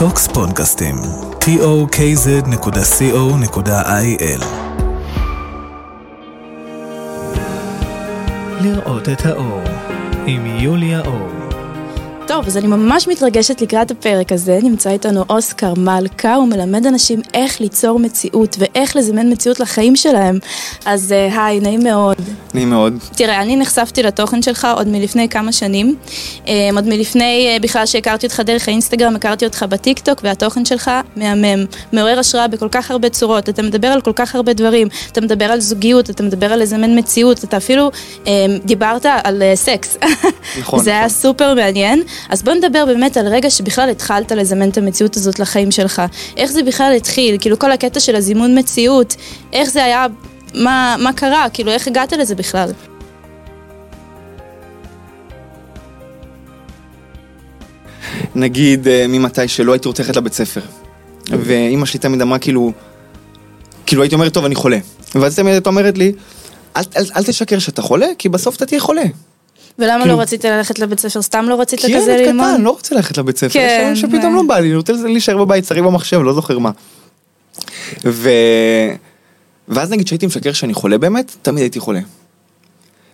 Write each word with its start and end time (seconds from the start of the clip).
טוקס 0.00 0.26
פודקאסטים, 0.26 0.94
tokz.co.il 1.40 1.64
לראות 8.60 9.08
את 9.08 9.26
האור, 9.26 9.62
עם 10.26 10.46
יוליה 10.46 11.00
אור. 11.06 11.40
טוב, 12.26 12.46
אז 12.46 12.56
אני 12.56 12.66
ממש 12.66 13.08
מתרגשת 13.08 13.60
לקראת 13.60 13.90
הפרק 13.90 14.32
הזה. 14.32 14.58
נמצא 14.62 14.90
איתנו 14.90 15.24
אוסקר 15.28 15.74
מלכה, 15.76 16.34
הוא 16.34 16.48
מלמד 16.48 16.86
אנשים 16.86 17.20
איך 17.34 17.60
ליצור 17.60 17.98
מציאות 17.98 18.56
ואיך 18.58 18.96
לזמן 18.96 19.32
מציאות 19.32 19.60
לחיים 19.60 19.96
שלהם. 19.96 20.38
אז 20.84 21.12
אה, 21.12 21.44
היי, 21.46 21.60
נעים 21.60 21.80
מאוד. 21.84 22.16
נעים 22.54 22.70
מאוד. 22.70 22.98
תראה, 23.16 23.42
אני 23.42 23.56
נחשפתי 23.56 24.02
לתוכן 24.02 24.42
שלך 24.42 24.68
עוד 24.76 24.88
מלפני 24.88 25.28
כמה 25.28 25.52
שנים. 25.52 25.96
אה, 26.48 26.70
עוד 26.74 26.88
מלפני 26.88 27.48
אה, 27.48 27.56
בכלל 27.60 27.86
שהכרתי 27.86 28.26
אותך 28.26 28.40
דרך 28.40 28.68
האינסטגרם, 28.68 29.16
הכרתי 29.16 29.44
אותך 29.44 29.64
בטיקטוק, 29.68 30.20
והתוכן 30.24 30.64
שלך 30.64 30.90
מהמם. 31.16 31.64
מעורר 31.92 32.18
השראה 32.18 32.48
בכל 32.48 32.68
כך 32.70 32.90
הרבה 32.90 33.08
צורות. 33.08 33.48
אתה 33.48 33.62
מדבר 33.62 33.88
על 33.88 34.00
כל 34.00 34.12
כך 34.14 34.34
הרבה 34.34 34.52
דברים. 34.52 34.88
אתה 35.12 35.20
מדבר 35.20 35.44
על 35.44 35.60
זוגיות, 35.60 36.10
אתה 36.10 36.22
מדבר 36.22 36.52
על 36.52 36.62
לזמן 36.62 36.98
מציאות, 36.98 37.44
אתה 37.44 37.56
אפילו 37.56 37.90
דיברת 38.64 39.06
על 39.24 39.42
סקס. 39.54 39.96
נכון. 40.60 40.82
זה 40.82 40.90
היה 40.90 40.98
נכון. 40.98 41.08
סופר 41.08 41.54
מעניין. 41.54 42.02
אז 42.28 42.42
בוא 42.42 42.52
נדבר 42.54 42.84
באמת 42.86 43.16
על 43.16 43.28
רגע 43.28 43.50
שבכלל 43.50 43.90
התחלת 43.90 44.32
לזמן 44.32 44.68
את 44.68 44.78
המציאות 44.78 45.16
הזאת 45.16 45.38
לחיים 45.38 45.70
שלך. 45.70 46.02
איך 46.36 46.50
זה 46.50 46.62
בכלל 46.62 46.92
התחיל? 46.96 47.36
כאילו 47.40 47.58
כל 47.58 47.72
הקטע 47.72 48.00
של 48.00 48.16
הזימון 48.16 48.58
מציאות, 48.58 49.16
איך 49.52 49.70
זה 49.70 49.84
היה, 49.84 50.06
מה, 50.54 50.96
מה 50.98 51.12
קרה? 51.12 51.46
כאילו 51.52 51.70
איך 51.70 51.88
הגעת 51.88 52.12
לזה 52.12 52.34
בכלל? 52.34 52.72
נגיד 58.34 58.88
אה, 58.88 59.06
ממתי 59.08 59.48
שלא 59.48 59.72
הייתי 59.72 59.88
רוצה 59.88 60.02
ללכת 60.02 60.16
לבית 60.16 60.32
ספר. 60.32 60.60
ואימא 61.30 61.86
שלי 61.86 62.00
תמיד 62.00 62.22
אמרה 62.22 62.38
כאילו, 62.38 62.72
כאילו 63.86 64.02
הייתי 64.02 64.14
אומר, 64.14 64.28
טוב, 64.28 64.44
אני 64.44 64.54
חולה. 64.54 64.78
ואז 65.14 65.36
תמיד 65.36 65.52
הייתה 65.52 65.70
אומרת 65.70 65.98
לי, 65.98 66.12
אל, 66.76 66.82
אל, 66.96 67.04
אל 67.16 67.22
תשקר 67.24 67.58
שאתה 67.58 67.82
חולה, 67.82 68.06
כי 68.18 68.28
בסוף 68.28 68.56
אתה 68.56 68.66
תהיה 68.66 68.80
חולה. 68.80 69.02
ולמה 69.78 70.00
כאילו- 70.00 70.16
לא 70.16 70.20
רצית 70.20 70.44
ללכת 70.44 70.78
לבית 70.78 71.00
ספר? 71.00 71.22
סתם 71.22 71.46
לא 71.48 71.60
רצית 71.60 71.80
כי 71.80 71.94
כזה 71.94 72.12
ילד 72.12 72.26
ללמוד? 72.26 72.46
קטן, 72.54 72.62
לא 72.62 72.70
רוצה 72.70 72.94
ללכת 72.94 73.18
לבית 73.18 73.36
ספר. 73.36 73.52
כן, 73.52 73.92
שפתאום 73.96 74.34
ו- 74.34 74.36
לא 74.36 74.42
בא 74.48 74.58
לי, 74.58 74.68
אני 74.68 74.76
רוצה 74.76 74.92
להישאר 74.92 75.36
בבית, 75.36 75.64
שרי 75.64 75.82
במחשב, 75.82 76.20
לא 76.22 76.32
זוכר 76.32 76.58
מה. 76.58 76.70
ו... 78.04 78.30
ואז 79.68 79.90
נגיד 79.90 80.06
שהייתי 80.06 80.26
משקר 80.26 80.52
שאני 80.52 80.74
חולה 80.74 80.98
באמת, 80.98 81.36
תמיד 81.42 81.62
הייתי 81.62 81.80
חולה. 81.80 82.00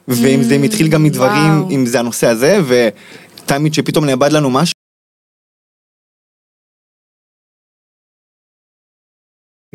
ואם 0.08 0.42
זה 0.42 0.54
התחיל 0.54 0.88
גם 0.88 1.02
מדברים, 1.04 1.60
וואו. 1.60 1.70
אם 1.70 1.86
זה 1.86 1.98
הנושא 1.98 2.26
הזה, 2.26 2.58
ותמיד 2.68 3.74
שפתאום 3.74 4.04
נאבד 4.04 4.32
לנו 4.32 4.50
משהו. 4.50 4.76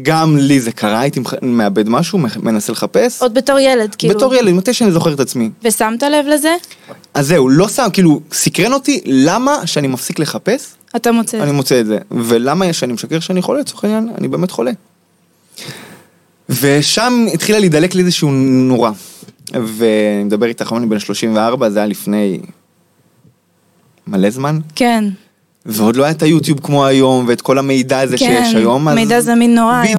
גם 0.02 0.38
לי 0.38 0.60
זה 0.60 0.72
קרה, 0.72 1.00
הייתי 1.00 1.20
מאבד 1.42 1.90
משהו, 1.90 2.20
מנסה 2.44 2.72
לחפש. 2.72 3.22
עוד 3.22 3.34
בתור 3.34 3.60
ילד, 3.60 3.96
כאילו. 3.96 4.16
בתור 4.16 4.36
ילד, 4.36 4.54
מתי 4.54 4.74
שאני 4.74 4.92
זוכר 4.92 5.14
את 5.14 5.20
עצמי. 5.20 5.50
ושמת 5.64 6.04
לב 6.04 6.26
לזה? 6.28 6.56
אז 7.14 7.28
זהו, 7.28 7.50
לא 7.50 7.68
שם, 7.68 7.88
כאילו, 7.94 8.22
סקרן 8.32 8.74
אותי, 8.74 9.02
למה 9.06 9.68
שאני 9.68 9.88
מפסיק 9.88 10.20
לחפש, 10.20 10.76
אתה 10.96 11.12
מוצא. 11.12 11.44
אני 11.44 11.52
מוצא 11.52 11.82
את 11.82 11.86
זה. 11.86 11.98
ולמה 12.12 12.74
שאני 12.74 12.94
משקר 12.94 13.20
שאני 13.20 13.42
חולה, 13.42 13.60
לצורך 13.60 13.84
העניין, 13.84 14.10
אני 14.18 14.28
באמת 14.28 14.52
חולה. 14.52 14.72
ושם 16.62 17.26
התחילה 17.34 17.60
להידלק 17.60 17.96
לי 17.96 18.02
איזשהו 18.02 18.32
נורה. 18.68 18.92
ואני 19.54 20.24
מדבר 20.24 20.46
איתך, 20.46 20.74
אני 20.78 20.86
בן 20.86 21.00
34, 21.00 21.70
זה 21.70 21.80
היה 21.80 21.88
לפני 21.88 22.40
מלא 24.08 24.30
זמן, 24.30 24.60
כן, 24.76 25.04
ועוד 25.66 25.96
לא 25.96 26.04
היה 26.04 26.12
את 26.12 26.22
היוטיוב 26.22 26.60
כמו 26.60 26.86
היום, 26.86 27.26
ואת 27.28 27.42
כל 27.42 27.58
המידע 27.58 28.00
הזה 28.00 28.18
כן, 28.18 28.26
שיש 28.46 28.56
היום. 28.56 28.88
אז- 28.88 28.96
מידע 28.96 29.22
זמין 29.22 29.56
נורא. 29.56 29.82
בדיוק. 29.84 29.98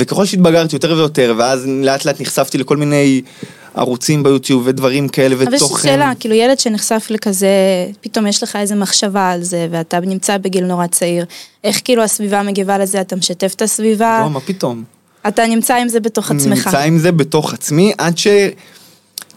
וככל 0.00 0.24
שהתבגרתי 0.24 0.76
יותר 0.76 0.92
ויותר, 0.92 1.34
ואז 1.38 1.66
לאט 1.66 2.04
לאט 2.04 2.20
נחשפתי 2.20 2.58
לכל 2.58 2.76
מיני 2.76 3.22
ערוצים 3.74 4.22
ביוטיוב 4.22 4.62
ודברים 4.66 5.08
כאלה 5.08 5.34
ותוכן. 5.38 5.46
אבל 5.46 5.56
יש 5.56 5.62
לי 5.62 5.90
שאלה, 5.90 6.12
כאילו 6.20 6.34
ילד 6.34 6.58
שנחשף 6.58 7.06
לכזה, 7.10 7.48
פתאום 8.00 8.26
יש 8.26 8.42
לך 8.42 8.56
איזה 8.56 8.74
מחשבה 8.74 9.30
על 9.30 9.42
זה, 9.42 9.68
ואתה 9.70 10.00
נמצא 10.00 10.38
בגיל 10.38 10.64
נורא 10.64 10.86
צעיר, 10.86 11.24
איך 11.64 11.80
כאילו 11.84 12.02
הסביבה 12.02 12.42
מגיבה 12.42 12.78
לזה, 12.78 13.00
אתה 13.00 13.16
משתף 13.16 13.52
את 13.56 13.62
הסביבה, 13.62 14.20
לא, 14.22 14.30
מה 14.30 14.40
פתאום. 14.40 14.84
אתה 15.28 15.46
נמצא 15.46 15.74
עם 15.74 15.88
זה 15.88 16.00
בתוך 16.00 16.30
עצמך. 16.30 16.66
נמצא 16.66 16.80
עם 16.80 16.98
זה 16.98 17.12
בתוך 17.12 17.54
עצמי, 17.54 17.92
עד 17.98 18.18
ש... 18.18 18.26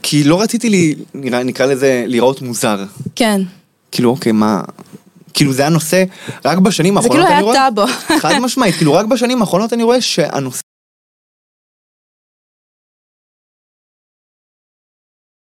כי 0.07 0.23
לא 0.23 0.41
רציתי 0.41 0.69
לי, 0.69 0.95
נראה, 1.13 1.43
נקרא 1.43 1.65
לזה, 1.65 2.03
להיראות 2.07 2.41
מוזר. 2.41 2.83
כן, 3.15 3.41
כאילו, 3.91 4.09
אוקיי, 4.09 4.31
מה... 4.31 4.61
כאילו 5.33 5.53
זה 5.53 5.65
הנושא, 5.67 6.03
רק 6.45 6.57
בשנים 6.57 6.93
זה 6.93 6.99
האחרונות 6.99 7.27
כאילו 7.27 7.27
אני 7.27 7.33
היה 7.33 7.43
רואה... 7.43 7.55
טאבו. 7.55 7.87
חד 8.21 8.39
משמעית, 8.39 8.75
כאילו 8.75 8.93
רק 8.93 9.05
בשנים 9.05 9.41
האחרונות 9.41 9.73
אני 9.73 9.83
רואה 9.83 10.01
שהנושא... 10.01 10.61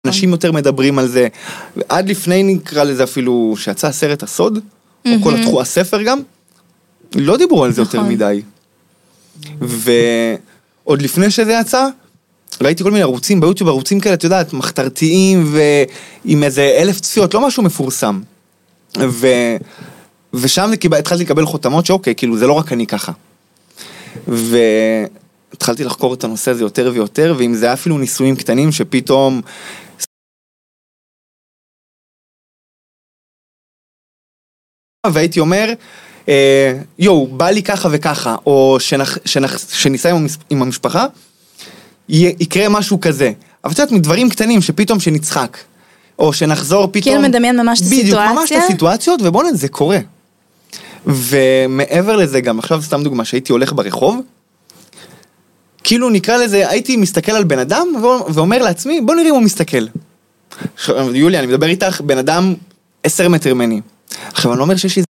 אנשים 0.07 0.31
יותר 0.31 0.53
מדברים 0.53 0.99
על 0.99 1.09
זה, 1.09 1.29
עד 1.89 2.09
לפני 2.09 2.43
נקרא 2.43 2.85
לזה 2.85 3.05
אפילו, 3.05 3.55
שיצא 3.57 3.87
הסרט 3.87 4.23
הסוד, 4.23 4.59
או 5.07 5.13
כל. 5.23 5.35
התחום, 5.35 5.59
הספר 5.61 6.03
גם, 6.03 6.19
לא 7.15 7.37
דיברו 7.37 7.65
על 7.65 7.73
זה 7.73 7.83
יותר 7.83 7.99
נכון. 7.99 8.13
מדי. 8.13 8.43
ועוד 9.61 11.03
לפני 11.03 11.31
שזה 11.31 11.59
יצא, 11.61 11.89
ראיתי 12.61 12.83
כל 12.83 12.91
מיני 12.91 13.03
ערוצים 13.03 13.41
ביוטיוב, 13.41 13.69
ערוצים 13.69 14.01
כאלה, 14.01 14.15
את 14.15 14.25
יודעת, 14.25 14.53
מחתרתיים 14.53 15.53
ועם 15.53 16.43
איזה 16.43 16.63
אלף 16.63 17.01
צפיות, 17.01 17.35
לא 17.35 17.47
משהו 17.47 17.63
מפורסם. 17.63 18.21
ו... 18.99 19.27
ושם 20.35 20.71
זה 20.71 20.97
התחלתי 20.99 21.25
לקבל 21.25 21.47
חותמות 21.47 21.87
שאוקיי, 21.87 22.15
כאילו 22.15 22.39
זה 22.39 22.47
לא 22.47 22.53
רק 22.53 22.73
אני 22.73 22.87
ככה. 22.87 23.13
והתחלתי 24.29 25.85
לחקור 25.85 26.15
את 26.15 26.25
הנושא 26.25 26.51
הזה 26.51 26.65
יותר 26.65 26.91
ויותר, 26.95 27.35
ואם 27.39 27.55
זה 27.55 27.67
היה 27.67 27.73
אפילו 27.73 27.99
ניסויים 27.99 28.37
קטנים 28.37 28.73
שפתאום... 28.73 29.41
והייתי 35.13 35.41
אומר, 35.41 35.73
אה, 36.29 36.73
יואו, 36.99 37.27
בא 37.27 37.51
לי 37.51 37.63
ככה 37.63 37.89
וככה, 37.93 38.37
או 38.47 38.77
שנח, 38.81 39.19
שנח, 39.25 39.59
שניסה 39.73 40.11
עם, 40.11 40.17
המס- 40.17 40.39
עם 40.51 40.63
המשפחה, 40.63 41.07
י- 42.09 42.35
יקרה 42.41 42.69
משהו 42.69 43.01
כזה. 43.01 43.33
אבל 43.65 43.73
את 43.73 43.79
יודעת, 43.79 43.93
מדברים 43.93 44.31
קטנים 44.31 44.61
שפתאום 44.63 45.01
שנצחק, 45.01 45.57
או 46.19 46.33
שנחזור 46.33 46.87
פתאום... 46.87 47.03
כאילו 47.03 47.29
מדמיין 47.29 47.61
ממש 47.61 47.81
את 47.81 47.87
בדיוק, 47.87 48.19
ממש 48.19 48.29
את 48.29 48.41
הסיטואציה. 48.43 48.65
הסיטואציות, 48.65 49.21
ובואנה, 49.23 49.53
זה 49.53 49.69
קורה. 49.69 49.99
ומעבר 51.07 52.17
לזה 52.17 52.41
גם, 52.41 52.59
עכשיו 52.59 52.83
סתם 52.83 53.03
דוגמה, 53.03 53.25
שהייתי 53.25 53.53
הולך 53.53 53.73
ברחוב, 53.73 54.21
כאילו 55.85 56.11
נקרא 56.11 56.37
לזה, 56.37 56.69
הייתי 56.71 56.97
מסתכל 56.97 57.33
על 57.33 57.45
בן 57.45 57.59
אדם 57.59 57.87
ואומר 58.35 58.59
לעצמי, 58.63 59.01
בוא 59.01 59.15
נראה 59.15 59.29
אם 59.29 59.35
הוא 59.35 59.43
מסתכל. 59.43 59.87
יוליה, 61.15 61.41
אני 61.41 61.47
מדבר 61.47 61.67
איתך, 61.67 62.01
בן 62.01 62.19
אדם 62.19 62.55
עשר 63.05 63.29
מטר 63.29 63.55
ממני. 63.55 63.81
עכשיו, 64.11 64.53
אני 64.53 64.59
לא 64.59 64.65
אומר 64.65 64.77
שיש 64.77 64.97
לי... 64.97 65.03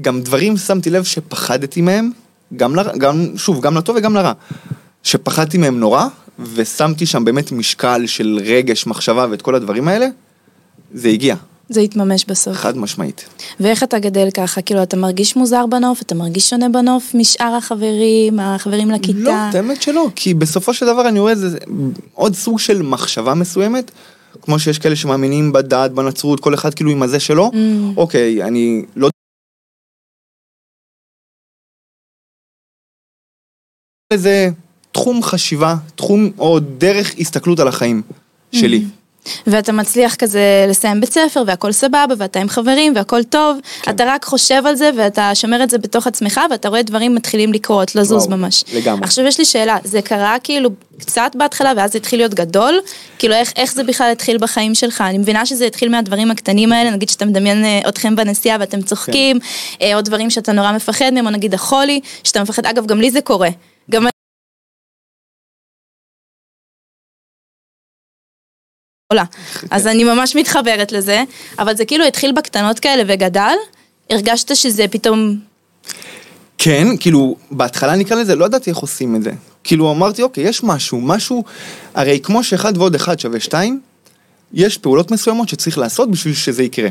גם 0.00 0.22
דברים 0.22 0.56
שמתי 0.56 0.90
לב 0.90 1.04
שפחדתי 1.04 1.80
מהם, 1.80 2.10
גם, 2.56 2.74
לר... 2.74 2.96
גם 2.98 3.36
שוב, 3.36 3.60
גם 3.60 3.76
לטוב 3.76 3.96
וגם 3.96 4.14
לרע. 4.14 4.32
שפחדתי 5.02 5.58
מהם 5.58 5.80
נורא, 5.80 6.06
ושמתי 6.38 7.06
שם 7.06 7.24
באמת 7.24 7.52
משקל 7.52 8.06
של 8.06 8.40
רגש, 8.44 8.86
מחשבה 8.86 9.26
ואת 9.30 9.42
כל 9.42 9.54
הדברים 9.54 9.88
האלה, 9.88 10.06
זה 10.94 11.08
הגיע, 11.08 11.36
זה 11.68 11.80
יתממש 11.80 12.24
בסוף. 12.24 12.56
חד 12.56 12.76
משמעית. 12.76 13.28
ואיך 13.60 13.82
אתה 13.82 13.98
גדל 13.98 14.28
ככה? 14.34 14.62
כאילו, 14.62 14.82
אתה 14.82 14.96
מרגיש 14.96 15.36
מוזר 15.36 15.66
בנוף? 15.66 16.02
אתה 16.02 16.14
מרגיש 16.14 16.50
שונה 16.50 16.68
בנוף 16.68 17.14
משאר 17.14 17.54
החברים, 17.54 18.40
החברים 18.40 18.90
לכיתה? 18.90 19.18
לא, 19.18 19.32
את 19.50 19.54
האמת 19.54 19.82
שלא, 19.82 20.08
כי 20.16 20.34
בסופו 20.34 20.74
של 20.74 20.86
דבר 20.86 21.08
אני 21.08 21.18
רואה 21.20 21.32
איזה 21.32 21.58
עוד 22.14 22.34
סוג 22.34 22.58
של 22.58 22.82
מחשבה 22.82 23.34
מסוימת, 23.34 23.90
כמו 24.42 24.58
שיש 24.58 24.78
כאלה 24.78 24.96
שמאמינים 24.96 25.52
בדת, 25.52 25.90
בנצרות, 25.90 26.40
כל 26.40 26.54
אחד 26.54 26.74
כאילו 26.74 26.90
עם 26.90 27.02
הזה 27.02 27.20
שלו, 27.20 27.50
Mm. 27.52 27.56
אוקיי, 27.96 28.42
אני 28.42 28.84
לא... 28.96 29.08
איזה 34.12 34.48
תחום 34.92 35.22
חשיבה, 35.22 35.74
תחום 35.94 36.30
או 36.38 36.60
דרך 36.60 37.14
הסתכלות 37.18 37.58
על 37.60 37.68
החיים 37.68 38.02
שלי. 38.52 38.84
ואתה 39.46 39.72
מצליח 39.72 40.14
כזה 40.14 40.66
לסיים 40.68 41.00
בית 41.00 41.12
ספר 41.12 41.42
והכל 41.46 41.72
סבבה 41.72 42.14
ואתה 42.18 42.40
עם 42.40 42.48
חברים 42.48 42.92
והכל 42.96 43.22
טוב, 43.22 43.58
כן. 43.82 43.90
אתה 43.90 44.04
רק 44.06 44.24
חושב 44.24 44.62
על 44.66 44.74
זה 44.74 44.90
ואתה 44.96 45.34
שומר 45.34 45.62
את 45.62 45.70
זה 45.70 45.78
בתוך 45.78 46.06
עצמך 46.06 46.40
ואתה 46.50 46.68
רואה 46.68 46.82
דברים 46.82 47.14
מתחילים 47.14 47.52
לקרות, 47.52 47.94
לזוז 47.94 48.26
וואו, 48.26 48.38
ממש. 48.38 48.64
לגמרי. 48.74 49.04
עכשיו 49.04 49.24
יש 49.24 49.38
לי 49.38 49.44
שאלה, 49.44 49.76
זה 49.84 50.02
קרה 50.02 50.36
כאילו 50.42 50.70
קצת 50.98 51.30
בהתחלה 51.34 51.72
ואז 51.76 51.92
זה 51.92 51.98
התחיל 51.98 52.18
להיות 52.18 52.34
גדול? 52.34 52.80
כאילו 53.18 53.34
איך, 53.34 53.52
איך 53.56 53.74
זה 53.74 53.84
בכלל 53.84 54.10
התחיל 54.12 54.38
בחיים 54.38 54.74
שלך? 54.74 55.00
אני 55.00 55.18
מבינה 55.18 55.46
שזה 55.46 55.66
התחיל 55.66 55.88
מהדברים 55.88 56.30
הקטנים 56.30 56.72
האלה, 56.72 56.90
נגיד 56.90 57.08
שאתה 57.08 57.24
מדמיין 57.24 57.64
אה, 57.64 57.80
אתכם 57.88 58.16
בנסיעה 58.16 58.56
ואתם 58.60 58.82
צוחקים, 58.82 59.38
כן. 59.40 59.46
אה, 59.86 59.96
או 59.96 60.00
דברים 60.00 60.30
שאתה 60.30 60.52
נורא 60.52 60.72
מפחד 60.72 61.10
מהם, 61.14 61.26
או 61.26 61.30
נגיד 61.30 61.54
החולי, 61.54 62.00
שאתה 62.24 62.42
מפחד, 62.42 62.66
אגב 62.66 62.86
גם 62.86 63.00
לי 63.00 63.10
זה 63.10 63.20
קורה. 63.20 63.48
עולה. 69.12 69.24
אז 69.70 69.86
אני 69.86 70.04
ממש 70.04 70.36
מתחברת 70.36 70.92
לזה, 70.92 71.22
אבל 71.58 71.76
זה 71.76 71.84
כאילו 71.84 72.04
התחיל 72.04 72.32
בקטנות 72.32 72.78
כאלה 72.78 73.02
וגדל, 73.06 73.54
הרגשת 74.10 74.56
שזה 74.56 74.84
פתאום... 74.90 75.38
כן, 76.58 76.86
כאילו, 77.00 77.36
בהתחלה 77.50 77.96
נקרא 77.96 78.16
לזה, 78.16 78.34
לא 78.36 78.44
ידעתי 78.44 78.70
איך 78.70 78.78
עושים 78.78 79.16
את 79.16 79.22
זה. 79.22 79.30
כאילו, 79.64 79.90
אמרתי, 79.92 80.22
אוקיי, 80.22 80.44
יש 80.44 80.62
משהו, 80.64 81.00
משהו, 81.00 81.44
הרי 81.94 82.20
כמו 82.22 82.44
שאחד 82.44 82.78
ועוד 82.78 82.94
אחד 82.94 83.20
שווה 83.20 83.40
שתיים, 83.40 83.80
יש 84.52 84.78
פעולות 84.78 85.10
מסוימות 85.10 85.48
שצריך 85.48 85.78
לעשות 85.78 86.10
בשביל 86.10 86.34
שזה 86.34 86.62
יקרה. 86.62 86.88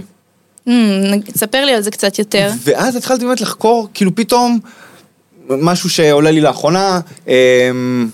תספר 1.33 1.65
לי 1.65 1.74
על 1.74 1.81
זה 1.81 1.92
קצת 1.92 2.19
יותר. 2.19 2.50
ואז 2.63 2.95
התחלתי 2.95 3.25
באמת 3.25 3.42
לחקור, 3.42 3.88
כאילו 3.94 4.15
פתאום, 4.15 4.60
משהו 5.50 5.89
שעולה 5.89 6.31
לי 6.31 6.42
לאחרונה, 6.42 7.00
אמ, 7.27 8.10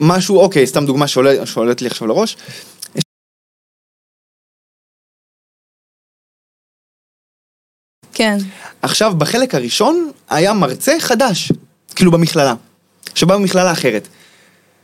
משהו, 0.00 0.38
אוקיי, 0.38 0.66
סתם 0.66 0.86
דוגמה 0.86 1.06
שעולה- 1.06 1.46
שעולת 1.46 1.82
לי 1.82 1.88
עכשיו 1.88 2.06
לראש. 2.08 2.36
כן. 8.16 8.38
עכשיו, 8.82 9.14
בחלק 9.18 9.54
הראשון 9.54 10.10
היה 10.30 10.52
מרצה 10.52 10.92
חדש, 10.98 11.52
כאילו 11.94 12.10
במכללה, 12.10 12.54
שבא 13.14 13.36
במכללה 13.36 13.72
אחרת. 13.72 14.08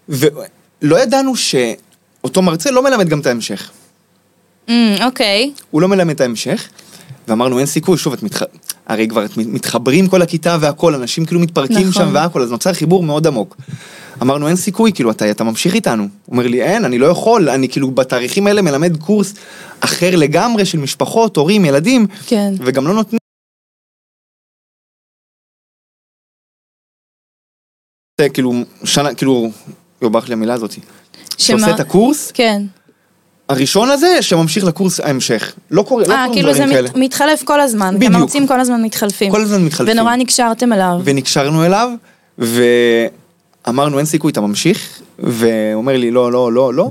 ולא 0.08 1.00
ידענו 1.02 1.36
שאותו 1.36 2.42
מרצה 2.42 2.70
לא 2.70 2.82
מלמד 2.82 3.08
גם 3.08 3.20
את 3.20 3.26
ההמשך. 3.26 3.70
Hmm, 4.68 4.72
אוקיי. 5.04 5.52
הוא 5.70 5.82
לא 5.82 5.88
מלמד 5.88 6.14
את 6.14 6.20
ההמשך, 6.20 6.68
ואמרנו 7.28 7.58
אין 7.58 7.66
סיכוי, 7.66 7.98
שוב, 7.98 8.12
את 8.12 8.22
מתח... 8.22 8.42
הרי 8.86 9.08
כבר 9.08 9.24
את 9.24 9.36
מתחברים 9.36 10.08
כל 10.08 10.22
הכיתה 10.22 10.56
והכל, 10.60 10.94
אנשים 10.94 11.24
כאילו 11.24 11.40
מתפרקים 11.40 11.88
נכון. 11.88 11.92
שם 11.92 12.10
והכל, 12.12 12.42
אז 12.42 12.50
נוצר 12.50 12.72
חיבור 12.72 13.02
מאוד 13.02 13.26
עמוק. 13.26 13.56
אמרנו 14.22 14.48
אין 14.48 14.56
סיכוי, 14.56 14.92
כאילו 14.92 15.10
אתה, 15.10 15.30
אתה 15.30 15.44
ממשיך 15.44 15.74
איתנו. 15.74 16.02
הוא 16.02 16.32
אומר 16.32 16.46
לי 16.46 16.62
אין, 16.62 16.84
אני 16.84 16.98
לא 16.98 17.06
יכול, 17.06 17.48
אני 17.48 17.68
כאילו 17.68 17.90
בתאריכים 17.90 18.46
האלה 18.46 18.62
מלמד 18.62 18.96
קורס 18.96 19.34
אחר 19.80 20.16
לגמרי 20.16 20.64
של 20.64 20.78
משפחות, 20.78 21.36
הורים, 21.36 21.64
ילדים, 21.64 22.06
כן. 22.26 22.54
וגם 22.58 22.86
לא 22.86 22.94
נותנים... 22.94 23.21
כאילו, 28.28 28.52
שנה, 28.84 29.14
כאילו, 29.14 29.50
יובח 30.02 30.28
לי 30.28 30.32
המילה 30.32 30.54
הזאתי. 30.54 30.80
שעושה 31.38 31.70
את 31.70 31.80
הקורס, 31.80 32.30
כן. 32.34 32.62
הראשון 33.48 33.90
הזה 33.90 34.22
שממשיך 34.22 34.64
לקורס 34.64 35.00
ההמשך. 35.00 35.52
לא 35.70 35.82
קורה, 35.82 36.04
לא 36.06 36.14
אה, 36.14 36.24
קורים 36.26 36.32
כאילו 36.32 36.52
זה 36.52 36.58
דברים 36.58 36.74
כאלה. 36.74 36.88
מת- 36.88 36.96
מתחלף 36.96 37.42
כל 37.44 37.60
הזמן. 37.60 37.94
בדיוק. 37.96 38.12
גם 38.12 38.16
המרצים 38.20 38.46
כל 38.46 38.60
הזמן 38.60 38.82
מתחלפים. 38.82 39.32
כל 39.32 39.40
הזמן 39.42 39.64
מתחלפים. 39.64 39.94
ונורא 39.98 40.16
נקשרתם 40.16 40.72
אליו. 40.72 41.00
ונקשרנו 41.04 41.64
אליו, 41.66 41.90
ואמרנו 43.66 43.98
אין 43.98 44.06
סיכוי, 44.06 44.32
אתה 44.32 44.40
ממשיך, 44.40 45.00
והוא 45.18 45.42
אומר 45.74 45.96
לי 45.96 46.10
לא, 46.10 46.32
לא, 46.32 46.52
לא, 46.52 46.74
לא. 46.74 46.90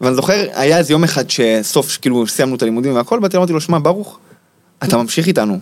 ואני 0.00 0.14
זוכר, 0.14 0.46
היה 0.54 0.78
איזה 0.78 0.92
יום 0.92 1.04
אחד 1.04 1.24
שסוף, 1.30 1.98
כאילו, 2.00 2.26
סיימנו 2.26 2.54
את 2.56 2.62
הלימודים 2.62 2.94
והכל, 2.94 3.18
באתי 3.20 3.36
אמרתי 3.36 3.52
לו, 3.52 3.60
שמע, 3.60 3.78
ברוך, 3.82 4.18
אתה 4.84 4.96
ממשיך 4.96 5.26
איתנו. 5.26 5.58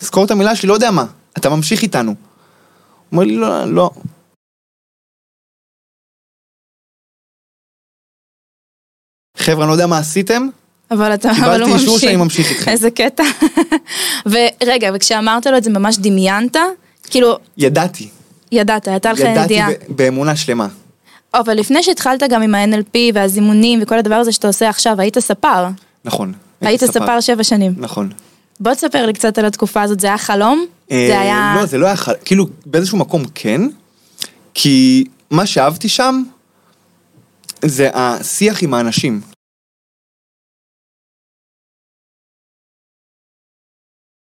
זכור 0.00 0.24
את 0.24 0.30
המילה 0.30 0.56
שלי, 0.56 0.68
לא 0.68 0.74
יודע 0.74 0.90
מה, 0.90 1.04
אתה 1.38 1.50
ממשיך 1.50 1.82
איתנו. 1.82 2.10
הוא 2.10 2.16
אומר 3.12 3.24
לי, 3.24 3.36
לא, 3.36 3.64
לא. 3.64 3.90
חבר'ה, 9.50 9.64
אני 9.64 9.68
לא 9.68 9.72
יודע 9.72 9.86
מה 9.86 9.98
עשיתם, 9.98 10.48
אבל 10.90 11.14
אתה, 11.14 11.30
אבל 11.30 11.36
קיבלתי 11.36 11.70
הוא 11.70 11.78
אישור 11.78 11.94
ממשיך. 11.94 12.00
שאני 12.00 12.16
ממשיך 12.16 12.50
איתכם. 12.50 12.70
איזה 12.70 12.90
קטע. 12.90 13.22
ורגע, 14.62 14.90
וכשאמרת 14.94 15.46
לו 15.46 15.56
את 15.56 15.64
זה 15.64 15.70
ממש 15.70 15.98
דמיינת? 15.98 16.56
כאילו, 17.10 17.38
ידעתי, 17.56 18.08
ידעת, 18.52 18.88
הייתה 18.88 19.12
לך 19.12 19.20
ידעתי 19.20 19.40
ידיעה. 19.40 19.68
ב- 19.70 19.74
באמונה 19.88 20.36
שלמה. 20.36 20.68
אבל 21.34 21.54
לפני 21.54 21.82
שהתחלת 21.82 22.22
גם 22.30 22.42
עם 22.42 22.54
ה-NLP 22.54 22.98
והזימונים 23.14 23.78
וכל 23.82 23.98
הדבר 23.98 24.14
הזה 24.14 24.32
שאתה 24.32 24.46
עושה 24.46 24.68
עכשיו, 24.68 25.00
היית 25.00 25.18
ספר. 25.18 25.66
נכון. 26.04 26.32
היית 26.60 26.84
ספר 26.84 27.20
שבע 27.20 27.44
שנים. 27.44 27.74
נכון. 27.76 28.10
בוא 28.60 28.74
תספר 28.74 29.06
לי 29.06 29.12
קצת 29.12 29.38
על 29.38 29.44
התקופה 29.44 29.82
הזאת, 29.82 30.00
זה 30.00 30.06
היה 30.06 30.18
חלום? 30.18 30.66
אה, 30.90 31.06
זה 31.10 31.20
היה... 31.20 31.54
לא, 31.60 31.66
זה 31.66 31.78
לא 31.78 31.86
היה 31.86 31.96
חל... 31.96 32.12
כאילו, 32.24 32.46
באיזשהו 32.66 32.98
מקום 32.98 33.24
כן, 33.34 33.60
כי 34.54 35.04
מה 35.30 35.46
שאהבתי 35.46 35.88
שם, 35.88 36.22
זה 37.64 37.90
השיח 37.94 38.62
עם 38.62 38.74
האנשים. 38.74 39.20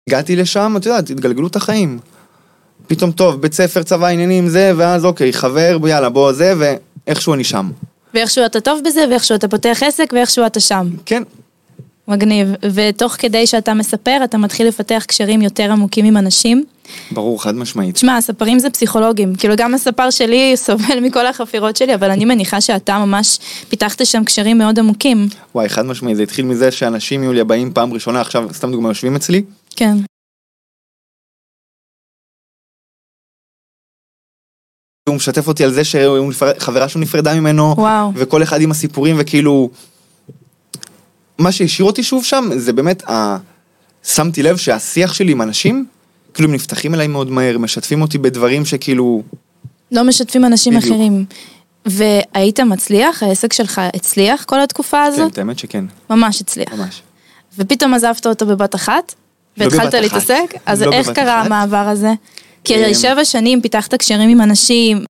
הגעתי 0.09 0.37
לשם, 0.37 0.75
את 0.77 0.87
יודעת, 0.87 1.11
התגלגלו 1.11 1.47
את 1.47 1.57
החיים. 1.57 1.99
פתאום, 2.87 3.13
טוב, 3.13 3.41
בית 3.43 3.55
ספר, 3.55 3.83
צבא, 3.83 4.07
עניינים, 4.07 4.49
זה, 4.49 4.73
ואז 4.77 5.05
אוקיי, 5.05 5.33
חבר, 5.33 5.77
יאללה, 5.89 6.09
בוא, 6.09 6.33
זה, 6.33 6.55
ואיכשהו 6.59 7.35
אני 7.35 7.45
שם. 7.45 7.71
ואיכשהו 8.15 8.47
אתה 8.47 8.61
טוב 8.61 8.81
בזה, 8.85 9.05
ואיכשהו 9.11 9.35
אתה 9.35 9.49
פותח 9.49 9.83
עסק, 9.87 10.11
ואיכשהו 10.13 10.47
אתה 10.47 10.61
שם. 10.61 10.89
כן, 11.07 11.23
מגניב. 12.09 12.49
ותוך 12.75 13.17
כדי 13.19 13.47
שאתה 13.47 13.75
מספר, 13.75 14.19
אתה 14.25 14.39
מתחיל 14.39 14.69
לפתח 14.69 15.05
קשרים 15.09 15.43
יותר 15.43 15.73
עמוקים 15.73 16.05
עם 16.05 16.17
אנשים. 16.17 16.65
ברור, 17.11 17.43
חד 17.43 17.55
משמעית. 17.55 17.95
תשמע, 17.95 18.17
הספרים 18.17 18.59
זה 18.59 18.71
פסיכולוגים. 18.71 19.35
כאילו, 19.35 19.55
גם 19.57 19.75
הספר 19.75 20.11
שלי 20.11 20.53
סובל 20.57 21.01
מכל 21.03 21.27
החפירות 21.27 21.77
שלי, 21.77 21.95
אבל 21.95 22.11
אני 22.11 22.25
מניחה 22.25 22.61
שאתה 22.61 22.99
ממש 22.99 23.39
פיתחת 23.69 24.07
שם 24.07 24.25
קשרים 24.25 24.59
מאוד 24.59 24.79
עמוקים. 24.79 25.29
וואי, 25.55 25.69
חד 25.69 25.87
משמעית, 25.87 26.17
זה 26.17 26.23
התחיל 26.23 26.45
מזה 26.45 26.71
שאנשים, 26.71 27.23
יוליה, 27.23 27.45
באים 27.45 27.73
פעם 27.73 27.93
ראשונה, 27.93 28.21
עכשיו, 28.21 28.49
סתם 28.53 28.71
דוגמא, 28.73 28.89
יושבים 28.89 29.17
אצלי, 29.17 29.43
כן. 29.77 29.97
הוא 35.09 35.17
משתף 35.17 35.49
אותי 35.49 35.65
על 35.65 35.73
זה 35.73 35.83
שחברה 35.85 36.89
שלו 36.89 37.01
נפרדה 37.01 37.35
ממנו, 37.35 37.75
וואו. 37.79 38.13
וכל 38.15 38.43
אחד 38.43 38.61
עם 38.61 38.71
הסיפורים, 38.71 39.17
וכאילו... 39.19 39.71
מה 41.39 41.53
שהשאיר 41.53 41.87
אותי 41.87 42.03
שוב 42.03 42.25
שם, 42.25 42.51
זה 42.57 42.73
באמת, 42.73 43.11
ה... 43.11 43.37
שמתי 44.05 44.43
לב 44.43 44.57
שהשיח 44.57 45.15
שלי 45.15 45.33
עם 45.33 45.43
אנשים, 45.43 45.87
כאילו 46.35 46.49
הם 46.49 46.55
נפתחים 46.55 46.95
אליי 46.95 47.07
מאוד 47.07 47.31
מהר, 47.31 47.59
משתפים 47.59 48.03
אותי 48.03 48.19
בדברים 48.19 48.65
שכאילו... 48.65 49.23
לא 49.93 50.05
משתפים 50.05 50.45
אנשים 50.45 50.75
בדיוק. 50.77 50.95
אחרים. 50.95 51.25
והיית 51.87 52.61
מצליח? 52.61 53.23
העסק 53.23 53.53
שלך 53.53 53.81
הצליח 53.95 54.45
כל 54.45 54.61
התקופה 54.61 54.97
כן, 54.97 55.13
הזאת? 55.13 55.33
את 55.33 55.39
האמת 55.39 55.59
שכן, 55.59 55.85
ממש 56.11 56.41
הצליח. 56.41 56.73
ממש. 56.73 57.03
ופתאום 57.59 57.95
עזבת 57.95 58.27
אותו 58.27 58.47
בבת 58.47 58.75
אחת? 58.75 59.15
לא 59.57 59.65
והתחלת. 59.65 59.95
להתעסק? 59.95 60.55
אז 60.67 60.83
לא 60.83 60.93
איך 60.93 61.11
קרה 61.11 61.41
אחת. 61.41 61.47
המעבר 61.47 61.89
הזה? 61.89 62.11
כי 62.65 62.75
הרי 62.75 62.89
אמ, 62.89 62.95
שבע 62.95 63.25
שנים 63.25 63.61
פיתחת 63.61 63.95
קשרים 63.95 64.31
עם 64.31 64.41
אנשים. 64.41 65.05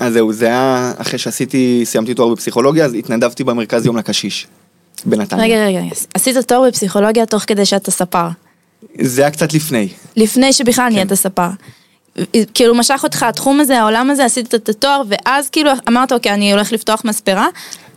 אז 0.00 0.12
זהו, 0.12 0.32
זה 0.32 0.46
היה 0.46 0.92
אחרי 0.98 1.18
שעשיתי, 1.18 1.80
סיימתי 1.84 2.14
תואר 2.14 2.34
בפסיכולוגיה, 2.34 2.84
אז 2.84 2.94
התנדבתי 2.94 3.44
במרכז 3.44 3.86
יום 3.86 3.96
לקשיש. 3.96 4.46
בנתניה. 5.06 5.44
רגע, 5.44 5.66
רגע, 5.66 5.80
עשית 6.14 6.36
תואר 6.36 6.68
בפסיכולוגיה 6.68 7.26
תוך 7.26 7.42
כדי 7.46 7.64
שאתה 7.66 7.90
ספר. 7.90 8.28
זה 9.00 9.22
היה 9.22 9.30
קצת 9.30 9.52
לפני. 9.52 9.88
לפני 10.16 10.52
שבכלל 10.52 10.88
כן. 10.88 10.94
נהיית 10.94 11.14
ספר. 11.14 11.48
כאילו 12.54 12.74
משך 12.74 13.00
אותך 13.04 13.22
התחום 13.22 13.60
הזה, 13.60 13.80
העולם 13.80 14.10
הזה, 14.10 14.24
עשית 14.24 14.54
את 14.54 14.68
התואר, 14.68 15.02
ואז 15.08 15.48
כאילו 15.50 15.70
אמרת, 15.88 16.12
אוקיי, 16.12 16.34
אני 16.34 16.52
הולך 16.52 16.72
לפתוח 16.72 17.04
מספרה. 17.04 17.46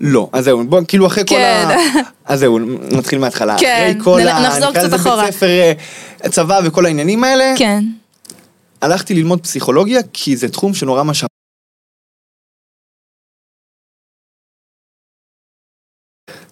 לא, 0.01 0.29
אז 0.33 0.45
זהו, 0.45 0.63
בוא, 0.63 0.81
כאילו 0.87 1.07
אחרי 1.07 1.23
כל 1.27 1.35
כן. 1.35 1.67
ה... 1.69 1.99
אז 2.33 2.39
זהו, 2.39 2.59
נתחיל 2.91 3.19
מההתחלה. 3.19 3.55
כן, 3.59 3.87
אחרי 3.91 4.03
כל 4.03 4.21
נ- 4.23 4.27
ה... 4.27 4.47
נחזור 4.47 4.71
קצת 4.71 4.93
אחורה. 4.95 5.25
בית 5.25 5.33
ספר, 5.33 5.47
אה, 5.47 6.29
צבא 6.29 6.59
וכל 6.63 6.85
העניינים 6.85 7.23
האלה, 7.23 7.53
כן. 7.57 7.83
הלכתי 8.81 9.13
ללמוד 9.13 9.41
פסיכולוגיה, 9.41 10.01
כי 10.13 10.37
זה 10.37 10.49
תחום 10.49 10.73
שנורא 10.73 11.03
משאב. 11.03 11.27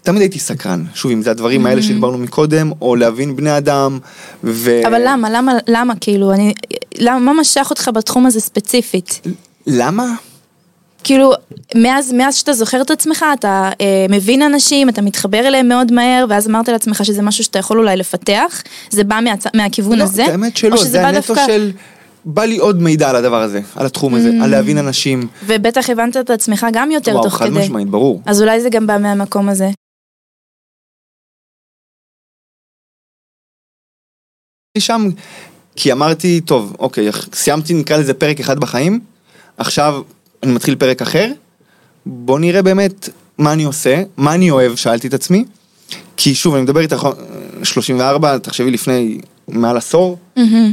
תמיד 0.01 0.21
הייתי 0.21 0.39
סקרן, 0.39 0.83
שוב, 0.95 1.11
אם 1.11 1.21
זה 1.21 1.31
הדברים 1.31 1.65
האלה 1.65 1.81
שדיברנו 1.81 2.17
מקודם, 2.17 2.71
או 2.81 2.95
להבין 2.95 3.35
בני 3.35 3.57
אדם, 3.57 3.99
ו... 4.43 4.81
אבל 4.87 5.01
למה, 5.05 5.29
למה, 5.29 5.53
למה, 5.67 5.93
כאילו, 6.01 6.33
אני, 6.33 6.53
למה, 6.97 7.19
מה 7.19 7.33
משך 7.41 7.67
אותך 7.69 7.89
בתחום 7.93 8.25
הזה 8.25 8.39
ספציפית? 8.39 9.21
למה? 9.67 10.05
כאילו, 11.03 11.31
מאז, 11.75 12.13
מאז 12.13 12.35
שאתה 12.35 12.53
זוכר 12.53 12.81
את 12.81 12.91
עצמך, 12.91 13.25
אתה 13.33 13.69
אה, 13.81 14.05
מבין 14.09 14.41
אנשים, 14.41 14.89
אתה 14.89 15.01
מתחבר 15.01 15.39
אליהם 15.47 15.67
מאוד 15.67 15.91
מהר, 15.91 16.25
ואז 16.29 16.47
אמרת 16.47 16.69
לעצמך 16.69 17.05
שזה 17.05 17.21
משהו 17.21 17.43
שאתה 17.43 17.59
יכול 17.59 17.79
אולי 17.79 17.97
לפתח, 17.97 18.63
זה 18.89 19.03
בא 19.03 19.19
מהצ... 19.23 19.43
מהכיוון 19.55 19.97
לא, 19.97 20.03
הזה? 20.03 20.23
את 20.25 20.29
האמת 20.29 20.57
שלא, 20.57 20.83
זה 20.83 21.07
הנטו 21.07 21.33
דווקא- 21.33 21.47
של... 21.47 21.71
בא 22.25 22.45
לי 22.45 22.57
עוד 22.57 22.81
מידע 22.81 23.09
על 23.09 23.15
הדבר 23.15 23.41
הזה, 23.41 23.61
על 23.75 23.85
התחום 23.85 24.15
הזה, 24.15 24.31
על 24.43 24.49
להבין 24.49 24.77
אנשים. 24.77 25.27
ובטח 25.45 25.89
הבנת 25.89 26.17
את 26.17 26.29
עצמך 26.29 26.67
גם 26.73 26.91
יותר 26.91 27.11
וואו, 27.11 27.23
תוך 27.23 27.37
חד 27.37 27.45
כדי. 27.49 27.59
משמעית, 27.59 27.87
ברור. 27.87 28.21
אז 28.25 28.41
אולי 28.41 28.61
זה 28.61 28.69
גם 28.69 28.87
בא 28.87 28.97
מהמקום 28.97 29.49
הזה. 29.49 29.69
שם, 34.77 35.09
כי 35.75 35.91
אמרתי, 35.91 36.41
טוב, 36.41 36.75
אוקיי, 36.79 37.09
סיימתי 37.33 37.73
נקרא 37.73 37.97
לזה 37.97 38.13
פרק 38.13 38.39
אחד 38.39 38.59
בחיים, 38.59 38.99
עכשיו 39.57 40.01
אני 40.43 40.51
מתחיל 40.51 40.75
פרק 40.75 41.01
אחר, 41.01 41.31
בוא 42.05 42.39
נראה 42.39 42.61
באמת 42.61 43.09
מה 43.37 43.53
אני 43.53 43.63
עושה, 43.63 44.03
מה 44.17 44.33
אני 44.33 44.51
אוהב, 44.51 44.75
שאלתי 44.75 45.07
את 45.07 45.13
עצמי, 45.13 45.45
כי 46.17 46.35
שוב, 46.35 46.53
אני 46.53 46.63
מדבר 46.63 46.79
איתך, 46.79 47.07
34, 47.63 48.37
תחשבי 48.37 48.71
לפני 48.71 49.17
מעל 49.47 49.77
עשור, 49.77 50.17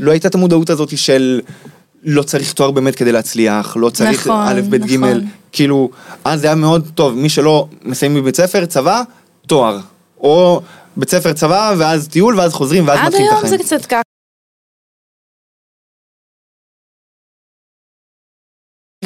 לא 0.00 0.10
הייתה 0.10 0.28
את 0.28 0.34
המודעות 0.34 0.70
הזאת 0.70 0.98
של 0.98 1.40
לא 2.04 2.22
צריך 2.22 2.52
תואר 2.52 2.70
באמת 2.70 2.94
כדי 2.94 3.12
להצליח, 3.12 3.76
לא 3.80 3.90
צריך 3.90 4.26
נכון, 4.26 4.46
א', 4.46 4.60
ב', 4.70 4.76
ג', 4.76 4.94
נכון. 4.94 5.26
כאילו, 5.52 5.90
אז 6.24 6.40
זה 6.40 6.46
היה 6.46 6.56
מאוד 6.56 6.90
טוב, 6.94 7.14
מי 7.14 7.28
שלא 7.28 7.68
מסיים 7.84 8.14
בבית 8.14 8.36
ספר, 8.36 8.64
צבא, 8.64 9.02
תואר. 9.46 9.78
או 10.20 10.60
בית 10.96 11.10
ספר 11.10 11.32
צבא, 11.32 11.74
ואז 11.78 12.08
טיול, 12.08 12.38
ואז 12.38 12.52
חוזרים, 12.52 12.88
ואז 12.88 12.98
עד 12.98 13.06
מתחילים 13.06 13.26
את 13.26 13.32
היום 13.32 13.44
החיים. 13.44 13.58
זה 13.58 13.64
קצת 13.64 13.86
ככה. 13.86 14.00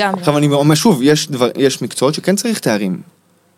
גם. 0.01 0.15
עכשיו 0.15 0.39
אני 0.39 0.47
אומר 0.47 0.75
שוב, 0.75 1.03
יש, 1.03 1.29
דבר, 1.29 1.49
יש 1.57 1.83
מקצועות 1.83 2.15
שכן 2.15 2.37
צריך 2.37 2.59
תארים. 2.59 3.01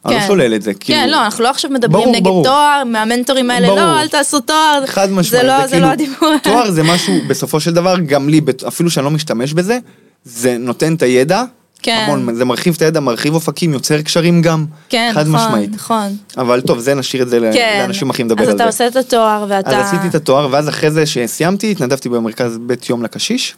אני 0.07 0.15
לא 0.15 0.21
כן. 0.21 0.27
שולל 0.27 0.55
את 0.55 0.63
זה, 0.63 0.75
כאילו, 0.75 0.99
כן, 0.99 1.09
לא, 1.11 1.25
אנחנו 1.25 1.45
לא 1.45 1.51
עכשיו 1.51 1.71
מדברים 1.71 2.05
ברור, 2.05 2.17
נגד 2.17 2.25
ברור. 2.25 2.45
תואר, 2.45 2.83
מהמנטורים 2.87 3.51
האלה, 3.51 3.67
ברור. 3.67 3.81
לא, 3.81 4.01
אל 4.01 4.09
תעשו 4.09 4.41
תואר. 4.41 4.83
חד 4.87 5.09
זה 5.09 5.15
משמעית, 5.15 5.45
לא, 5.45 5.67
זה 5.67 5.73
כאילו, 5.73 5.87
לא 5.87 5.93
הדיבור. 5.93 6.31
תואר 6.43 6.71
זה 6.71 6.83
משהו, 6.93 7.15
בסופו 7.29 7.61
של 7.61 7.75
דבר, 7.75 7.97
גם 8.07 8.29
לי, 8.29 8.41
אפילו 8.69 8.91
שאני 8.91 9.05
לא 9.05 9.11
משתמש 9.11 9.53
בזה, 9.53 9.79
זה 10.25 10.59
נותן 10.59 10.95
את 10.95 11.03
הידע, 11.03 11.45
כן. 11.83 12.05
המון, 12.09 12.35
זה 12.35 12.45
מרחיב 12.45 12.75
את 12.77 12.83
הידע, 12.83 13.01
מרחיב 13.01 13.35
אופקים, 13.35 13.73
יוצר 13.73 14.03
קשרים 14.03 14.43
גם, 14.43 14.67
כן, 14.89 15.11
חד 15.15 15.29
נכון, 15.29 15.35
משמעית. 15.35 15.71
נכון. 15.75 16.17
אבל 16.39 16.61
טוב, 16.61 16.79
זה 16.79 16.95
נשאיר 16.95 17.23
את 17.23 17.29
זה 17.29 17.51
כן. 17.53 17.79
לאנשים 17.83 18.11
הכי 18.11 18.23
מדבר 18.23 18.43
אז 18.43 18.49
על 18.49 18.55
אתה 18.55 18.65
זה. 18.65 18.69
עושה 18.69 18.87
את 18.87 18.97
התואר 18.97 19.45
ואתה... 19.49 19.81
אז 19.81 19.87
עשיתי 19.87 20.09
את 20.09 20.15
התואר, 20.15 20.49
ואז 20.51 20.69
אחרי 20.69 20.91
זה 20.91 21.07
שסיימתי, 21.07 21.71
התנדבתי 21.71 22.09
במרכז 22.09 22.59
בית 22.59 22.89
יום 22.91 23.03
לקשיש, 23.03 23.55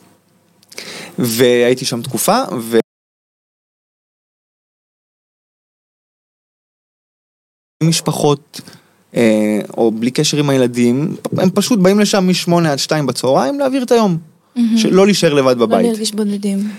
והייתי 1.18 1.84
שם 1.84 2.02
תקופה, 2.02 2.42
ו... 2.60 2.78
משפחות, 7.82 8.60
אה, 9.16 9.60
או 9.76 9.90
בלי 9.90 10.10
קשר 10.10 10.38
עם 10.38 10.50
הילדים, 10.50 11.16
הם 11.38 11.50
פשוט 11.50 11.78
באים 11.78 12.00
לשם 12.00 12.28
משמונה 12.28 12.72
עד 12.72 12.78
שתיים 12.78 13.06
בצהריים 13.06 13.58
להעביר 13.58 13.82
את 13.82 13.92
היום. 13.92 14.18
מהמם. 14.56 14.78
שלא 14.78 15.06
להישאר 15.06 15.34
לבד 15.34 15.56
לא 15.56 15.66
בבית. 15.66 15.86
להרגיש 15.86 16.12
בודדים. 16.12 16.70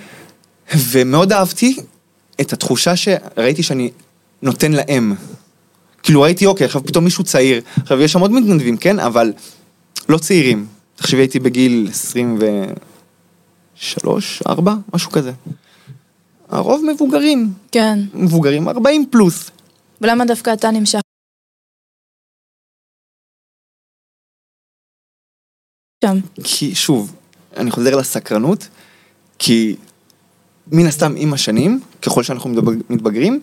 ומאוד 0.75 1.31
אהבתי 1.31 1.77
את 2.41 2.53
התחושה 2.53 2.95
שראיתי 2.95 3.63
שאני 3.63 3.91
נותן 4.41 4.71
להם. 4.71 5.15
כאילו 6.03 6.21
ראיתי, 6.21 6.45
אוקיי, 6.45 6.65
עכשיו 6.65 6.83
פתאום 6.83 7.03
מישהו 7.03 7.23
צעיר. 7.23 7.61
עכשיו, 7.81 8.01
יש 8.01 8.11
שם 8.11 8.19
עוד 8.19 8.31
מתנדבים, 8.31 8.77
כן? 8.77 8.99
אבל 8.99 9.33
לא 10.09 10.17
צעירים. 10.17 10.65
תחשבי, 10.95 11.21
הייתי 11.21 11.39
בגיל 11.39 11.89
23, 13.77 14.41
4, 14.47 14.73
משהו 14.93 15.11
כזה. 15.11 15.31
הרוב 16.49 16.81
מבוגרים. 16.93 17.53
כן. 17.71 17.99
מבוגרים, 18.13 18.67
40 18.69 19.05
פלוס. 19.11 19.49
ולמה 20.01 20.25
דווקא 20.25 20.53
אתה 20.53 20.71
נמשך? 20.71 20.99
שם. 26.05 26.17
כי, 26.43 26.75
שוב, 26.75 27.15
אני 27.57 27.71
חוזר 27.71 27.95
לסקרנות, 27.95 28.67
כי 29.39 29.75
מן 30.71 30.85
הסתם 30.85 31.13
עם 31.17 31.33
השנים, 31.33 31.79
ככל 32.01 32.23
שאנחנו 32.23 32.49
מתבג- 32.49 32.81
מתבגרים, 32.89 33.41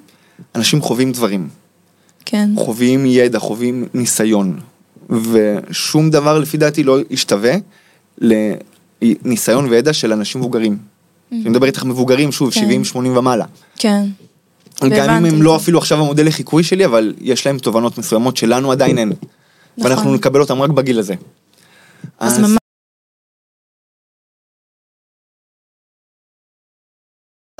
אנשים 0.54 0.80
חווים 0.82 1.12
דברים. 1.12 1.48
כן. 2.24 2.50
חווים 2.56 3.06
ידע, 3.06 3.38
חווים 3.38 3.88
ניסיון. 3.94 4.60
ושום 5.10 6.10
דבר 6.10 6.38
לפי 6.38 6.56
דעתי 6.56 6.82
לא 6.84 6.98
ישתווה 7.10 7.52
לניסיון 9.02 9.68
וידע 9.68 9.92
של 9.92 10.12
אנשים 10.12 10.40
מבוגרים. 10.40 10.78
אני 11.32 11.50
מדבר 11.50 11.66
איתך 11.66 11.84
מבוגרים, 11.84 12.32
שוב, 12.32 12.50
כן. 12.50 12.60
70, 12.60 12.84
80 12.84 13.16
ומעלה. 13.16 13.44
כן. 13.76 14.04
גם 14.80 15.10
אם 15.10 15.24
הם 15.24 15.42
לא. 15.42 15.56
אפילו 15.56 15.78
עכשיו 15.78 15.98
המודל 15.98 16.26
לחיקוי 16.26 16.62
שלי, 16.62 16.84
אבל 16.84 17.14
יש 17.20 17.46
להם 17.46 17.58
תובנות 17.58 17.98
מסוימות 17.98 18.36
שלנו 18.36 18.72
עדיין 18.72 18.98
אין. 18.98 19.12
ואנחנו 19.78 20.02
נכון. 20.02 20.14
נקבל 20.14 20.40
אותם 20.40 20.62
רק 20.62 20.70
בגיל 20.70 20.98
הזה. 20.98 21.14
אז 22.18 22.38
ממש... 22.38 22.58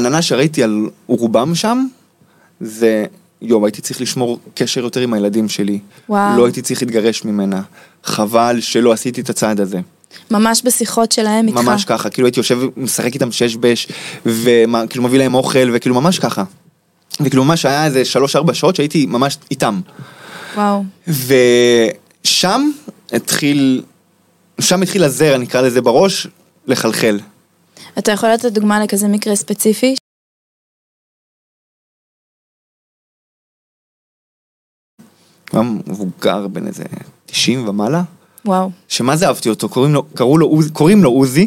העננה 0.01 0.23
שראיתי 0.23 0.63
על 0.63 0.91
רובם 1.07 1.55
שם, 1.55 1.87
זה, 2.61 3.05
יואו, 3.43 3.67
הייתי 3.67 3.83
צריך 3.83 4.01
לשמור 4.01 4.39
קשר 4.55 4.81
יותר 4.81 5.01
עם 5.01 5.13
הילדים 5.15 5.49
שלי. 5.49 5.81
וואו. 6.09 6.39
לא 6.39 6.45
הייתי 6.45 6.63
צריך 6.63 6.83
להתגרש 6.83 7.25
ממנה. 7.25 7.63
חבל 8.05 8.61
שלא 8.61 8.93
עשיתי 8.93 9.21
את 9.21 9.31
הצעד 9.31 9.61
הזה. 9.61 9.81
ממש 10.31 10.63
בשיחות 10.65 11.13
שלהם 11.13 11.49
איתך. 11.49 11.59
ממש 11.59 11.85
ככה, 11.85 12.11
כאילו 12.11 12.27
הייתי 12.27 12.41
יושב 12.41 12.59
ומשחק 12.77 13.15
איתם 13.15 13.33
שש 13.33 13.57
בש, 13.57 13.89
וכאילו 14.27 15.05
מביא 15.05 15.19
להם 15.19 15.35
אוכל, 15.35 15.71
וכאילו 15.75 15.95
ממש 15.95 16.19
ככה. 16.19 16.45
וכאילו 17.21 17.45
ממש 17.45 17.65
היה 17.67 17.87
איזה 17.87 18.05
שלוש-ארבע 18.05 18.55
שעות 18.55 18.77
שהייתי 18.77 19.07
ממש 19.07 19.39
איתם. 19.51 19.81
וואו. 20.55 20.83
ושם 22.25 22.71
התחיל, 23.13 23.83
שם 24.61 24.83
התחיל 24.83 25.05
הזרע, 25.05 25.39
נקרא 25.39 25.61
לזה 25.61 25.81
בראש, 25.81 26.27
לחלחל. 26.67 27.21
אתה 27.99 28.13
יכול 28.13 28.29
לתת 28.29 28.53
דוגמה 28.53 28.85
לכזה 28.85 29.09
מקרה 29.09 29.37
ספציפי? 29.37 29.95
גם 35.55 35.81
מבוגר 35.87 36.49
בן 36.49 36.67
איזה 36.67 36.85
90 37.27 37.69
ומעלה, 37.69 38.03
וואו. 38.45 38.71
שמה 38.89 39.17
זה 39.17 39.27
אהבתי 39.27 39.49
אותו, 39.49 39.69
קוראים 39.69 39.93
לו, 39.93 40.03
קראו 40.15 40.39
לו, 40.39 40.59
קוראים 40.73 41.03
לו 41.03 41.11
עוזי, 41.11 41.47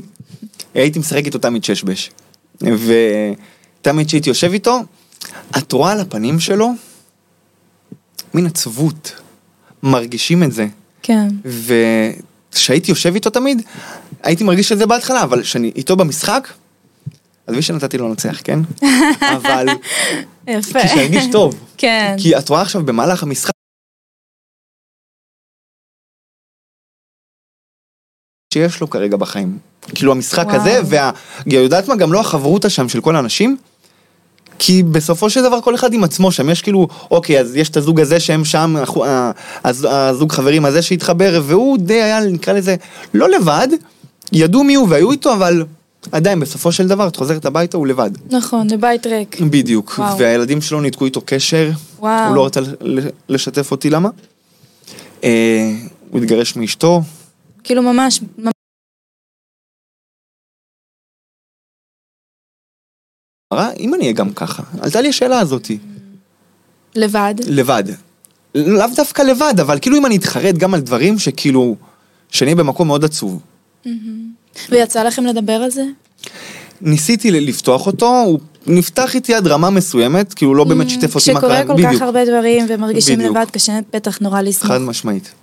הייתי 0.74 1.00
משחק 1.00 1.26
איתו 1.26 1.38
תמיד 1.38 1.64
ששבש. 1.64 2.12
ותמיד 2.62 4.10
שהייתי 4.10 4.30
יושב 4.30 4.54
איתו, 4.54 4.80
את 5.58 5.72
רואה 5.72 5.92
על 5.92 6.00
הפנים 6.00 6.40
שלו 6.40 6.72
מין 8.34 8.46
עצבות, 8.46 9.12
מרגישים 9.84 10.44
את 10.44 10.52
זה. 10.52 10.68
כן. 11.02 11.28
וכשהייתי 11.46 12.92
יושב 12.92 13.16
איתו 13.16 13.30
תמיד, 13.30 13.62
הייתי 14.24 14.44
מרגיש 14.44 14.72
את 14.72 14.78
זה 14.78 14.86
בהתחלה, 14.86 15.24
אבל 15.24 15.42
כשאני 15.42 15.72
איתו 15.76 15.96
במשחק, 15.96 16.48
עזבי 17.48 17.62
שנתתי 17.62 17.98
לו 17.98 18.10
לנצח, 18.10 18.42
כן? 18.44 18.60
אבל 19.38 19.68
יפה. 20.48 20.82
כי 20.82 20.88
שירגיש 20.88 21.26
טוב. 21.32 21.56
כן. 21.78 22.16
כי 22.20 22.38
את 22.38 22.50
רואה 22.50 22.62
עכשיו 22.62 22.86
במהלך 22.86 23.24
המשחק 23.24 23.55
שיש 28.56 28.82
לו 28.82 28.90
כרגע 28.90 29.18
בחיים. 29.18 29.58
כאילו 29.96 30.12
המשחק 30.12 30.46
וואו. 30.48 30.56
הזה, 30.62 30.80
וה... 30.86 31.12
יודעת 31.46 31.88
מה? 31.88 31.96
גם 31.96 32.14
לא 32.14 32.20
החברותא 32.20 32.70
שם 32.70 32.90
של 32.90 33.02
כל 33.02 33.16
האנשים. 33.16 33.58
כי 34.60 34.84
בסופו 34.84 35.30
של 35.30 35.44
דבר 35.44 35.62
כל 35.62 35.76
אחד 35.76 35.94
עם 35.94 36.04
עצמו 36.04 36.32
שם, 36.32 36.50
יש 36.50 36.62
כאילו, 36.62 36.88
אוקיי, 37.12 37.40
אז 37.40 37.56
יש 37.56 37.70
את 37.70 37.78
הזוג 37.78 38.00
הזה 38.00 38.20
שהם 38.20 38.46
שם, 38.46 38.76
הז- 39.64 39.88
הזוג 39.90 40.32
חברים 40.32 40.66
הזה 40.66 40.82
שהתחבר, 40.82 41.42
והוא 41.46 41.78
די 41.78 42.02
היה, 42.02 42.20
נקרא 42.20 42.54
לזה, 42.54 42.76
לא 43.14 43.30
לבד, 43.30 43.68
ידעו 44.32 44.64
מי 44.64 44.76
הוא 44.76 44.88
והיו 44.90 45.12
איתו, 45.12 45.34
אבל 45.34 45.66
עדיין, 46.12 46.40
בסופו 46.40 46.72
של 46.72 46.88
דבר, 46.88 47.08
את 47.08 47.16
חוזרת 47.16 47.46
הביתה, 47.46 47.78
הוא 47.78 47.88
לבד. 47.88 48.10
נכון, 48.30 48.70
זה 48.70 48.78
בית 48.78 49.08
ריק. 49.08 49.42
בדיוק, 49.42 49.96
וואו. 49.98 50.18
והילדים 50.18 50.62
שלו 50.62 50.82
ניתקו 50.82 51.06
איתו 51.06 51.22
קשר, 51.26 51.70
וואו. 52.00 52.28
הוא 52.28 52.36
לא 52.36 52.46
רצה 52.46 52.60
לשתף 53.30 53.72
אותי 53.72 53.90
למה. 53.90 54.10
אה, 55.24 55.72
הוא 56.10 56.22
התגרש 56.22 56.56
מאשתו, 56.56 57.02
כאילו 57.66 57.82
ממש, 57.82 58.22
אם 63.80 63.94
אני 63.94 64.04
אהיה 64.04 64.14
גם 64.14 64.34
ככה, 64.34 64.64
עלתה 64.82 65.02
לי 65.02 65.10
השאלה 65.10 65.40
הזאתי, 65.40 65.78
לבד. 66.96 67.34
לבד. 67.48 67.84
לאו 68.56 68.88
דווקא 68.96 69.22
לבד, 69.22 69.54
אבל 69.62 69.80
כאילו 69.80 69.98
אם 69.98 70.06
אני 70.06 70.18
אתחרט 70.18 70.56
גם 70.56 70.74
על 70.74 70.80
דברים 70.80 71.20
שכאילו, 71.20 71.76
שאני 72.32 72.52
אהיה 72.52 72.64
במקום 72.64 72.88
מאוד 72.88 73.06
עצוב. 73.06 73.42
ויצא 74.70 75.04
לכם 75.04 75.26
לדבר 75.26 75.54
על 75.54 75.72
זה? 75.72 75.86
ניסיתי 76.82 77.32
לפתוח 77.32 77.88
אותו, 77.88 78.24
הוא 78.26 78.40
נפתח 78.68 79.16
איתי 79.16 79.34
עד 79.36 79.48
רמה 79.48 79.70
מסוימת, 79.70 80.34
כאילו 80.34 80.56
לא 80.56 80.64
באמת 80.64 80.90
שיתף 80.90 81.16
אותי 81.16 81.34
מה 81.34 81.42
קרה, 81.42 81.60
כשקורה 81.64 81.78
כל 81.78 81.96
כך 81.96 82.02
הרבה 82.02 82.26
דברים 82.26 82.66
ומרגישים. 82.70 83.20
לבד, 83.20 83.46
קשה 83.52 83.80
בטח 83.94 84.20
נורא 84.22 84.42
לסמוך. 84.42 84.72
חד 84.72 84.82
משמעית. 84.82 85.34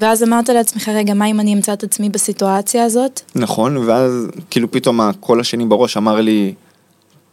ואז 0.00 0.22
אמרת 0.22 0.48
לעצמך, 0.48 0.88
רגע, 0.88 1.14
מה 1.14 1.26
אם 1.26 1.40
אני 1.40 1.54
אמצא 1.54 1.72
את 1.72 1.82
עצמי 1.82 2.08
בסיטואציה 2.08 2.84
הזאת? 2.84 3.20
נכון, 3.34 3.76
ואז 3.76 4.12
כאילו 4.50 4.70
פתאום 4.70 5.00
הקול 5.00 5.40
השני 5.40 5.64
בראש 5.66 5.96
אמר 5.96 6.20
לי, 6.20 6.54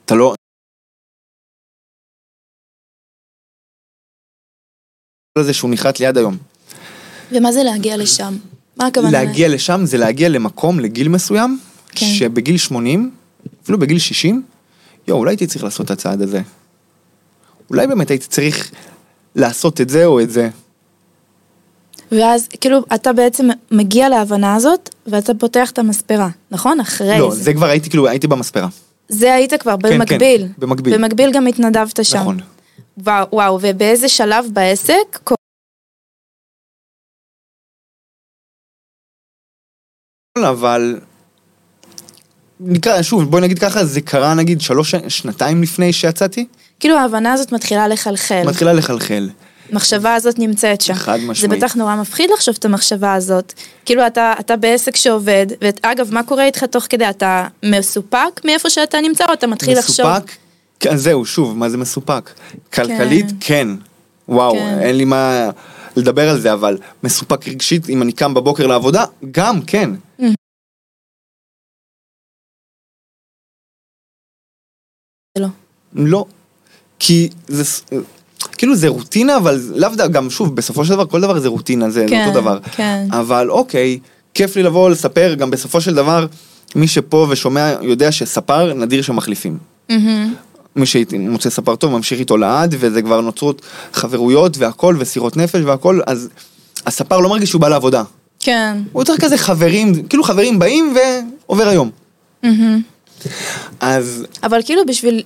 אתה 0.05 0.15
לא... 0.15 0.33
הזה 5.39 5.53
שהוא 5.53 5.71
נחרט 5.71 5.99
לי 5.99 6.05
עד 6.05 6.17
היום. 6.17 6.37
ומה 7.31 7.51
זה 7.51 7.63
להגיע 7.63 7.97
לשם? 7.97 8.37
מה 8.77 8.87
הכוונה? 8.87 9.11
להגיע 9.11 9.47
לשם 9.47 9.81
זה 9.83 9.97
להגיע 9.97 10.29
למקום, 10.29 10.79
לגיל 10.79 11.09
מסוים, 11.09 11.59
כן. 11.91 12.05
שבגיל 12.05 12.57
80, 12.57 13.11
אפילו 13.63 13.79
בגיל 13.79 13.99
60, 13.99 14.43
יואו, 15.07 15.19
אולי 15.19 15.31
הייתי 15.31 15.47
צריך 15.47 15.63
לעשות 15.63 15.85
את 15.85 15.91
הצעד 15.91 16.21
הזה. 16.21 16.41
אולי 17.69 17.87
באמת 17.87 18.09
הייתי 18.09 18.27
צריך 18.27 18.71
לעשות 19.35 19.81
את 19.81 19.89
זה 19.89 20.05
או 20.05 20.21
את 20.21 20.29
זה. 20.31 20.49
ואז, 22.11 22.47
כאילו, 22.47 22.79
אתה 22.95 23.13
בעצם 23.13 23.47
מגיע 23.71 24.09
להבנה 24.09 24.55
הזאת, 24.55 24.89
ואתה 25.07 25.33
פותח 25.33 25.71
את 25.71 25.79
המספרה, 25.79 26.29
נכון? 26.51 26.79
אחרי 26.79 27.19
לא, 27.19 27.31
זה. 27.31 27.43
זה 27.43 27.53
כבר 27.53 27.65
הייתי, 27.65 27.89
כאילו, 27.89 28.07
הייתי 28.07 28.27
במספרה. 28.27 28.67
זה 29.09 29.33
היית 29.33 29.53
כבר 29.53 29.75
כן, 29.81 29.97
במקביל. 29.97 30.47
במקביל. 30.57 30.97
במקביל 30.97 31.31
גם 31.31 31.47
התנדבת 31.47 32.05
שם. 32.05 32.17
נכון. 32.17 32.39
וואו, 32.97 33.27
וואו, 33.33 33.59
ובאיזה 33.61 34.09
שלב 34.09 34.45
בעסק? 34.53 35.29
אבל 40.49 40.99
נקרא, 42.59 43.01
שוב, 43.01 43.31
בואי 43.31 43.41
נגיד 43.41 43.59
ככה, 43.59 43.85
זה 43.85 44.01
קרה 44.01 44.33
נגיד 44.33 44.61
שלוש, 44.61 44.95
שנתיים 45.07 45.61
לפני 45.61 45.93
שיצאתי, 45.93 46.47
כאילו 46.79 46.97
ההבנה 46.97 47.33
הזאת 47.33 47.51
מתחילה 47.51 47.87
לחלחל. 47.87 48.43
מתחילה 48.47 48.73
לחלחל. 48.73 49.29
המחשבה 49.71 50.15
הזאת 50.15 50.39
נמצאת 50.39 50.81
שם. 50.81 50.93
חד 50.93 51.19
זה 51.19 51.27
משמעית. 51.27 51.63
בטח 51.63 51.75
נורא 51.75 51.95
מפחיד 51.95 52.29
לחשוב 52.33 52.55
את 52.59 52.65
המחשבה 52.65 53.13
הזאת. 53.13 53.53
כאילו 53.85 54.07
אתה, 54.07 54.33
אתה 54.39 54.55
בעסק 54.55 54.95
שעובד, 54.95 55.47
ואגב, 55.61 56.13
מה 56.13 56.23
קורה 56.23 56.45
איתך 56.45 56.63
תוך 56.63 56.85
כדי? 56.89 57.09
אתה 57.09 57.47
מסופק 57.63 58.41
מאיפה 58.45 58.69
שאתה 58.69 59.01
נמצא, 59.01 59.25
או 59.25 59.33
אתה 59.33 59.47
מתחיל 59.47 59.79
לחשוב... 59.79 60.05
מסופק? 60.05 60.31
כן, 60.79 60.97
זהו, 60.97 61.25
שוב, 61.25 61.57
מה 61.57 61.69
זה 61.69 61.77
מסופק? 61.77 62.31
כלכלית, 62.73 63.25
כן. 63.39 63.67
וואו, 64.29 64.53
כן. 64.53 64.79
אין 64.81 64.95
לי 64.95 65.05
מה 65.05 65.49
לדבר 65.95 66.29
על 66.29 66.39
זה, 66.39 66.53
אבל 66.53 66.77
מסופק 67.03 67.47
רגשית, 67.47 67.89
אם 67.89 68.01
אני 68.01 68.11
קם 68.11 68.33
בבוקר 68.33 68.67
לעבודה, 68.67 69.05
גם, 69.31 69.61
כן. 69.61 69.89
לא. 75.37 75.47
לא. 75.93 76.25
כי 76.99 77.29
זה... 77.47 77.63
כאילו 78.59 78.75
זה 78.75 78.87
רוטינה, 78.87 79.37
אבל 79.37 79.61
לאו 79.75 79.89
דווקא, 79.89 80.07
גם 80.07 80.29
שוב, 80.29 80.55
בסופו 80.55 80.85
של 80.85 80.93
דבר 80.93 81.05
כל 81.05 81.21
דבר 81.21 81.39
זה 81.39 81.47
רוטינה, 81.47 81.89
זה 81.89 82.05
כן, 82.09 82.25
אותו 82.27 82.39
דבר. 82.39 82.59
כן. 82.71 83.07
אבל 83.11 83.49
אוקיי, 83.49 83.99
כיף 84.33 84.55
לי 84.55 84.63
לבוא 84.63 84.89
לספר, 84.89 85.33
גם 85.33 85.51
בסופו 85.51 85.81
של 85.81 85.95
דבר, 85.95 86.25
מי 86.75 86.87
שפה 86.87 87.27
ושומע 87.29 87.73
יודע 87.81 88.11
שספר 88.11 88.73
נדיר 88.73 89.01
שמחליפים. 89.01 89.57
מהמם. 89.89 90.33
מי 90.75 90.85
שמוצא 90.85 91.49
ספר 91.49 91.75
טוב 91.75 91.91
ממשיך 91.91 92.19
איתו 92.19 92.37
לעד, 92.37 92.75
וזה 92.79 93.01
כבר 93.01 93.21
נוצרות 93.21 93.61
חברויות 93.93 94.57
והכל, 94.57 94.95
וסירות 94.99 95.37
נפש 95.37 95.61
והכל, 95.65 95.99
אז 96.07 96.29
הספר 96.85 97.19
לא 97.19 97.29
מרגיש 97.29 97.49
שהוא 97.49 97.61
בא 97.61 97.69
לעבודה. 97.69 98.03
כן. 98.39 98.77
הוא 98.91 99.01
יותר 99.01 99.17
כזה 99.17 99.37
חברים, 99.37 100.03
כאילו 100.03 100.23
חברים 100.23 100.59
באים 100.59 100.95
ועובר 101.47 101.67
היום. 101.67 101.89
מהמם. 102.43 102.81
אז 103.79 104.25
אבל 104.43 104.59
כאילו 104.65 104.81
בשביל... 104.85 105.23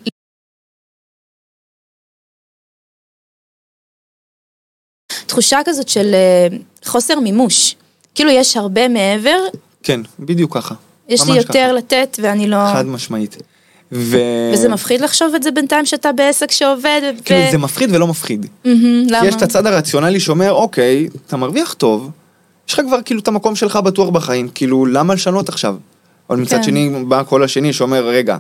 תחושה 5.34 5.60
כזאת 5.66 5.90
של 5.90 6.14
אה, 6.14 6.58
חוסר 6.86 7.20
מימוש. 7.20 7.76
כאילו 8.16 8.30
יש 8.30 8.58
הרבה 8.58 8.88
מעבר, 8.88 9.38
כן, 9.84 10.02
בדיוק 10.20 10.58
ככה. 10.58 10.76
יש 11.10 11.28
לי 11.28 11.38
יותר 11.38 11.54
ככה. 11.54 11.72
לתת 11.72 12.20
ואני 12.22 12.48
לא... 12.48 12.58
חד 12.74 12.86
משמעית. 12.86 13.38
ו... 13.92 14.18
וזה 14.54 14.70
מפחיד 14.70 15.02
לחשוב 15.02 15.36
את 15.36 15.44
זה 15.44 15.52
בינתיים 15.52 15.86
שאתה 15.86 16.12
בעסק 16.12 16.52
שעובד. 16.52 17.02
ו- 17.04 17.24
כאילו 17.24 17.52
זה 17.52 17.58
מפחיד 17.58 17.96
ולא 17.96 18.08
מפחיד. 18.08 18.46
מהמם, 18.66 19.08
למה? 19.10 19.22
כי 19.22 19.28
יש 19.28 19.36
את 19.36 19.42
הצד 19.42 19.66
הרציונלי 19.66 20.20
שאומר, 20.20 20.52
אוקיי, 20.52 21.08
אתה 21.28 21.38
מרוויח 21.38 21.74
טוב, 21.74 22.12
יש 22.68 22.74
לך 22.74 22.82
כבר 22.88 23.02
כאילו 23.06 23.20
את 23.20 23.28
המקום 23.28 23.56
שלך 23.56 23.76
בטוח 23.76 24.10
בחיים, 24.10 24.50
כאילו, 24.56 24.86
למה 24.86 25.14
לשנות 25.14 25.50
עכשיו? 25.50 25.76
אבל 26.30 26.38
מצד 26.38 26.58
כן. 26.58 26.64
שני, 26.64 26.90
בא 27.08 27.20
הקול 27.20 27.44
השני 27.44 27.74
שאומר, 27.74 28.08
רגע, 28.08 28.38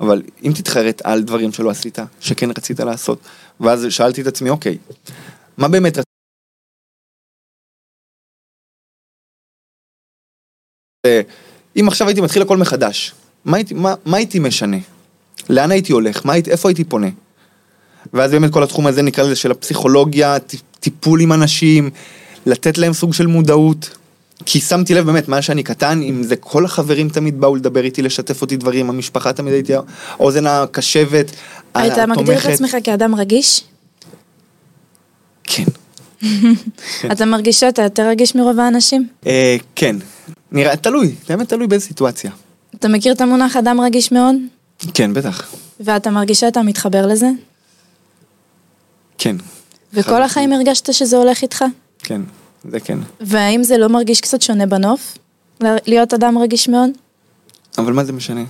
אבל 0.00 0.22
אם 0.44 0.52
תתחרט 0.52 1.02
על 1.04 1.22
דברים 1.22 1.52
שלא 1.52 1.70
עשית, 1.70 1.98
שכן 2.20 2.50
רצית 2.50 2.80
לעשות, 2.80 3.18
ואז 3.60 3.86
שאלתי 3.88 4.20
את 4.20 4.26
עצמי, 4.26 4.50
אוקיי, 4.50 4.78
מה 5.58 5.68
באמת 5.68 5.98
אם 11.80 11.88
עכשיו 11.88 12.08
הייתי 12.08 12.20
מתחיל 12.20 12.42
הכל 12.42 12.56
מחדש, 12.56 13.12
מה 13.44 13.56
הייתי, 13.56 13.74
מה, 13.74 13.94
מה 14.04 14.16
הייתי 14.16 14.38
משנה? 14.38 14.76
לאן 15.50 15.70
הייתי 15.70 15.92
הולך? 15.92 16.26
מה 16.26 16.32
הייתי, 16.32 16.50
איפה 16.50 16.68
הייתי 16.68 16.84
פונה? 16.84 17.08
ואז 18.12 18.30
באמת 18.30 18.52
כל 18.52 18.62
התחום 18.62 18.86
הזה 18.86 19.02
נקרא 19.02 19.24
לזה 19.24 19.36
של 19.36 19.50
הפסיכולוגיה, 19.50 20.36
טיפול 20.80 21.20
עם 21.20 21.32
אנשים, 21.32 21.90
לתת 22.46 22.78
להם 22.78 22.92
סוג 22.92 23.14
של 23.14 23.26
מודעות. 23.26 23.90
כי 24.44 24.60
שמתי 24.60 24.94
לב 24.94 25.06
באמת, 25.06 25.28
מאז 25.28 25.44
שאני 25.44 25.62
קטן, 25.62 26.02
אם 26.02 26.22
זה 26.22 26.36
כל 26.36 26.64
החברים 26.64 27.08
תמיד 27.08 27.40
באו 27.40 27.56
לדבר 27.56 27.84
איתי, 27.84 28.02
לשתף 28.02 28.42
אותי 28.42 28.56
דברים, 28.56 28.90
המשפחה 28.90 29.32
תמיד 29.32 29.52
הייתי 29.52 29.72
האוזן 30.18 30.46
הקשבת, 30.46 31.30
היית 31.74 31.98
מגדיר 31.98 32.04
את 32.04 32.18
התומכת. 32.18 32.50
עצמך 32.50 32.76
כאדם 32.84 33.14
רגיש? 33.14 33.64
כן. 35.44 35.64
כן. 37.00 37.10
אתה 37.12 37.24
מרגיש 37.24 37.60
שאתה 37.60 37.82
יותר 37.82 38.08
רגיש 38.08 38.34
מרוב 38.34 38.60
האנשים? 38.60 39.08
אה, 39.26 39.56
כן. 39.76 39.96
נראה, 40.52 40.76
תלוי, 40.76 41.14
באמת 41.28 41.48
תלוי 41.48 41.66
באיזה 41.66 41.86
סיטואציה. 41.86 42.30
אתה 42.74 42.88
מכיר 42.88 43.12
את 43.12 43.20
המונח 43.20 43.56
אדם 43.56 43.80
רגיש 43.80 44.12
מאוד? 44.12 44.34
כן, 44.94 45.14
בטח. 45.14 45.54
ואתה 45.80 46.10
מרגיש 46.10 46.40
שאתה 46.40 46.62
מתחבר 46.62 47.06
לזה? 47.06 47.30
כן. 49.18 49.36
וכל 49.92 50.10
חד 50.10 50.20
החיים 50.20 50.52
הרגשת 50.52 50.94
שזה 50.94 51.16
הולך 51.16 51.42
איתך? 51.42 51.64
כן, 51.98 52.20
זה 52.70 52.80
כן. 52.80 52.98
והאם 53.20 53.62
זה 53.62 53.78
לא 53.78 53.88
מרגיש 53.88 54.20
קצת 54.20 54.42
שונה 54.42 54.66
בנוף? 54.66 55.18
להיות 55.60 56.14
אדם 56.14 56.38
רגיש 56.38 56.68
מאוד? 56.68 56.90
אבל 57.78 57.92
מה 57.92 58.04
זה 58.04 58.12
משנה? 58.12 58.44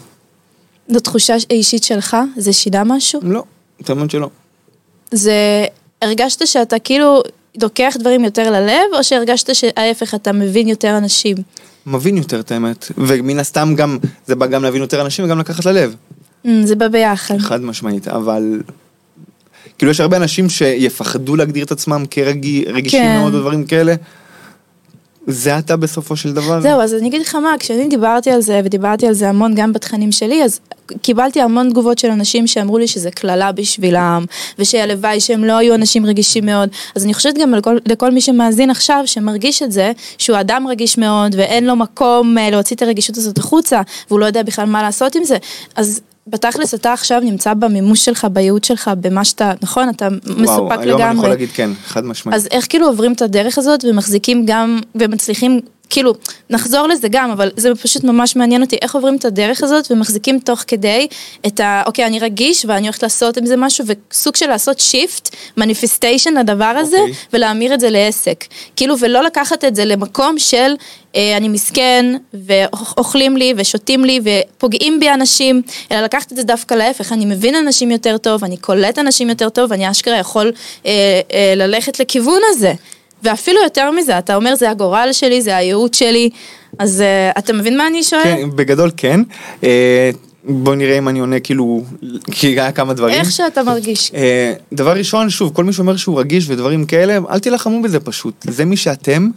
זו 0.88 1.00
תחושה 1.00 1.34
אישית 1.50 1.84
שלך? 1.84 2.16
זה 2.36 2.52
שינה 2.52 2.84
משהו? 2.84 3.20
לא, 3.22 3.44
האמת 3.88 4.10
שלא. 4.10 4.30
זה... 5.10 5.66
הרגשת 6.02 6.46
שאתה 6.46 6.78
כאילו 6.78 7.22
לוקח 7.62 7.94
דברים 7.98 8.24
יותר 8.24 8.50
ללב, 8.50 8.94
או 8.96 9.04
שהרגשת 9.04 9.54
שההפך, 9.54 10.14
אתה 10.14 10.32
מבין 10.32 10.68
יותר 10.68 10.98
אנשים? 10.98 11.36
מבין 11.86 12.16
יותר 12.16 12.40
את 12.40 12.52
האמת, 12.52 12.92
ומן 12.98 13.38
הסתם 13.38 13.74
גם, 13.76 13.98
זה 14.26 14.34
בא 14.34 14.46
גם 14.46 14.62
להבין 14.62 14.80
יותר 14.80 15.00
אנשים 15.00 15.24
וגם 15.24 15.38
לקחת 15.38 15.64
ללב. 15.64 15.94
Mm, 16.46 16.48
זה 16.64 16.76
בא 16.76 16.88
ביחד. 16.88 17.38
חד 17.38 17.62
משמעית, 17.62 18.08
אבל... 18.08 18.60
כאילו 19.78 19.90
יש 19.90 20.00
הרבה 20.00 20.16
אנשים 20.16 20.48
שיפחדו 20.48 21.36
להגדיר 21.36 21.64
את 21.64 21.72
עצמם 21.72 22.04
כרגישים 22.10 22.90
כן. 22.90 23.18
מאוד 23.20 23.34
או 23.34 23.40
דברים 23.40 23.64
כאלה. 23.64 23.94
זה 25.30 25.58
אתה 25.58 25.76
בסופו 25.76 26.16
של 26.16 26.32
דבר. 26.32 26.60
זהו, 26.60 26.80
אז 26.80 26.94
אני 26.94 27.08
אגיד 27.08 27.20
לך 27.20 27.34
מה, 27.34 27.54
כשאני 27.58 27.88
דיברתי 27.88 28.30
על 28.30 28.40
זה, 28.40 28.60
ודיברתי 28.64 29.06
על 29.06 29.12
זה 29.12 29.28
המון 29.28 29.54
גם 29.54 29.72
בתכנים 29.72 30.12
שלי, 30.12 30.44
אז 30.44 30.60
קיבלתי 31.02 31.40
המון 31.40 31.70
תגובות 31.70 31.98
של 31.98 32.10
אנשים 32.10 32.46
שאמרו 32.46 32.78
לי 32.78 32.88
שזה 32.88 33.10
קללה 33.10 33.52
בשבילם, 33.52 34.24
ושהלוואי 34.58 35.20
שהם 35.20 35.44
לא 35.44 35.52
היו 35.52 35.74
אנשים 35.74 36.06
רגישים 36.06 36.46
מאוד. 36.46 36.68
אז 36.94 37.04
אני 37.04 37.14
חושבת 37.14 37.38
גם 37.38 37.54
לכל, 37.54 37.78
לכל 37.86 38.10
מי 38.10 38.20
שמאזין 38.20 38.70
עכשיו, 38.70 39.02
שמרגיש 39.06 39.62
את 39.62 39.72
זה, 39.72 39.92
שהוא 40.18 40.40
אדם 40.40 40.66
רגיש 40.68 40.98
מאוד, 40.98 41.34
ואין 41.38 41.66
לו 41.66 41.76
מקום 41.76 42.38
אה, 42.38 42.50
להוציא 42.50 42.76
את 42.76 42.82
הרגישות 42.82 43.16
הזאת 43.16 43.38
החוצה, 43.38 43.80
והוא 44.08 44.20
לא 44.20 44.26
יודע 44.26 44.42
בכלל 44.42 44.64
מה 44.64 44.82
לעשות 44.82 45.14
עם 45.14 45.24
זה, 45.24 45.36
אז... 45.76 46.00
בתכלס 46.30 46.74
אתה 46.74 46.92
עכשיו 46.92 47.20
נמצא 47.20 47.54
במימוש 47.54 48.04
שלך, 48.04 48.26
בייעוד 48.32 48.64
שלך, 48.64 48.90
במה 49.00 49.24
שאתה, 49.24 49.52
נכון? 49.62 49.88
אתה 49.88 50.08
מסופק 50.26 50.46
וואו, 50.46 50.80
לגמרי. 50.80 50.92
היום 50.92 51.00
אני 51.02 51.18
יכול 51.18 51.28
להגיד 51.28 51.48
כן, 51.54 51.70
חד 51.86 52.04
משמעית. 52.04 52.36
אז 52.36 52.48
איך 52.50 52.66
כאילו 52.68 52.86
עוברים 52.86 53.12
את 53.12 53.22
הדרך 53.22 53.58
הזאת 53.58 53.84
ומחזיקים 53.88 54.46
גם, 54.46 54.80
ומצליחים, 54.94 55.60
כאילו, 55.90 56.14
נחזור 56.50 56.86
לזה 56.86 57.08
גם, 57.10 57.30
אבל 57.30 57.50
זה 57.56 57.74
פשוט 57.74 58.04
ממש 58.04 58.36
מעניין 58.36 58.62
אותי, 58.62 58.76
איך 58.82 58.94
עוברים 58.94 59.16
את 59.16 59.24
הדרך 59.24 59.62
הזאת 59.62 59.90
ומחזיקים 59.90 60.38
תוך 60.38 60.64
כדי 60.66 61.06
את 61.46 61.60
ה, 61.60 61.82
אוקיי, 61.86 62.06
אני 62.06 62.18
רגיש 62.18 62.64
ואני 62.68 62.86
הולכת 62.86 63.02
לעשות 63.02 63.36
עם 63.36 63.46
זה 63.46 63.56
משהו, 63.56 63.84
וסוג 63.86 64.36
של 64.36 64.46
לעשות 64.46 64.80
shift, 64.80 65.36
manifestation 65.56 66.34
לדבר 66.34 66.64
הזה, 66.64 66.96
אוקיי. 67.00 67.14
ולהמיר 67.32 67.74
את 67.74 67.80
זה 67.80 67.90
לעסק. 67.90 68.44
כאילו, 68.76 68.98
ולא 68.98 69.22
לקחת 69.22 69.64
את 69.64 69.74
זה 69.74 69.84
למקום 69.84 70.38
של 70.38 70.74
אה, 71.16 71.36
אני 71.36 71.48
מסכן, 71.48 72.16
ואוכלים 72.34 73.36
לי, 73.36 73.54
ושותים 73.56 74.04
לי, 74.04 74.20
ופוגעים 74.24 75.00
בי 75.00 75.10
אנשים, 75.10 75.62
אלא 75.92 76.00
לקחת 76.00 76.32
את 76.32 76.36
זה 76.36 76.42
דווקא 76.42 76.74
להפך, 76.74 77.12
אני 77.12 77.24
מבין 77.24 77.54
אנשים 77.54 77.90
יותר 77.90 78.18
טוב, 78.18 78.44
אני 78.44 78.56
קולט 78.56 78.98
אנשים 78.98 79.28
יותר 79.28 79.48
טוב, 79.48 79.72
אני 79.72 79.90
אשכרה 79.90 80.16
יכול 80.16 80.52
אה, 80.86 81.20
אה, 81.32 81.52
ללכת 81.56 82.00
לכיוון 82.00 82.40
הזה. 82.50 82.72
ואפילו 83.22 83.58
יותר 83.64 83.90
מזה, 83.90 84.18
אתה 84.18 84.36
אומר 84.36 84.54
זה 84.54 84.70
הגורל 84.70 85.08
שלי, 85.12 85.42
זה 85.42 85.56
הייעוד 85.56 85.94
שלי, 85.94 86.30
אז 86.78 87.00
אה, 87.00 87.30
אתה 87.38 87.52
מבין 87.52 87.76
מה 87.78 87.86
אני 87.86 88.02
שואלת? 88.02 88.24
כן, 88.24 88.50
בגדול 88.56 88.90
כן. 88.96 89.20
אה, 89.64 90.10
בוא 90.44 90.74
נראה 90.74 90.98
אם 90.98 91.08
אני 91.08 91.18
עונה 91.18 91.40
כאילו, 91.40 91.84
כי 92.30 92.46
היה 92.46 92.72
כמה 92.72 92.94
דברים. 92.94 93.14
איך 93.14 93.32
שאתה 93.32 93.62
מרגיש. 93.62 94.12
אה, 94.14 94.52
דבר 94.72 94.92
ראשון, 94.92 95.30
שוב, 95.30 95.54
כל 95.54 95.64
מי 95.64 95.72
שאומר 95.72 95.96
שהוא 95.96 96.20
רגיש 96.20 96.48
ודברים 96.48 96.86
כאלה, 96.86 97.18
אל 97.30 97.38
תילחמו 97.38 97.82
בזה 97.82 98.00
פשוט. 98.00 98.34
זה 98.48 98.64
מי 98.64 98.76
שאתם, 98.76 99.30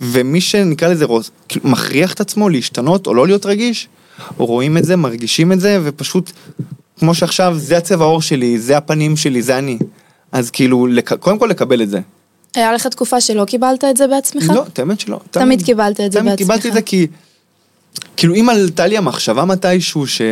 ומי 0.00 0.40
שנקרא 0.40 0.88
לזה 0.88 1.04
רוס, 1.04 1.30
כאילו, 1.48 1.68
מכריח 1.68 2.12
את 2.12 2.20
עצמו 2.20 2.48
להשתנות 2.48 3.06
או 3.06 3.14
לא 3.14 3.26
להיות 3.26 3.46
רגיש, 3.46 3.88
רואים 4.36 4.76
את 4.76 4.84
זה, 4.84 4.96
מרגישים 4.96 5.52
את 5.52 5.60
זה, 5.60 5.80
ופשוט, 5.82 6.32
כמו 6.98 7.14
שעכשיו, 7.14 7.54
זה 7.58 7.76
הצבע 7.76 8.04
העור 8.04 8.22
שלי, 8.22 8.58
זה 8.58 8.76
הפנים 8.76 9.16
שלי, 9.16 9.42
זה 9.42 9.58
אני. 9.58 9.78
אז 10.32 10.50
כאילו, 10.50 10.86
לק... 10.86 11.12
קודם 11.12 11.38
כל 11.38 11.46
לקבל 11.46 11.82
את 11.82 11.90
זה. 11.90 12.00
היה 12.54 12.72
לך 12.72 12.86
תקופה 12.86 13.20
שלא 13.20 13.44
קיבלת 13.44 13.84
את 13.84 13.96
זה 13.96 14.06
בעצמך? 14.06 14.44
לא, 14.54 14.64
את 14.72 14.78
האמת 14.78 15.00
שלא. 15.00 15.20
תמיד 15.30 15.62
קיבלת 15.62 16.00
את 16.00 16.12
זה 16.12 16.18
תמיד 16.18 16.30
בעצמך. 16.30 16.46
קיבלתי 16.46 16.68
את 16.68 16.72
זה 16.74 16.82
כי, 16.82 17.06
כאילו, 18.16 18.34
אם 18.34 18.48
עלתה 18.48 18.86
לי 18.86 18.96
המחשבה 18.98 19.44
מתישהו 19.44 20.06
ש... 20.06 20.22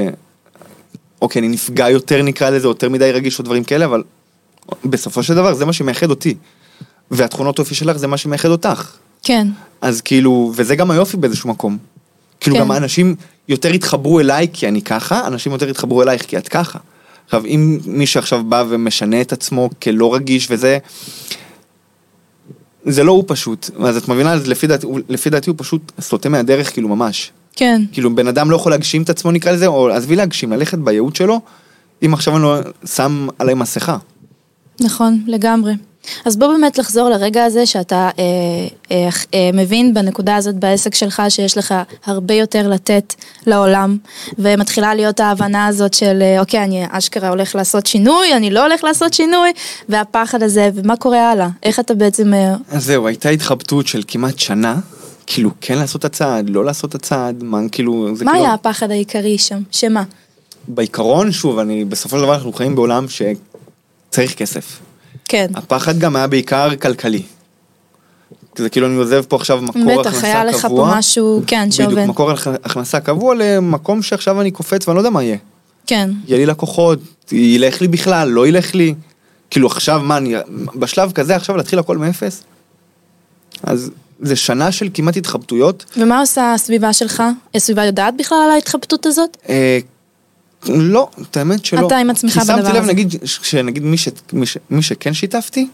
אוקיי, 1.22 1.40
אני 1.40 1.48
נפגע 1.48 1.90
יותר 1.90 2.22
נקרא 2.22 2.50
לזה, 2.50 2.66
יותר 2.68 2.88
מדי 2.88 3.12
רגיש 3.12 3.38
או 3.38 3.44
דברים 3.44 3.64
כאלה, 3.64 3.84
אבל 3.84 4.02
בסופו 4.84 5.22
של 5.22 5.34
דבר 5.34 5.54
זה 5.54 5.64
מה 5.64 5.72
שמייחד 5.72 6.10
אותי. 6.10 6.34
והתכונות 7.10 7.58
אופי 7.58 7.74
שלך 7.74 7.96
זה 7.96 8.06
מה 8.06 8.16
שמייחד 8.16 8.48
אותך. 8.48 8.92
כן. 9.22 9.48
אז 9.80 10.00
כאילו, 10.00 10.52
וזה 10.54 10.76
גם 10.76 10.90
היופי 10.90 11.16
באיזשהו 11.16 11.48
מקום. 11.50 11.78
כאילו 12.40 12.56
כן. 12.56 12.62
גם 12.62 12.70
האנשים 12.70 13.14
יותר 13.48 13.68
התחברו 13.68 14.20
אליי 14.20 14.48
כי 14.52 14.68
אני 14.68 14.82
ככה, 14.82 15.26
אנשים 15.26 15.52
יותר 15.52 15.68
התחברו 15.68 16.02
אלייך 16.02 16.22
כי 16.22 16.38
את 16.38 16.48
ככה. 16.48 16.78
עכשיו, 17.24 17.44
אם 17.46 17.78
מי 17.86 18.06
שעכשיו 18.06 18.44
בא 18.44 18.64
ומשנה 18.68 19.20
את 19.20 19.32
עצמו 19.32 19.70
כלא 19.82 20.14
רגיש 20.14 20.46
וזה, 20.50 20.78
זה 22.84 23.04
לא 23.04 23.12
הוא 23.12 23.24
פשוט. 23.26 23.70
אז 23.84 23.96
את 23.96 24.08
מבינה, 24.08 24.32
אז 24.32 24.46
לפי 24.48 24.66
הוא- 24.82 25.00
לפי 25.08 25.30
דעתי 25.30 25.50
הוא 25.50 25.56
פשוט 25.58 25.92
סוטה 26.00 26.28
מהדרך 26.28 26.72
כאילו 26.72 26.88
ממש. 26.88 27.32
כן. 27.56 27.82
כאילו 27.92 28.14
בן 28.14 28.28
אדם 28.28 28.50
לא 28.50 28.56
יכול 28.56 28.72
להגשים 28.72 29.02
את 29.02 29.10
עצמו 29.10 29.30
נקרא 29.30 29.52
לזה, 29.52 29.66
או 29.66 29.88
עזבי 29.90 30.16
להגשים, 30.16 30.52
ללכת 30.52 30.78
בייעוד 30.78 31.16
שלו, 31.16 31.40
אם 32.06 32.14
עכשיו 32.14 32.34
אני 32.36 32.42
לא 32.42 32.56
שם 32.86 33.28
עליי 33.38 33.54
מסכה. 33.54 33.96
נכון, 34.80 35.22
לגמרי. 35.26 35.72
אז 36.24 36.36
בוא 36.36 36.46
באמת 36.46 36.78
לחזור 36.78 37.08
לרגע 37.08 37.44
הזה 37.44 37.66
שאתה 37.66 38.10
אה, 38.18 38.24
אה, 38.90 39.08
אה, 39.34 39.50
מבין 39.52 39.94
בנקודה 39.94 40.36
הזאת 40.36 40.54
בעסק 40.54 40.94
שלך 40.94 41.22
שיש 41.28 41.58
לך 41.58 41.74
הרבה 42.04 42.34
יותר 42.34 42.68
לתת 42.68 43.14
לעולם 43.46 43.98
ומתחילה 44.38 44.94
להיות 44.94 45.20
ההבנה 45.20 45.66
הזאת 45.66 45.94
של 45.94 46.18
אה, 46.22 46.40
אוקיי 46.40 46.64
אני 46.64 46.84
אשכרה 46.90 47.28
הולך 47.28 47.54
לעשות 47.54 47.86
שינוי, 47.86 48.34
אני 48.36 48.50
לא 48.50 48.62
הולך 48.62 48.84
לעשות 48.84 49.14
שינוי 49.14 49.50
והפחד 49.88 50.42
הזה 50.42 50.70
ומה 50.74 50.96
קורה 50.96 51.30
הלאה, 51.30 51.48
איך 51.62 51.80
אתה 51.80 51.94
בעצם... 51.94 52.34
אה, 52.34 52.54
אז 52.70 52.84
זהו, 52.84 53.06
הייתה 53.06 53.28
התחבטות 53.28 53.86
של 53.86 54.02
כמעט 54.08 54.38
שנה, 54.38 54.76
כאילו 55.26 55.50
כן 55.60 55.78
לעשות 55.78 56.00
את 56.00 56.04
הצעד, 56.04 56.50
לא 56.50 56.64
לעשות 56.64 56.90
את 56.90 56.94
הצעד, 56.94 57.42
מה 57.42 57.58
כאילו, 57.72 57.92
מה 58.10 58.16
כאילו, 58.18 58.32
היה 58.32 58.54
הפחד 58.54 58.90
העיקרי 58.90 59.38
שם? 59.38 59.62
שמה? 59.70 60.02
בעיקרון, 60.68 61.32
שוב, 61.32 61.58
אני, 61.58 61.84
בסופו 61.84 62.16
של 62.16 62.22
דבר 62.22 62.34
אנחנו 62.34 62.52
חיים 62.52 62.74
בעולם 62.74 63.06
שצריך 63.08 64.34
כסף. 64.34 64.80
כן. 65.30 65.46
הפחד 65.54 65.98
גם 65.98 66.16
היה 66.16 66.26
בעיקר 66.26 66.76
כלכלי. 66.76 67.22
זה 68.56 68.68
כאילו 68.68 68.86
אני 68.86 68.96
עוזב 68.96 69.24
פה 69.28 69.36
עכשיו 69.36 69.62
מקור 69.62 69.80
הכנסה 69.82 70.02
קבוע. 70.02 70.12
בטח, 70.12 70.24
היה 70.24 70.44
לך 70.44 70.66
פה 70.66 70.88
משהו, 70.96 71.42
כן, 71.46 71.70
שעובד. 71.70 71.92
בדיוק, 71.94 72.08
מקור 72.08 72.30
הכ- 72.32 72.58
הכנסה 72.64 73.00
קבוע 73.00 73.34
למקום 73.34 74.02
שעכשיו 74.02 74.40
אני 74.40 74.50
קופץ 74.50 74.88
ואני 74.88 74.96
לא 74.96 75.00
יודע 75.00 75.10
מה 75.10 75.22
יהיה. 75.22 75.36
כן. 75.86 76.10
יהיה 76.26 76.38
לי 76.38 76.46
לקוחות, 76.46 76.98
ילך 77.32 77.80
לי 77.80 77.88
בכלל, 77.88 78.28
לא 78.28 78.46
ילך 78.46 78.74
לי. 78.74 78.94
כאילו 79.50 79.66
עכשיו 79.66 80.00
מה, 80.00 80.16
אני 80.16 80.34
בשלב 80.74 81.12
כזה 81.12 81.36
עכשיו 81.36 81.56
להתחיל 81.56 81.78
הכל 81.78 81.98
מאפס? 81.98 82.42
אז 83.62 83.90
זה 84.20 84.36
שנה 84.36 84.72
של 84.72 84.88
כמעט 84.94 85.16
התחבטויות. 85.16 85.84
ומה 85.96 86.20
עושה 86.20 86.54
הסביבה 86.54 86.92
שלך? 86.92 87.22
הסביבה 87.54 87.84
יודעת 87.84 88.14
בכלל 88.18 88.38
על 88.44 88.50
ההתחבטות 88.50 89.06
הזאת? 89.06 89.36
לא, 90.68 91.08
את 91.22 91.36
האמת 91.36 91.64
שלא. 91.64 91.86
אתה 91.86 91.96
עם 91.96 92.10
עצמך 92.10 92.32
כי 92.32 92.38
בדבר 92.38 92.56
שמתי 92.56 92.68
לב, 92.68 92.76
הזה. 92.76 92.92
נגיד, 92.92 93.14
שנגיד 93.24 93.82
מי, 93.82 93.96
ש, 93.98 94.08
מי, 94.32 94.46
ש, 94.46 94.56
מי 94.70 94.82
שכן 94.82 95.14
שיתפתי, 95.14 95.68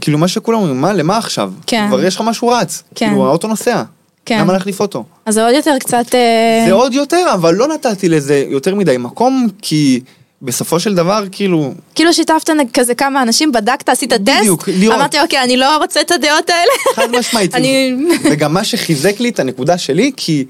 כאילו 0.00 0.18
מה 0.18 0.28
שכולם 0.28 0.58
אומרים, 0.58 0.80
מה, 0.80 0.92
למה 0.92 1.18
עכשיו? 1.18 1.52
כן. 1.66 1.86
כבר 1.88 2.04
יש 2.04 2.14
לך 2.14 2.20
משהו 2.20 2.48
רץ. 2.48 2.82
כן. 2.94 3.08
כאילו 3.08 3.26
האוטו 3.26 3.48
נוסע. 3.48 3.82
כן. 4.26 4.40
למה 4.40 4.52
להחליף 4.52 4.80
אוטו? 4.80 5.04
אז 5.26 5.34
זה 5.34 5.44
עוד 5.44 5.54
יותר 5.54 5.74
קצת... 5.80 6.14
אה, 6.14 6.64
זה 6.66 6.72
עוד 6.72 6.94
יותר, 6.94 7.26
אבל 7.34 7.54
לא 7.54 7.68
נתתי 7.68 8.08
לזה 8.08 8.44
יותר 8.48 8.74
מדי 8.74 8.96
מקום, 8.98 9.48
כי 9.62 10.00
בסופו 10.42 10.80
של 10.80 10.94
דבר, 10.94 11.24
כאילו, 11.32 11.74
כאילו 11.94 12.14
שיתפת 12.14 12.50
כזה 12.72 12.94
כמה 12.94 13.22
אנשים, 13.22 13.52
בדקת, 13.52 13.88
עשית 13.88 14.12
טסט, 14.12 14.20
בדיוק, 14.40 14.68
לראות. 14.68 14.98
אמרתי 14.98 15.20
אוקיי, 15.20 15.42
אני 15.42 15.56
לא 15.56 15.76
רוצה 15.76 16.00
את 16.00 16.10
הדעות 16.10 16.50
האלה. 16.50 16.72
חד 16.94 17.18
משמעית. 17.18 17.54
אני... 17.58 17.96
וגם 18.30 18.54
מה 18.54 18.64
שחיזק 18.64 19.20
לי 19.20 19.28
את 19.28 19.40
הנקודה 19.40 19.78
שלי, 19.78 20.12
כי, 20.16 20.44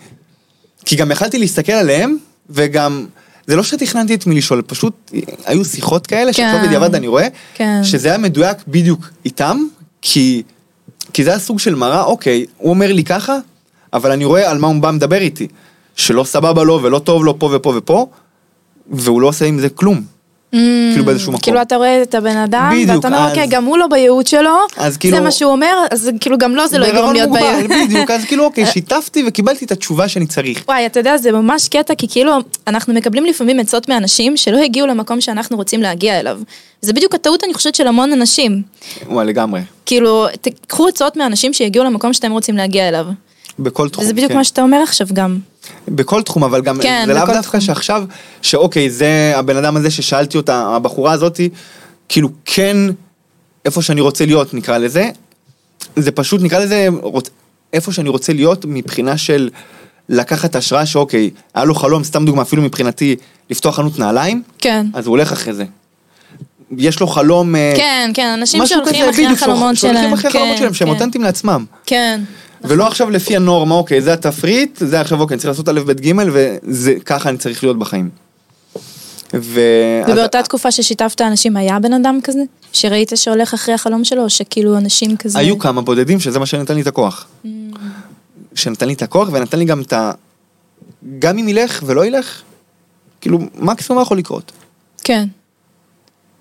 כי 0.84 0.96
גם 0.96 1.10
יכלתי 1.10 1.38
להסתכל 1.38 1.72
עליהם, 1.72 2.16
וגם, 2.50 3.06
זה 3.46 3.56
לא 3.56 3.62
שתכננתי 3.62 4.14
את 4.14 4.26
מי 4.26 4.34
לשאול, 4.34 4.62
פשוט 4.62 5.12
היו 5.44 5.64
שיחות 5.64 6.06
כאלה, 6.06 6.32
שעכשיו 6.32 6.60
כן. 6.60 6.66
בדיעבד 6.66 6.94
אני 6.94 7.06
רואה, 7.06 7.28
כן. 7.54 7.84
שזה 7.84 8.08
היה 8.08 8.18
מדויק 8.18 8.56
בדיוק 8.68 9.10
איתם, 9.24 9.58
כי, 10.02 10.42
כי 11.12 11.24
זה 11.24 11.30
היה 11.30 11.38
סוג 11.38 11.58
של 11.58 11.74
מראה, 11.74 12.02
אוקיי, 12.02 12.46
הוא 12.58 12.70
אומר 12.70 12.92
לי 12.92 13.04
ככה, 13.04 13.36
אבל 13.92 14.12
אני 14.12 14.24
רואה 14.24 14.50
על 14.50 14.58
מה 14.58 14.66
הוא 14.66 14.82
בא 14.82 14.90
מדבר 14.90 15.20
איתי. 15.20 15.48
שלא 15.96 16.24
סבבה 16.24 16.64
לו 16.64 16.82
ולא 16.82 16.98
טוב 16.98 17.24
לו 17.24 17.38
פה 17.38 17.50
ופה 17.52 17.74
ופה, 17.76 18.06
והוא 18.90 19.20
לא 19.20 19.28
עושה 19.28 19.44
עם 19.44 19.60
זה 19.60 19.68
כלום. 19.68 20.02
כאילו 20.92 21.04
באיזשהו 21.04 21.32
מקום. 21.32 21.42
כאילו 21.42 21.62
אתה 21.62 21.76
רואה 21.76 22.02
את 22.02 22.14
הבן 22.14 22.36
אדם, 22.36 22.70
בדיוק, 22.72 22.90
ואתה 22.96 23.08
אומר 23.08 23.28
אוקיי, 23.28 23.46
גם 23.46 23.64
הוא 23.64 23.78
לא 23.78 23.86
בייעוד 23.86 24.26
שלו, 24.26 24.56
אז 24.76 24.96
כאילו- 24.96 25.16
זה 25.16 25.22
מה 25.22 25.30
שהוא 25.30 25.52
אומר, 25.52 25.76
אז 25.90 26.10
כאילו 26.20 26.38
גם 26.38 26.54
לו 26.54 26.68
זה 26.68 26.78
לא 26.78 26.86
יגרום 26.86 27.12
להיות 27.12 27.30
בייעוד. 27.30 27.70
בדיוק, 27.84 28.10
אז 28.10 28.24
כאילו 28.24 28.44
אוקיי, 28.44 28.66
שיתפתי 28.72 29.24
וקיבלתי 29.26 29.64
את 29.64 29.72
התשובה 29.72 30.08
שאני 30.08 30.26
צריך. 30.26 30.64
וואי, 30.68 30.86
אתה 30.86 31.00
יודע, 31.00 31.16
זה 31.16 31.32
ממש 31.32 31.68
קטע, 31.68 31.94
כי 31.94 32.06
כאילו, 32.08 32.32
אנחנו 32.66 32.94
מקבלים 32.94 33.24
לפעמים 33.24 33.60
עצות 33.60 33.88
מאנשים 33.88 34.36
שלא 34.36 34.58
הגיעו 34.58 34.86
למקום 34.86 35.20
שאנחנו 35.20 35.56
רוצים 35.56 35.82
להגיע 35.82 36.20
אליו. 36.20 36.40
זה 36.80 36.92
בדיוק 36.92 37.14
הטעות, 37.14 37.44
אני 37.44 37.54
חושבת, 37.54 37.74
של 37.74 37.86
המון 37.86 38.12
אנשים. 38.12 38.62
וואי, 39.06 39.26
לגמרי. 39.26 39.60
כאילו, 39.86 40.26
תקחו 40.40 40.88
עצות 40.88 41.16
מאנשים 41.16 41.52
שהגיעו 41.52 41.84
למקום 41.84 42.12
שאתם 42.12 42.32
רוצים 42.32 42.56
להגיע 42.56 42.88
אליו. 42.88 43.06
בכל 43.58 43.88
תחום. 43.88 44.04
וזה 44.04 44.12
בדיוק 44.12 44.32
כן. 44.32 44.38
מה 44.38 44.44
שאתה 44.44 44.62
אומר 44.62 44.82
עכשיו 44.82 45.06
גם. 45.12 45.38
בכל 45.88 46.22
תחום, 46.22 46.44
אבל 46.44 46.62
גם, 46.62 46.78
כן, 46.82 47.04
זה 47.06 47.14
לאו 47.14 47.26
דווקא. 47.26 47.60
שעכשיו, 47.60 48.04
שאוקיי, 48.42 48.90
זה 48.90 49.32
הבן 49.36 49.56
אדם 49.56 49.76
הזה 49.76 49.90
ששאלתי 49.90 50.36
אותה, 50.36 50.66
הבחורה 50.76 51.12
הזאתי, 51.12 51.48
כאילו 52.08 52.28
כן, 52.44 52.76
איפה 53.64 53.82
שאני 53.82 54.00
רוצה 54.00 54.26
להיות, 54.26 54.54
נקרא 54.54 54.78
לזה, 54.78 55.10
זה 55.96 56.10
פשוט, 56.10 56.42
נקרא 56.42 56.58
לזה, 56.58 56.88
רוצ- 57.02 57.30
איפה 57.72 57.92
שאני 57.92 58.08
רוצה 58.08 58.32
להיות 58.32 58.64
מבחינה 58.68 59.16
של 59.16 59.50
לקחת 60.08 60.56
השראה 60.56 60.86
שאוקיי, 60.86 61.30
היה 61.54 61.64
לו 61.64 61.74
חלום, 61.74 62.04
סתם 62.04 62.24
דוגמה, 62.24 62.42
אפילו 62.42 62.62
מבחינתי, 62.62 63.16
לפתוח 63.50 63.76
חנות 63.76 63.98
נעליים, 63.98 64.42
כן. 64.58 64.86
אז 64.94 65.06
הוא 65.06 65.12
הולך 65.12 65.32
אחרי 65.32 65.52
זה. 65.54 65.64
יש 66.78 67.00
לו 67.00 67.06
חלום... 67.06 67.56
אה, 67.56 67.74
כן, 67.76 68.10
כן, 68.14 68.26
אנשים 68.38 68.66
שהולכים 68.66 69.08
אחרי 69.10 69.26
החלומות 69.26 69.76
שלהם. 69.76 69.94
שהולכים 69.94 70.12
אחרי 70.12 70.28
החלומות 70.30 70.56
שלהם, 70.58 70.74
שהם 70.74 70.88
כן. 70.88 70.94
אותנטיים 70.94 71.24
לעצמם. 71.24 71.64
כן. 71.86 72.20
ולא 72.64 72.86
עכשיו 72.86 73.10
לפי 73.10 73.36
הנורמה, 73.36 73.74
אוקיי, 73.74 74.00
זה 74.02 74.12
התפריט, 74.12 74.78
זה 74.78 75.00
עכשיו, 75.00 75.20
אוקיי, 75.20 75.34
אני 75.34 75.40
צריך 75.40 75.48
לעשות 75.48 75.68
א', 75.68 75.80
ב', 75.80 75.92
ג', 75.92 76.12
וזה, 76.32 76.94
ככה 77.04 77.28
אני 77.28 77.38
צריך 77.38 77.64
להיות 77.64 77.78
בחיים. 77.78 78.10
ו... 79.34 79.60
ובאותה 80.08 80.38
אז- 80.38 80.44
תקופה 80.44 80.70
ששיתפת 80.70 81.20
אנשים, 81.20 81.56
היה 81.56 81.78
בן 81.78 81.92
אדם 81.92 82.18
כזה? 82.24 82.42
שראית 82.72 83.12
שהולך 83.14 83.54
אחרי 83.54 83.74
החלום 83.74 84.04
שלו, 84.04 84.30
שכאילו 84.30 84.78
אנשים 84.78 85.16
כזה... 85.16 85.38
היו 85.38 85.58
כמה 85.58 85.82
בודדים 85.82 86.20
שזה 86.20 86.38
מה 86.38 86.46
שנתן 86.46 86.74
לי 86.74 86.80
את 86.80 86.86
הכוח. 86.86 87.26
Mm. 87.44 87.48
שנתן 88.54 88.86
לי 88.86 88.92
את 88.92 89.02
הכוח 89.02 89.28
ונתן 89.32 89.58
לי 89.58 89.64
גם 89.64 89.80
את 89.80 89.92
ה... 89.92 90.12
גם 91.18 91.38
אם 91.38 91.48
ילך 91.48 91.82
ולא 91.86 92.06
ילך, 92.06 92.42
כאילו, 93.20 93.38
מקסימום 93.58 93.98
מה 93.98 94.02
יכול 94.02 94.18
לקרות. 94.18 94.52
כן. 95.04 95.26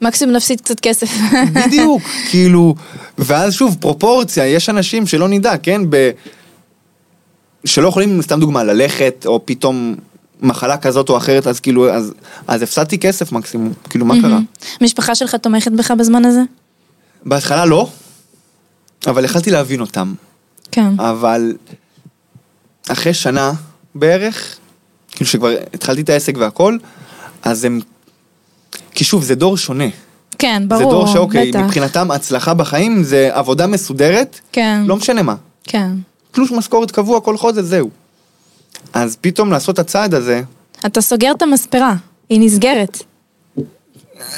מקסימום 0.04 0.36
נפסיד 0.36 0.62
קצת 0.62 0.80
כסף. 0.80 1.10
בדיוק, 1.54 2.02
כאילו, 2.30 2.76
ואז 3.18 3.54
שוב, 3.54 3.78
פרופורציה, 3.80 4.48
יש 4.48 4.70
אנשים 4.70 5.08
שלא 5.08 5.28
נדע, 5.28 5.58
כן, 5.58 5.82
ב... 5.90 6.12
שלא 7.66 7.88
יכולים, 7.88 8.22
סתם 8.22 8.40
דוגמה, 8.40 8.64
ללכת, 8.64 9.26
או 9.26 9.46
פתאום 9.46 9.96
מחלה 10.42 10.78
כזאת 10.78 11.10
או 11.10 11.18
אחרת, 11.18 11.48
אז 11.48 11.60
כאילו, 11.60 11.90
אז, 11.90 12.14
אז 12.48 12.62
הפסדתי 12.62 12.98
כסף 12.98 13.32
מקסימום, 13.32 13.74
כאילו, 13.90 14.06
מה 14.06 14.22
קרה? 14.22 14.40
המשפחה 14.82 15.16
שלך 15.16 15.36
תומכת 15.36 15.72
בך 15.72 15.92
בזמן 15.92 16.26
הזה? 16.26 16.42
בהתחלה 17.26 17.66
לא, 17.66 17.90
אבל 19.08 19.26
יכלתי 19.26 19.52
להבין 19.52 19.82
אותם. 19.82 20.14
כן. 20.72 21.00
אבל 21.00 21.54
אחרי 22.88 23.14
שנה 23.14 23.52
בערך, 23.96 24.58
כאילו 25.12 25.30
שכבר 25.30 25.56
התחלתי 25.74 26.02
את 26.02 26.10
העסק 26.10 26.34
והכל, 26.38 26.78
אז 27.44 27.66
הם... 27.66 27.80
כי 28.94 29.04
שוב, 29.04 29.24
זה 29.24 29.36
דור 29.36 29.58
שונה. 29.58 29.88
כן, 30.40 30.62
זה 30.62 30.68
ברור, 30.68 30.92
דור 30.92 31.08
שאוקיי, 31.08 31.50
בטח. 31.50 31.60
מבחינתם 31.60 32.12
הצלחה 32.12 32.54
בחיים 32.54 33.04
זה 33.04 33.30
עבודה 33.34 33.68
מסודרת, 33.68 34.40
כן, 34.52 34.84
לא 34.86 34.96
משנה 34.96 35.22
מה. 35.22 35.36
כן. 35.64 35.92
תלוש 36.32 36.52
משכורת 36.52 36.92
קבוע 36.92 37.22
כל 37.22 37.38
חודש, 37.38 37.64
זהו. 37.64 37.90
אז 38.94 39.18
פתאום 39.22 39.52
לעשות 39.52 39.74
את 39.74 39.80
הצעד 39.80 40.14
הזה, 40.14 40.42
אתה 40.86 41.02
סוגר 41.02 41.32
את 41.38 41.42
המספרה, 41.42 41.96
היא 42.30 42.40
נסגרת. 42.42 43.04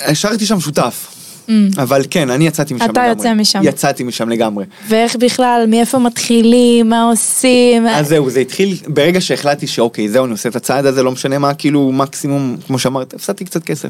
השארתי 0.05 0.45
שם 0.45 0.59
שותף. 0.59 1.11
Mm. 1.47 1.51
אבל 1.77 2.03
כן, 2.09 2.29
אני 2.29 2.47
יצאתי 2.47 2.73
משם 2.73 2.85
אתה 2.85 2.91
לגמרי. 2.91 3.09
יוצא 3.09 3.33
משם. 3.33 3.59
יצאתי 3.63 4.03
משם 4.03 4.29
לגמרי. 4.29 4.65
ואיך 4.87 5.15
בכלל, 5.15 5.65
מאיפה 5.67 5.99
מתחילים, 5.99 6.89
מה 6.89 7.03
עושים? 7.03 7.87
אז 7.87 8.07
זהו, 8.07 8.29
זה 8.29 8.39
התחיל 8.39 8.77
ברגע 8.87 9.21
שהחלטתי 9.21 9.67
שאוקיי, 9.67 10.09
זהו, 10.09 10.25
אני 10.25 10.31
עושה 10.31 10.49
את 10.49 10.55
הצעד 10.55 10.85
הזה, 10.85 11.03
לא 11.03 11.11
משנה 11.11 11.37
מה, 11.37 11.53
כאילו 11.53 11.91
מקסימום, 11.91 12.57
כמו 12.67 12.79
שאמרת, 12.79 13.13
הפסדתי 13.13 13.45
קצת 13.45 13.63
כסף. 13.63 13.89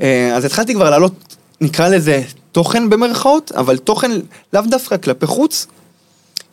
אה, 0.00 0.36
אז 0.36 0.44
התחלתי 0.44 0.74
כבר 0.74 0.90
להעלות, 0.90 1.36
נקרא 1.60 1.88
לזה 1.88 2.22
תוכן 2.52 2.90
במרכאות, 2.90 3.52
אבל 3.52 3.78
תוכן 3.78 4.10
לאו 4.52 4.62
דווקא 4.62 4.96
כלפי 4.96 5.26
חוץ, 5.26 5.66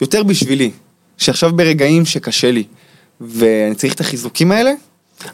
יותר 0.01 0.23
בשבילי. 0.23 0.71
שעכשיו 1.21 1.51
ברגעים 1.53 2.05
שקשה 2.05 2.51
לי, 2.51 2.63
ואני 3.21 3.75
צריך 3.75 3.93
את 3.93 3.99
החיזוקים 3.99 4.51
האלה, 4.51 4.71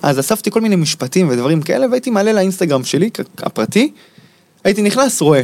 אז 0.01 0.19
אספתי 0.19 0.51
כל 0.51 0.61
מיני 0.61 0.75
משפטים 0.75 1.29
ודברים 1.29 1.61
כאלה, 1.61 1.87
והייתי 1.89 2.09
מעלה 2.09 2.33
לאינסטגרם 2.33 2.83
שלי, 2.83 3.09
הפרטי, 3.37 3.91
הייתי 4.63 4.81
נכנס, 4.81 5.21
רואה. 5.21 5.41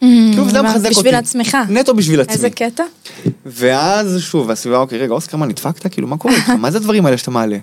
כאילו, 0.00 0.48
זה 0.48 0.62
מחזק 0.62 0.84
אותי. 0.84 0.88
Mm, 0.88 0.98
בשביל 0.98 1.14
עצמך. 1.14 1.58
נטו 1.68 1.94
בשביל 1.94 2.20
עצמי. 2.20 2.34
איזה 2.34 2.50
קטע? 2.50 2.84
ואז 3.46 4.20
שוב, 4.20 4.50
הסביבה, 4.50 4.78
אוקיי, 4.78 4.98
רגע, 4.98 5.14
אוסקר, 5.14 5.36
מה, 5.36 5.46
נדפקת? 5.46 5.92
כאילו, 5.92 6.08
מה 6.08 6.16
קורה 6.16 6.34
איתך? 6.34 6.48
מה 6.60 6.70
זה 6.70 6.78
הדברים 6.78 7.06
האלה 7.06 7.18
שאתה 7.18 7.30
מעלה? 7.30 7.58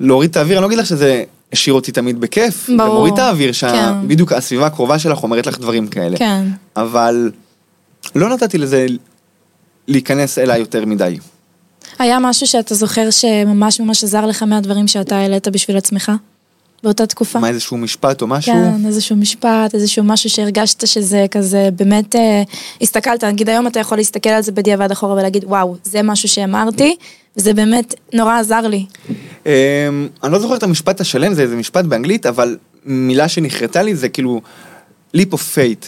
להוריד 0.00 0.30
את 0.30 0.36
האוויר, 0.36 0.58
אני 0.58 0.62
לא 0.62 0.66
אגיד 0.66 0.78
לך 0.78 0.86
שזה 0.86 1.24
השאיר 1.52 1.74
אותי 1.74 1.92
תמיד 1.92 2.20
בכיף. 2.20 2.70
ברור. 2.76 2.94
מוריד 2.94 3.12
את 3.12 3.18
האוויר, 3.18 3.52
כן. 3.52 3.68
שבדיוק 4.02 4.32
הסביבה 4.32 4.66
הקרובה 4.66 4.98
שלך 4.98 5.22
אומרת 5.22 5.46
לך 5.46 5.58
דברים 5.58 5.88
כאלה. 5.88 6.16
כן. 6.16 6.44
אבל 6.76 7.30
לא 8.14 8.28
נתתי 8.28 8.58
לזה 8.58 8.86
להיכנס 9.88 10.38
אליי 10.38 10.60
יותר 10.60 10.84
מדי. 10.84 11.18
היה 11.98 12.18
משהו 12.20 12.46
שאתה 12.46 12.74
זוכר 12.74 13.10
שממש 13.10 13.80
ממש 13.80 14.04
עזר 14.04 14.26
לך 14.26 14.42
מהדברים 14.42 14.88
שאתה 14.88 15.16
העלית 15.16 15.48
בשביל 15.48 15.76
עצמך? 15.76 16.12
באותה 16.82 17.06
תקופה. 17.06 17.38
מה, 17.38 17.48
איזשהו 17.48 17.76
משפט 17.76 18.22
או 18.22 18.26
משהו? 18.26 18.52
כן, 18.52 18.86
איזשהו 18.86 19.16
משפט, 19.16 19.74
איזשהו 19.74 20.04
משהו 20.04 20.30
שהרגשת 20.30 20.86
שזה 20.86 21.26
כזה, 21.30 21.68
באמת, 21.76 22.16
אה, 22.16 22.42
הסתכלת, 22.80 23.24
נגיד 23.24 23.48
היום 23.48 23.66
אתה 23.66 23.80
יכול 23.80 23.98
להסתכל 23.98 24.30
על 24.30 24.42
זה 24.42 24.52
בדיעבד 24.52 24.90
אחורה 24.90 25.14
ולהגיד, 25.14 25.44
וואו, 25.44 25.76
זה 25.84 26.02
משהו 26.02 26.28
שאמרתי, 26.28 26.96
וזה 27.36 27.54
באמת 27.54 27.94
נורא 28.14 28.38
עזר 28.38 28.60
לי. 28.60 28.86
אמ, 29.46 30.08
אני 30.24 30.32
לא 30.32 30.38
זוכר 30.38 30.56
את 30.56 30.62
המשפט 30.62 31.00
השלם, 31.00 31.34
זה 31.34 31.42
איזה 31.42 31.56
משפט 31.56 31.84
באנגלית, 31.84 32.26
אבל 32.26 32.56
מילה 32.84 33.28
שנחרטה 33.28 33.82
לי 33.82 33.96
זה 33.96 34.08
כאילו 34.08 34.40
leap 35.16 35.32
of 35.32 35.38
fate. 35.54 35.86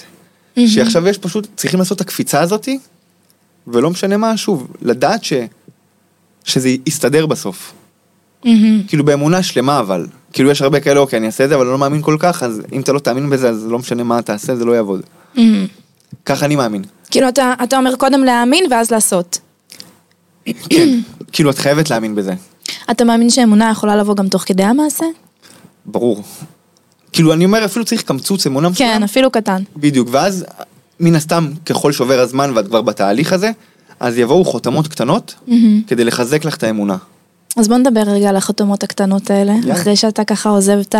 שעכשיו 0.66 1.08
יש 1.08 1.18
פשוט, 1.18 1.48
צריכים 1.56 1.78
לעשות 1.78 1.96
את 1.96 2.00
הקפיצה 2.00 2.40
הזאתי, 2.40 2.78
ולא 3.66 3.90
משנה 3.90 4.16
מה, 4.16 4.36
שוב, 4.36 4.68
לדעת 4.82 5.24
ש... 5.24 5.32
שזה 6.44 6.68
יסתדר 6.86 7.26
בסוף. 7.26 7.72
מהמם. 8.44 8.82
כאילו 8.88 9.04
באמונה 9.04 9.42
שלמה 9.42 9.80
אבל. 9.80 10.06
כאילו 10.32 10.50
יש 10.50 10.62
הרבה 10.62 10.80
כאלה, 10.80 11.00
אוקיי, 11.00 11.16
אני 11.18 11.26
אעשה 11.26 11.44
את 11.44 11.48
זה, 11.48 11.54
אבל 11.54 11.64
אני 11.64 11.72
לא 11.72 11.78
מאמין 11.78 12.02
כל 12.02 12.16
כך, 12.18 12.42
אז 12.42 12.62
אם 12.72 12.80
אתה 12.80 12.92
לא 12.92 12.98
תאמין 12.98 13.30
בזה, 13.30 13.48
אז 13.48 13.66
לא 13.66 13.78
משנה 13.78 14.02
מה 14.02 14.22
תעשה, 14.22 14.56
זה 14.56 14.64
לא 14.64 14.72
יעבוד. 14.72 15.00
ככה 16.24 16.46
אני 16.46 16.56
מאמין. 16.56 16.82
כאילו 17.10 17.28
אתה, 17.28 17.54
אתה 17.62 17.78
אומר 17.78 17.96
קודם 17.96 18.24
להאמין 18.24 18.64
ואז 18.70 18.90
לעשות. 18.90 19.38
כן. 20.68 20.88
כאילו, 21.32 21.50
את 21.50 21.58
חייבת 21.58 21.90
להאמין 21.90 22.14
בזה. 22.14 22.34
אתה 22.90 23.04
מאמין 23.04 23.30
שאמונה 23.30 23.70
יכולה 23.70 23.96
לבוא 23.96 24.16
גם 24.16 24.28
תוך 24.28 24.42
כדי 24.46 24.62
המעשה? 24.62 25.04
ברור. 25.86 26.22
כאילו, 27.12 27.32
אני 27.32 27.44
אומר, 27.44 27.64
אפילו 27.64 27.84
צריך 27.84 28.02
קמצוץ 28.02 28.46
אמונה 28.46 28.68
מסוים. 28.68 28.88
כן, 28.88 29.02
אפילו 29.02 29.30
קטן. 29.30 29.62
בדיוק, 29.76 30.08
ואז 30.10 30.44
מן 31.00 31.14
הסתם, 31.14 31.48
ככל 31.66 31.92
שעובר 31.92 32.20
הזמן 32.20 32.52
ואת 32.54 32.66
כבר 32.66 32.82
בתהליך 32.82 33.32
הזה, 33.32 33.50
אז 34.00 34.18
יבואו 34.18 34.44
חותמות 34.44 34.88
קטנות. 34.88 35.34
כדי 35.86 36.04
לחזק 36.04 36.44
לך 36.44 36.56
את 36.56 36.62
האמונה. 36.62 36.96
אז 37.56 37.68
בוא 37.68 37.76
נדבר 37.76 38.00
רגע 38.00 38.28
על 38.28 38.36
החתומות 38.36 38.82
הקטנות 38.82 39.30
האלה, 39.30 39.52
יאללה. 39.52 39.74
אחרי 39.74 39.96
שאתה 39.96 40.24
ככה 40.24 40.48
עוזב 40.48 40.78
את 40.78 40.94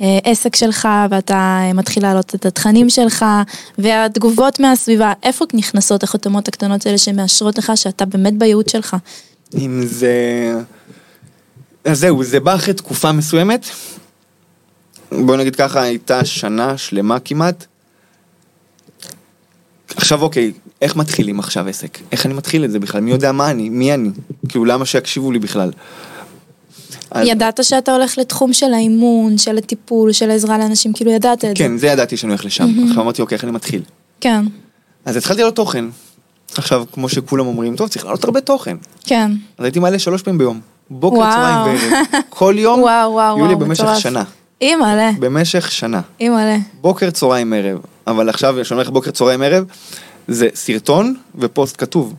העסק 0.00 0.56
שלך 0.56 0.88
ואתה 1.10 1.34
אה, 1.34 1.72
מתחיל 1.72 2.02
להעלות 2.02 2.34
את 2.34 2.46
התכנים 2.46 2.90
שלך 2.90 3.24
והתגובות 3.78 4.60
מהסביבה, 4.60 5.12
איפה 5.22 5.44
נכנסות 5.54 6.02
החתומות 6.02 6.48
הקטנות 6.48 6.86
האלה 6.86 6.98
שמאשרות 6.98 7.58
לך 7.58 7.72
שאתה 7.74 8.04
באמת 8.04 8.38
בייעוד 8.38 8.68
שלך? 8.68 8.96
אם 9.54 9.82
זה... 9.86 10.14
אז 11.84 11.98
זהו, 11.98 12.24
זה 12.24 12.40
בא 12.40 12.54
אחרי 12.54 12.74
תקופה 12.74 13.12
מסוימת. 13.12 13.66
בוא 15.12 15.36
נגיד 15.36 15.56
ככה, 15.56 15.82
הייתה 15.82 16.24
שנה 16.24 16.78
שלמה 16.78 17.18
כמעט. 17.20 17.66
עכשיו 19.96 20.22
אוקיי, 20.22 20.52
איך 20.82 20.96
מתחילים 20.96 21.38
עכשיו 21.38 21.68
עסק? 21.68 21.98
איך 22.12 22.26
אני 22.26 22.34
מתחיל 22.34 22.64
את 22.64 22.70
זה 22.70 22.78
בכלל? 22.78 23.00
מי 23.00 23.10
יודע 23.10 23.32
מה 23.32 23.50
אני? 23.50 23.68
מי 23.68 23.94
אני? 23.94 24.10
כאילו, 24.48 24.64
למה 24.64 24.86
שיקשיבו 24.86 25.32
לי 25.32 25.38
בכלל? 25.38 25.70
ידעת 27.16 27.64
שאתה 27.64 27.92
הולך 27.92 28.18
לתחום 28.18 28.52
של 28.52 28.74
האימון, 28.74 29.38
של 29.38 29.58
הטיפול, 29.58 30.12
של 30.12 30.30
העזרה 30.30 30.58
לאנשים, 30.58 30.92
כאילו 30.92 31.10
ידעת 31.10 31.44
את 31.44 31.48
זה. 31.48 31.54
כן, 31.54 31.78
זה 31.78 31.86
ידעתי 31.86 32.16
שאני 32.16 32.32
הולך 32.32 32.44
לשם. 32.44 32.68
עכשיו 32.88 33.02
אמרתי, 33.02 33.22
אוקיי, 33.22 33.36
איך 33.36 33.44
אני 33.44 33.52
מתחיל? 33.52 33.82
כן, 34.20 34.44
אז 35.04 35.16
התחלתי 35.16 35.40
לעלות 35.40 35.56
תוכן. 35.56 35.84
עכשיו, 36.56 36.84
כמו 36.92 37.08
שכולם 37.08 37.46
אומרים, 37.46 37.76
טוב, 37.76 37.88
צריך 37.88 38.04
לעלות 38.04 38.24
הרבה 38.24 38.40
תוכן. 38.40 38.76
כן. 39.04 39.32
אז 39.58 39.64
הייתי 39.64 39.78
מעלה 39.78 39.98
שלוש 39.98 40.22
פעמים 40.22 40.38
ביום. 40.38 40.60
בוקר. 40.90 41.16
צהריים 41.16 41.76
וערב. 41.82 42.04
כל 42.28 42.54
יום, 42.58 42.80
וואו, 42.80 43.12
וואו, 43.12 43.38
יולי 43.38 43.54
וואו, 43.54 43.66
במשך. 43.66 43.86
שנה. 43.98 44.22
אימא'לה, 44.60 45.10
במשך 45.18 45.72
שנה. 45.72 46.00
אימא'לה. 46.20 46.56
בוקר, 46.80 47.10
צהריים, 47.10 47.52
ערב. 47.52 47.78
אבל 48.06 48.28
עכשיו, 48.28 48.56
כשאני 48.62 48.76
אומר 48.76 48.82
לך 48.82 48.90
בוקר, 48.90 49.10
צהריים, 49.10 49.42
ערב, 49.42 49.64
זה 50.28 50.48
סרטון 50.54 51.14
ופוסט 51.38 51.74
כתוב. 51.78 52.14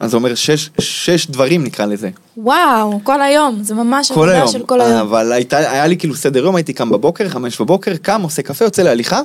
אז 0.00 0.10
זה 0.10 0.16
אומר 0.16 0.34
שש, 0.34 0.70
שש 0.78 1.26
דברים 1.26 1.64
נקרא 1.64 1.86
לזה. 1.86 2.10
וואו, 2.36 3.00
כל 3.04 3.22
היום, 3.22 3.58
זה 3.62 3.74
ממש 3.74 4.10
עבודה. 4.10 4.46
של 4.48 4.62
כל 4.66 4.80
היום. 4.80 4.98
אבל 5.00 5.32
הייתה, 5.32 5.56
היה 5.58 5.86
לי 5.86 5.96
כאילו 5.96 6.14
סדר 6.14 6.44
יום, 6.44 6.56
הייתי 6.56 6.72
קם 6.72 6.90
בבוקר, 6.90 7.28
חמש 7.28 7.60
בבוקר, 7.60 7.96
קם, 7.96 8.22
עושה 8.22 8.42
קפה, 8.42 8.64
יוצא 8.64 8.82
להליכה. 8.82 9.20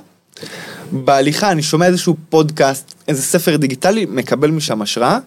בהליכה 0.91 1.51
אני 1.51 1.63
שומע 1.63 1.85
איזשהו 1.85 2.15
פודקאסט, 2.29 2.93
איזה 3.07 3.21
ספר 3.21 3.55
דיגיטלי, 3.55 4.05
מקבל 4.09 4.51
משם 4.51 4.81
השראה, 4.81 5.19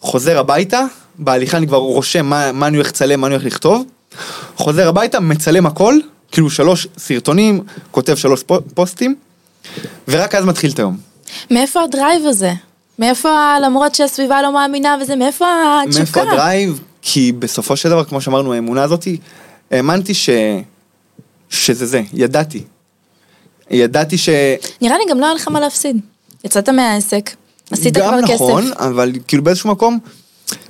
חוזר 0.00 0.38
הביתה, 0.38 0.84
בהליכה 1.18 1.56
אני 1.56 1.66
כבר 1.66 1.76
רושם 1.78 2.26
מה, 2.26 2.52
מה 2.52 2.66
אני 2.66 2.76
הולך 2.76 2.88
לצלם, 2.88 3.20
מה 3.20 3.26
אני 3.26 3.34
הולך 3.34 3.46
לכתוב, 3.46 3.84
חוזר 4.56 4.88
הביתה, 4.88 5.20
מצלם 5.20 5.66
הכל, 5.66 5.94
כאילו 6.32 6.50
שלוש 6.50 6.86
סרטונים, 6.98 7.60
כותב 7.90 8.14
שלוש 8.14 8.42
פו- 8.42 8.60
פוסטים, 8.74 9.14
ורק 10.08 10.34
אז 10.34 10.44
מתחיל 10.44 10.70
את 10.70 10.78
היום. 10.78 10.96
מאיפה 11.50 11.82
ה 11.82 11.89
drive 11.89 12.26
הזה? 12.26 12.52
מאיפה, 12.98 13.58
למרות 13.62 13.94
שהסביבה 13.94 14.42
לא 14.42 14.52
מאמינה 14.52 14.96
וזה, 15.00 15.16
מאיפה 15.16 15.46
התשוקה? 15.84 16.02
מאיפה 16.02 16.32
הדרייב? 16.32 16.80
כי 17.02 17.32
בסופו 17.32 17.76
של 17.76 17.88
דבר, 17.90 18.04
כמו 18.04 18.20
שאמרנו, 18.20 18.52
האמונה 18.52 18.82
הזאתי, 18.82 19.16
האמנתי 19.70 20.14
ש... 20.14 20.30
שזה 21.50 21.86
זה, 21.86 22.00
ידעתי. 22.12 22.62
ידעתי 23.70 24.18
ש... 24.18 24.28
נראה 24.80 24.98
לי 24.98 25.04
גם 25.10 25.20
לא 25.20 25.26
היה 25.26 25.34
לך 25.34 25.48
מה 25.48 25.60
להפסיד. 25.60 25.96
יצאת 26.44 26.68
מהעסק, 26.68 27.30
עשית 27.70 27.94
גם 27.94 28.08
כבר 28.08 28.34
נכון, 28.34 28.64
כסף. 28.64 28.76
אבל 28.76 29.12
כאילו 29.28 29.44
באיזשהו 29.44 29.70
מקום, 29.70 29.98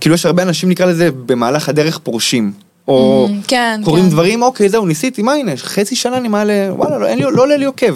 כאילו 0.01 0.15
יש 0.15 0.27
הרבה 0.27 0.43
אנשים, 0.43 0.69
נקרא 0.69 0.87
לזה, 0.87 1.11
במהלך 1.11 1.69
הדרך 1.69 1.99
פורשים. 1.99 2.53
או 2.89 3.29
Mm, 3.29 3.49
כן, 3.49 3.81
קוראים 3.85 4.05
כן. 4.05 4.11
דברים, 4.11 4.43
אוקיי, 4.43 4.69
זהו, 4.69 4.87
ניסיתי, 4.87 5.23
מה 5.23 5.33
הנה, 5.33 5.57
חצי 5.57 5.97
שנה 5.97 6.17
אני 6.17 6.29
מעלה, 6.29 6.69
וואלה, 6.71 6.99
לא, 6.99 7.09
לי, 7.09 7.23
לא 7.23 7.43
עולה 7.43 7.57
לי 7.57 7.65
עוקב. 7.65 7.95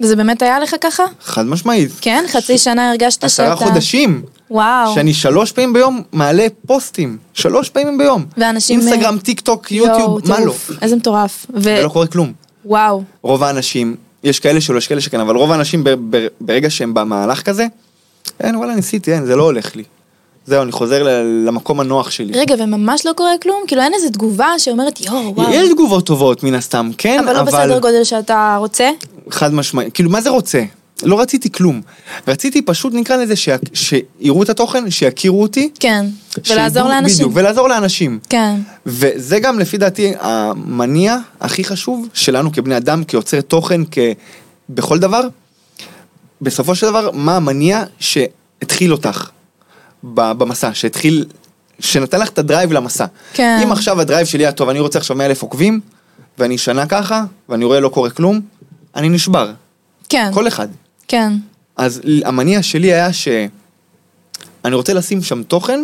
וזה 0.00 0.16
באמת 0.16 0.42
היה 0.42 0.60
לך 0.60 0.74
ככה? 0.80 1.04
חד 1.22 1.46
משמעית. 1.46 1.90
כן? 2.00 2.24
חצי 2.28 2.58
שנה 2.58 2.90
הרגשת 2.90 3.14
שאתה... 3.14 3.26
עשרה 3.26 3.56
חודשים. 3.56 4.22
וואו. 4.50 4.94
שאני 4.94 5.14
שלוש 5.14 5.52
פעמים 5.52 5.72
ביום 5.72 6.02
מעלה 6.12 6.46
פוסטים. 6.66 7.18
שלוש 7.34 7.68
פעמים 7.68 7.98
ביום. 7.98 8.24
ואנשים... 8.36 8.80
אינסטגרם, 8.80 9.18
טיק 9.18 9.40
טוק, 9.40 9.72
יוטיוב, 9.72 10.28
מה 10.28 10.40
לא? 10.40 10.54
איזה 10.82 10.96
מטורף. 10.96 11.46
ו... 11.54 11.60
ולא 11.62 11.88
קורה 11.88 12.06
כלום. 12.06 12.32
וואו. 12.64 13.02
רוב 13.22 13.42
האנשים, 13.42 13.96
יש 14.24 14.40
כאלה 14.40 14.60
שלא, 14.60 14.78
יש 14.78 14.88
כאלה 14.88 15.00
שכן, 15.00 15.20
אבל 15.20 15.36
רוב 15.36 15.52
האנשים 15.52 15.84
ב- 15.84 16.16
ב- 16.16 16.26
ברגע 16.40 16.70
שהם 16.70 16.94
במהלך 16.94 17.42
כזה, 17.42 17.66
אין, 18.40 18.56
וואלה, 18.56 18.74
ניסיתי, 18.74 19.12
אין, 19.12 19.26
זה 19.26 19.36
לא 19.36 19.42
הולך 19.42 19.76
לי. 19.76 19.82
זהו, 20.46 20.62
אני 20.62 20.72
חוזר 20.72 21.02
למקום 21.46 21.80
הנוח 21.80 22.10
שלי. 22.10 22.32
רגע, 22.40 22.54
וממש 22.58 23.06
לא 23.06 23.12
קורה 23.12 23.32
כלום? 23.42 23.62
כאילו 23.66 23.82
אין 23.82 23.94
איזה 23.94 24.10
תגובה 24.10 24.58
שאומרת, 24.58 25.00
יואו, 25.00 25.34
וואו. 25.36 25.52
יש 25.52 25.68
תגובות 25.68 26.06
טובות 26.06 26.42
מן 26.42 26.54
הסתם, 26.54 26.90
כן, 26.98 27.18
אבל 27.24 27.36
לא 27.36 27.42
בסדר 27.42 27.78
גודל 27.78 28.04
שאתה 28.04 28.56
רוצה? 28.58 28.90
חד 29.30 29.54
משמעי, 29.54 29.90
כאילו, 29.94 30.10
מה 30.10 30.20
זה 30.20 30.30
רוצה? 30.30 30.62
לא 31.02 31.20
רציתי 31.20 31.52
כלום. 31.52 31.80
רציציתי 32.28 32.62
פשוט, 32.62 32.94
נקרא 32.94 33.16
לזה, 33.16 33.36
שה- 33.36 33.56
שיראו 33.74 34.42
את 34.42 34.48
התוכן, 34.48 34.90
שיכירו 34.90 35.42
אותי. 35.42 35.70
כן. 35.80 36.06
ולעזור 36.50 36.88
לאנשים. 36.88 37.16
בדיוק, 37.16 37.32
ולעזור 37.34 37.68
לאנשים. 37.68 38.18
כן. 38.28 38.54
וזה 38.86 39.38
גם 39.40 39.58
לפי 39.58 39.78
דעתי 39.78 40.12
המניע 40.20 41.16
הכי 41.40 41.64
חשוב 41.64 42.08
שלנו 42.14 42.52
כבני 42.52 42.76
אדם, 42.76 43.04
כיוצרי 43.04 43.42
תוכן, 43.42 43.80
כ... 43.90 43.98
בכל 44.68 44.98
דבר. 44.98 45.20
בסופו 46.42 46.74
של 46.74 46.86
דבר, 46.86 47.10
מה 47.12 47.36
המניע 47.36 47.84
שהתחיל 47.98 48.92
אותך 48.92 49.30
במסע, 50.04 50.70
שהתחיל, 50.74 51.24
שנתן 51.80 52.20
לך 52.20 52.28
את 52.28 52.38
הדרייב 52.38 52.72
למסע. 52.72 53.06
כן. 53.32 53.60
אם 53.64 53.72
עכשיו 53.72 54.00
ה 54.00 54.04
drive 54.04 54.26
שלי 54.26 54.42
היה 54.44 54.52
טוב, 54.52 54.68
אני 54.68 54.80
רוצה 54.80 54.98
עכשיו 54.98 55.16
100 55.16 55.26
אלף 55.26 55.42
עוקבים, 55.42 55.80
ואני 56.38 56.58
שנה 56.58 56.86
ככה, 56.86 57.24
ואני 57.48 57.64
רואה 57.64 57.80
לא 57.80 57.88
קורה 57.88 58.10
כלום, 58.10 58.40
אני 58.96 59.08
נשבר. 59.08 59.52
כן. 60.08 60.30
כל 60.34 60.48
אחד. 60.48 60.68
כן. 61.08 61.32
אז 61.76 62.00
המניע 62.24 62.62
שלי 62.62 62.92
היה 62.92 63.12
שאני 63.12 63.48
רוצה 64.74 64.94
לשים 64.94 65.22
שם 65.22 65.42
תוכן 65.42 65.80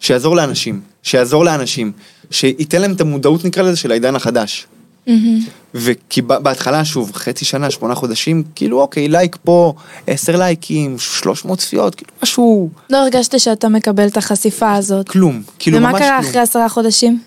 שיעזור 0.00 0.36
לאנשים, 0.36 0.80
שיעזור 1.02 1.44
לאנשים, 1.44 1.92
שייתן 2.30 2.80
להם 2.80 2.92
את 2.92 3.00
המודעות 3.00 3.44
נקרא 3.44 3.62
לזה 3.62 3.76
של 3.76 3.90
העידן 3.90 4.16
החדש. 4.16 4.66
מהמם. 5.06 5.38
וכי 5.74 6.22
בהתחלה, 6.22 6.84
שוב, 6.84 7.12
חצי 7.14 7.44
שנה, 7.44 7.70
שמונה 7.70 7.94
חודשים, 7.94 8.42
כאילו 8.54 8.80
אוקיי, 8.80 9.08
like 9.08 9.36
פה, 9.44 9.74
עשר 10.06 10.36
לייקים, 10.36 10.98
שלוש 10.98 11.44
מאות 11.44 11.58
צפיות, 11.58 11.94
כאילו 11.94 12.10
משהו, 12.22 12.70
לא 12.90 12.96
הרגשת 12.96 13.40
שאתה 13.40 13.68
מקבל 13.68 14.06
את 14.08 14.16
החשיפה 14.16 14.72
הזאת. 14.74 15.08
כלום, 15.08 15.42
כאילו 15.58 15.78
ומה 15.78 15.92
ממש 15.92 16.00
קרה 16.00 16.18
כלום. 16.18 16.30
אחרי 16.30 16.40
עשרה 16.40 16.68
חודשים? 16.68 17.20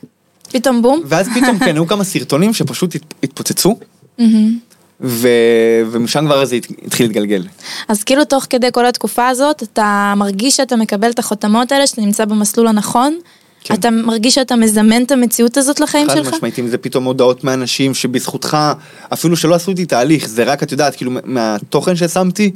פתאום 0.49 0.81
בום? 0.81 1.01
ואז 1.05 1.27
פתאום 1.35 1.59
כן, 1.59 1.75
היו 1.75 1.87
כמה 1.87 2.03
סרטונים 2.03 2.53
שפשוט 2.53 2.95
הת- 2.95 3.13
התפוצצו, 3.23 3.77
מהמם. 4.19 4.59
ו... 5.03 5.27
ומשם 5.91 6.25
כבר 6.25 6.45
זה 6.45 6.55
הת- 6.55 6.67
התחיל 6.85 7.05
להתגלגל. 7.05 7.43
אז 7.87 8.03
כאילו 8.03 8.25
תוך 8.25 8.45
כדי 8.49 8.67
כל 8.71 8.85
התקופה 8.85 9.27
הזאת, 9.27 9.63
אתה 9.63 10.13
מרגיש 10.17 10.57
שאתה 10.57 10.75
מקבל 10.75 11.09
את 11.11 11.19
החותמות 11.19 11.71
האלה, 11.71 11.87
שאתה 11.87 12.01
נמצא 12.01 12.25
במסלול 12.25 12.67
הנכון? 12.67 13.17
כן. 13.63 13.73
אתה 13.73 13.91
מרגיש 13.91 14.35
שאתה 14.35 14.55
מזמן 14.55 15.03
את 15.03 15.11
המציאות 15.11 15.57
הזאת 15.57 15.79
לחיים 15.79 16.07
חד 16.09 16.15
שלך? 16.15 16.33
משמעית, 16.33 16.59
אם 16.59 16.67
זה 16.67 16.77
פתאום 16.77 17.03
הודעות 17.03 17.43
מאנשים 17.43 17.93
שבזכותך, 17.93 18.57
אפילו 19.13 19.35
שלא 19.37 19.55
עשו 19.55 19.71
איתי 19.71 19.85
תהליך, 19.85 20.27
זה 20.27 20.43
רק, 20.43 20.63
את 20.63 20.71
יודעת, 20.71 20.95
כאילו, 20.95 21.11
מהתוכן 21.25 21.95
ששמתי, 21.95 22.51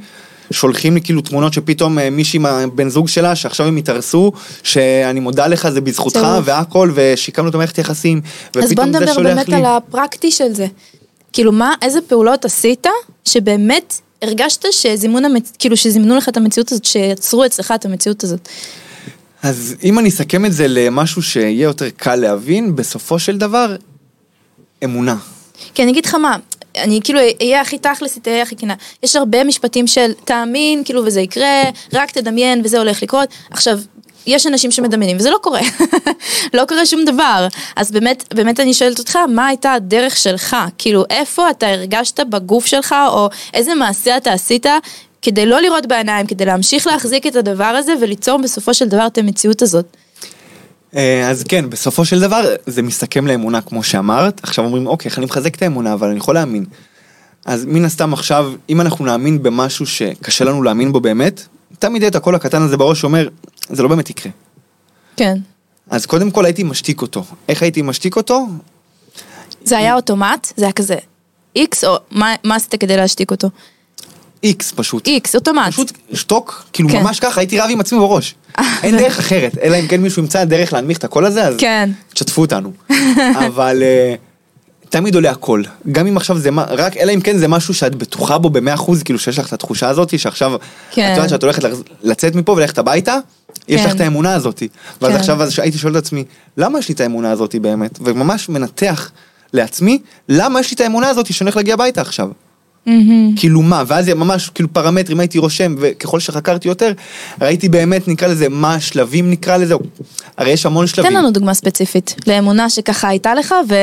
שולחים 0.51 0.93
לי 0.93 1.01
כאילו 1.01 1.21
תמונות 1.21 1.53
שפתאום 1.53 1.99
אה, 1.99 2.09
מישהי 2.09 2.39
מהבן 2.39 2.89
זוג 2.89 3.07
שלה, 3.07 3.35
שעכשיו 3.35 3.65
הם 3.67 3.77
התארסו, 3.77 4.31
שאני 4.63 5.19
מודה 5.19 5.47
לך, 5.47 5.69
זה 5.69 5.81
בזכותך. 5.81 6.27
והכל, 6.43 6.91
ושיקמנו 6.95 7.49
את 7.49 7.55
המערכת 7.55 7.77
יחסים, 7.77 8.21
אז 8.25 8.51
בוא 8.53 8.61
ופתאום 8.63 8.91
זה 8.91 8.99
נדבר 8.99 9.13
שולח 9.13 9.33
באמת 9.35 9.49
לי. 9.49 9.55
על 9.55 9.65
הפרקטי 9.65 10.31
של 10.31 10.53
זה. 10.53 10.67
כאילו 11.35 11.51
מה, 11.51 11.73
איזה 11.81 12.01
פעולות 12.01 12.45
עשית, 12.45 12.87
שבאמת 13.25 14.01
הרגשת 14.21 14.65
שזימון 14.71 15.25
המצ... 15.25 15.51
כאילו 15.59 15.77
שזימנו 15.77 16.15
לך 16.15 16.29
את 16.29 16.37
המציאות 16.37 16.71
הזאת, 16.71 16.85
שיצרו 16.85 17.45
אצלך 17.45 17.73
את 17.75 17.85
המציאות 17.85 18.23
הזאת. 18.23 18.49
אז 19.43 19.75
אם 19.83 19.99
אני 19.99 20.09
אסכם 20.09 20.45
את 20.45 20.53
זה 20.53 20.67
למשהו 20.67 21.23
שיהיה 21.23 21.63
יותר 21.63 21.89
קל 21.89 22.15
להבין, 22.15 22.75
בסופו 22.75 23.19
של 23.19 23.37
דבר, 23.37 23.75
אמונה. 24.83 25.15
כי 25.73 25.83
אני 25.83 25.91
אגיד 25.91 26.05
לך 26.05 26.15
מה, 26.15 26.37
אני 26.77 26.99
כאילו 27.03 27.19
אהיה 27.41 27.61
הכי 27.61 27.77
תכלס, 27.77 28.17
תהיה 28.21 28.41
הכי 28.41 28.55
כנה. 28.55 28.73
יש 29.03 29.15
הרבה 29.15 29.43
משפטים 29.43 29.87
של 29.87 30.11
תאמין, 30.25 30.83
כאילו, 30.83 31.05
וזה 31.05 31.21
יקרה, 31.21 31.63
רק 31.93 32.11
תדמיין 32.11 32.61
וזה 32.63 32.77
הולך 32.77 33.03
לקרות. 33.03 33.29
עכשיו, 33.49 33.79
יש 34.27 34.47
אנשים 34.47 34.71
שמדמיינים, 34.71 35.17
וזה 35.17 35.29
לא 35.29 35.37
קורה. 35.41 35.61
לא 36.53 36.65
קורה 36.67 36.85
שום 36.85 37.05
דבר. 37.05 37.47
אז 37.75 37.91
באמת, 37.91 38.33
באמת 38.33 38.59
אני 38.59 38.73
שואלת 38.73 38.99
אותך, 38.99 39.15
מה 39.15 39.47
הייתה 39.47 39.73
הדרך 39.73 40.17
שלך? 40.17 40.55
כאילו, 40.77 41.03
איפה 41.09 41.49
אתה 41.49 41.67
הרגשת 41.67 42.19
בגוף 42.19 42.65
שלך, 42.65 42.95
או 43.07 43.29
איזה 43.53 43.75
מעשה 43.75 44.17
אתה 44.17 44.33
עשית 44.33 44.65
כדי 45.21 45.45
לא 45.45 45.61
לראות 45.61 45.85
בעיניים, 45.85 46.27
כדי 46.27 46.45
להמשיך 46.45 46.87
להחזיק 46.87 47.27
את 47.27 47.35
הדבר 47.35 47.63
הזה 47.63 47.93
וליצור 48.01 48.41
בסופו 48.41 48.73
של 48.73 48.87
דבר 48.87 49.07
את 49.07 49.17
המציאות 49.17 49.61
הזאת? 49.61 49.85
אה, 50.95 51.29
אז 51.29 51.43
כן, 51.43 51.69
בסופו 51.69 52.05
של 52.05 52.19
דבר 52.19 52.55
זה 52.65 52.81
מסתכם 52.81 53.27
לאמונה 53.27 53.61
כמו 53.61 53.83
שאמרת. 53.83 54.43
עכשיו 54.43 54.65
אומרים, 54.65 54.87
אוקיי, 54.87 55.09
איך 55.09 55.17
אני 55.17 55.25
מחזק 55.25 55.55
את 55.55 55.61
האמונה, 55.61 55.93
אבל 55.93 56.07
אני 56.07 56.17
יכול 56.17 56.35
להאמין. 56.35 56.65
אז 57.45 57.65
מן 57.65 57.85
הסתם 57.85 58.13
עכשיו, 58.13 58.53
אם 58.69 58.81
אנחנו 58.81 59.05
נאמין 59.05 59.43
במשהו 59.43 59.85
שקשה 59.85 60.45
לנו 60.45 60.63
להאמין 60.63 60.91
בו 60.91 60.99
באמת, 60.99 61.41
תמיד 61.79 62.03
את 62.03 62.15
הקול 62.15 62.35
הקטן 62.35 62.61
הזה 62.61 62.77
בראש 62.77 63.01
שאומר, 63.01 63.27
זה 63.69 63.83
לא 63.83 63.89
באמת 63.89 64.09
יקרה. 64.09 64.31
כן. 65.17 65.37
אז 65.89 66.05
קודם 66.05 66.31
כל 66.31 66.45
הייתי 66.45 66.63
משתיק 66.63 67.01
אותו. 67.01 67.23
איך 67.49 67.61
הייתי 67.61 67.81
משתיק 67.81 68.15
אותו? 68.15 68.47
זה 69.63 69.77
היה 69.77 69.95
אוטומט? 69.95 70.53
זה 70.55 70.65
היה 70.65 70.71
כזה 70.71 70.95
איקס, 71.55 71.83
או 71.83 71.97
מה, 72.11 72.35
מה 72.43 72.55
עשית 72.55 72.75
כדי 72.75 72.97
להשתיק 72.97 73.31
אותו? 73.31 73.49
איקס 74.43 74.73
פשוט. 74.75 75.07
איקס, 75.07 75.35
אוטומט. 75.35 75.71
פשוט 75.71 75.91
שתוק, 76.13 76.65
כאילו 76.73 76.89
כן. 76.89 77.03
ממש 77.03 77.19
ככה, 77.19 77.41
הייתי 77.41 77.59
רב 77.59 77.67
עם 77.69 77.79
עצמי 77.79 77.99
בראש. 77.99 78.35
אין 78.83 78.97
דרך 78.97 79.19
אחרת, 79.19 79.57
אלא 79.57 79.79
אם 79.79 79.87
כן 79.87 80.01
מישהו 80.01 80.21
ימצא 80.21 80.43
דרך 80.43 80.73
להנמיך 80.73 80.97
את 80.97 81.03
הקול 81.03 81.25
הזה, 81.25 81.47
אז 81.47 81.55
כן. 81.57 81.89
תשתפו 82.13 82.41
אותנו. 82.41 82.71
אבל 83.47 83.83
אה, 83.83 84.15
תמיד 84.89 85.15
עולה 85.15 85.31
הקול. 85.31 85.65
גם 85.91 86.07
אם 86.07 86.17
עכשיו 86.17 86.37
זה 86.37 86.51
מה, 86.51 86.63
רק 86.63 86.97
אלא 86.97 87.13
אם 87.13 87.21
כן 87.21 87.37
זה 87.37 87.47
משהו 87.47 87.73
שאת 87.73 87.95
בטוחה 87.95 88.37
בו 88.37 88.49
במאה 88.49 88.73
אחוז, 88.73 89.03
כאילו 89.03 89.19
שיש 89.19 89.39
לך 89.39 89.47
את 89.47 89.53
התחושה 89.53 89.89
הזאת, 89.89 90.19
שעכשיו, 90.19 90.53
כן. 90.91 91.11
את 91.11 91.15
יודעת 91.15 91.29
שאת 91.29 91.43
הולכת 91.43 91.63
לצאת 92.03 92.35
מפה 92.35 92.51
וללכת 92.51 92.77
הביתה, 92.77 93.17
יש 93.67 93.81
כן. 93.81 93.87
לך 93.87 93.95
את 93.95 94.01
האמונה 94.01 94.33
הזאת. 94.33 94.63
ואז 95.01 95.11
כן. 95.11 95.17
עכשיו 95.17 95.43
אז 95.43 95.59
הייתי 95.59 95.77
שואל 95.77 95.97
את 95.97 95.97
עצמי, 95.97 96.23
למה 96.57 96.79
יש 96.79 96.89
לי 96.89 96.95
את 96.95 97.01
האמונה 97.01 97.31
הזאת 97.31 97.55
באמת? 97.55 97.99
וממש 98.01 98.49
מנתח 98.49 99.11
לעצמי, 99.53 99.99
למה 100.29 100.59
יש 100.59 100.71
לי 100.71 100.75
את 100.75 100.81
האמונה 100.81 101.09
הזאת 101.09 101.33
שאני 101.33 101.45
הולך 101.45 101.57
להגיע 101.57 101.73
הביתה 101.73 102.01
עכשיו? 102.01 102.29
כאילו 103.35 103.61
מה, 103.61 103.83
ואז 103.87 104.09
ממש 104.09 104.49
כאילו 104.49 104.73
פרמטרים 104.73 105.19
הייתי 105.19 105.37
רושם, 105.37 105.75
וככל 105.79 106.19
שחקרתי 106.19 106.67
יותר, 106.67 106.91
ראיתי 107.41 107.69
באמת, 107.69 108.07
נקרא 108.07 108.27
לזה, 108.27 108.49
מה 108.49 108.73
השלבים 108.75 109.31
נקרא 109.31 109.57
לזה, 109.57 109.75
הרי 110.37 110.49
יש 110.49 110.65
המון 110.65 110.87
שלבים. 110.87 111.11
תן 111.11 111.17
לנו 111.17 111.31
דוגמה 111.31 111.53
ספציפית 111.53 112.15
לאמונה 112.27 112.69
שככה 112.69 113.07
הייתה 113.07 113.35
לך 113.35 113.55
ו... 113.69 113.75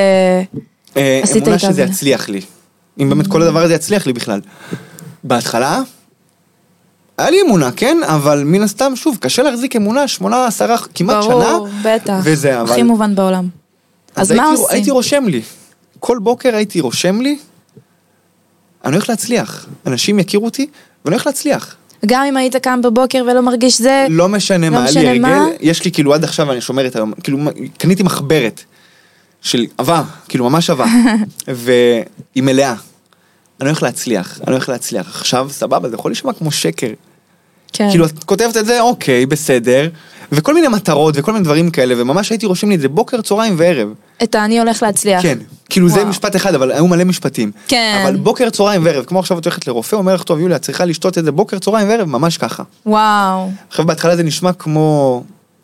אה, 0.96 1.20
עשית 1.22 1.36
אמונה 1.36 1.54
איתה 1.54 1.66
שזה. 1.66 1.82
יצליח 1.82 2.28
לי. 2.28 2.40
אם 3.00 3.08
באמת 3.08 3.26
כל 3.26 3.42
הדבר 3.42 3.62
הזה 3.62 3.74
יצליח 3.74 4.06
לי 4.06 4.12
בכלל. 4.12 4.40
בהתחלה, 5.24 5.80
היה 7.22 7.30
לי 7.30 7.42
אמונה, 7.46 7.72
כן, 7.72 7.98
אבל 8.06 8.42
מן 8.44 8.62
הסתם, 8.62 8.96
שוב, 8.96 9.16
קשה 9.20 9.42
להחזיק 9.42 9.76
אמונה, 9.76 10.08
שמונה, 10.08 10.46
עשרה, 10.46 10.76
כמעט 10.94 11.22
שנה. 11.22 11.34
ברור, 11.34 11.68
בטח. 11.82 12.20
וזה, 12.24 12.60
אבל... 12.60 12.70
הכי 12.70 12.82
מובן 12.82 13.14
בעולם. 13.14 13.48
אז 14.16 14.32
מה 14.32 14.44
הייתי, 14.44 14.60
עושים? 14.60 14.74
הייתי 14.74 14.90
רושם 14.90 15.24
לי. 15.26 15.42
כל 16.00 16.18
בוקר 16.18 16.56
הייתי 16.56 16.80
רושם 16.80 17.20
לי, 17.20 17.38
אני 18.84 18.94
הולך 18.94 19.08
להצליח. 19.08 19.66
אנשים 19.86 20.18
יכירו 20.18 20.44
אותי, 20.44 20.66
ואני 21.04 21.14
הולך 21.14 21.26
להצליח. 21.26 21.76
גם 22.06 22.24
אם 22.24 22.36
היית 22.36 22.56
קם 22.56 22.82
בבוקר 22.82 23.24
ולא 23.26 23.40
מרגיש 23.40 23.80
זה... 23.80 24.06
לא 24.10 24.28
משנה 24.28 24.70
לא 24.70 24.76
מה, 24.76 24.84
היה 24.84 24.90
לי 24.90 24.98
משנה 24.98 25.10
הרגל, 25.10 25.22
מה. 25.22 25.46
יש 25.60 25.84
לי 25.84 25.92
כאילו 25.92 26.14
עד 26.14 26.24
עכשיו 26.24 26.52
אני 26.52 26.60
שומרת 26.60 26.96
היום, 26.96 27.12
כאילו 27.22 27.38
קניתי 27.78 28.02
מחברת 28.02 28.64
של 29.40 29.66
עבה, 29.78 30.02
כאילו 30.28 30.50
ממש 30.50 30.70
עבה, 30.70 30.86
והיא 31.48 32.42
מלאה. 32.42 32.74
אני 33.60 33.68
הולך 33.68 33.82
להצליח, 33.82 34.40
אני 34.46 34.52
הולך 34.52 34.68
להצליח. 34.68 35.20
עכשיו, 35.20 35.48
סבבה, 35.50 35.88
זה 35.88 35.94
יכול 35.94 36.10
להישמע 36.10 36.32
כמו 36.32 36.52
שקר. 36.52 36.92
כן. 37.72 37.90
כאילו, 37.90 38.06
את 38.06 38.24
כותבת 38.24 38.56
את 38.56 38.66
זה, 38.66 38.80
אוקיי, 38.80 39.26
בסדר, 39.26 39.88
וכל 40.32 40.54
מיני 40.54 40.68
מטרות 40.68 41.14
וכל 41.18 41.32
מיני 41.32 41.44
דברים 41.44 41.70
כאלה, 41.70 41.94
וממש 41.98 42.30
הייתי 42.30 42.46
רושם 42.46 42.68
לי 42.68 42.74
את 42.74 42.80
זה 42.80 42.88
בוקר, 42.88 43.20
צהריים 43.20 43.54
וערב. 43.58 43.88
את 44.22 44.34
האני 44.34 44.58
הולך 44.58 44.82
להצליח. 44.82 45.22
כן, 45.22 45.38
כאילו 45.70 45.88
זה 45.88 45.94
וואו. 45.94 46.08
משפט 46.08 46.36
אחד, 46.36 46.54
אבל 46.54 46.72
היו 46.72 46.86
מלא 46.86 47.04
משפטים. 47.04 47.50
כן. 47.68 48.00
אבל 48.02 48.16
בוקר, 48.16 48.50
צהריים 48.50 48.84
וערב, 48.84 49.04
כמו 49.04 49.18
עכשיו 49.18 49.38
את 49.38 49.44
הולכת 49.44 49.66
לרופא, 49.66 49.96
אומר 49.96 50.14
לך, 50.14 50.22
טוב, 50.22 50.38
יוליה, 50.38 50.56
את 50.56 50.62
צריכה 50.62 50.84
לשתות 50.84 51.18
את 51.18 51.24
זה 51.24 51.32
בוקר, 51.32 51.58
צהריים 51.58 51.88
וערב, 51.88 52.08
ממש 52.08 52.38
ככה. 52.38 52.62
וואו. 52.86 53.50
עכשיו 53.68 53.86
בהתחלה 53.86 54.16
זה 54.16 54.22
נשמע 54.22 54.52
כמו, 54.52 55.22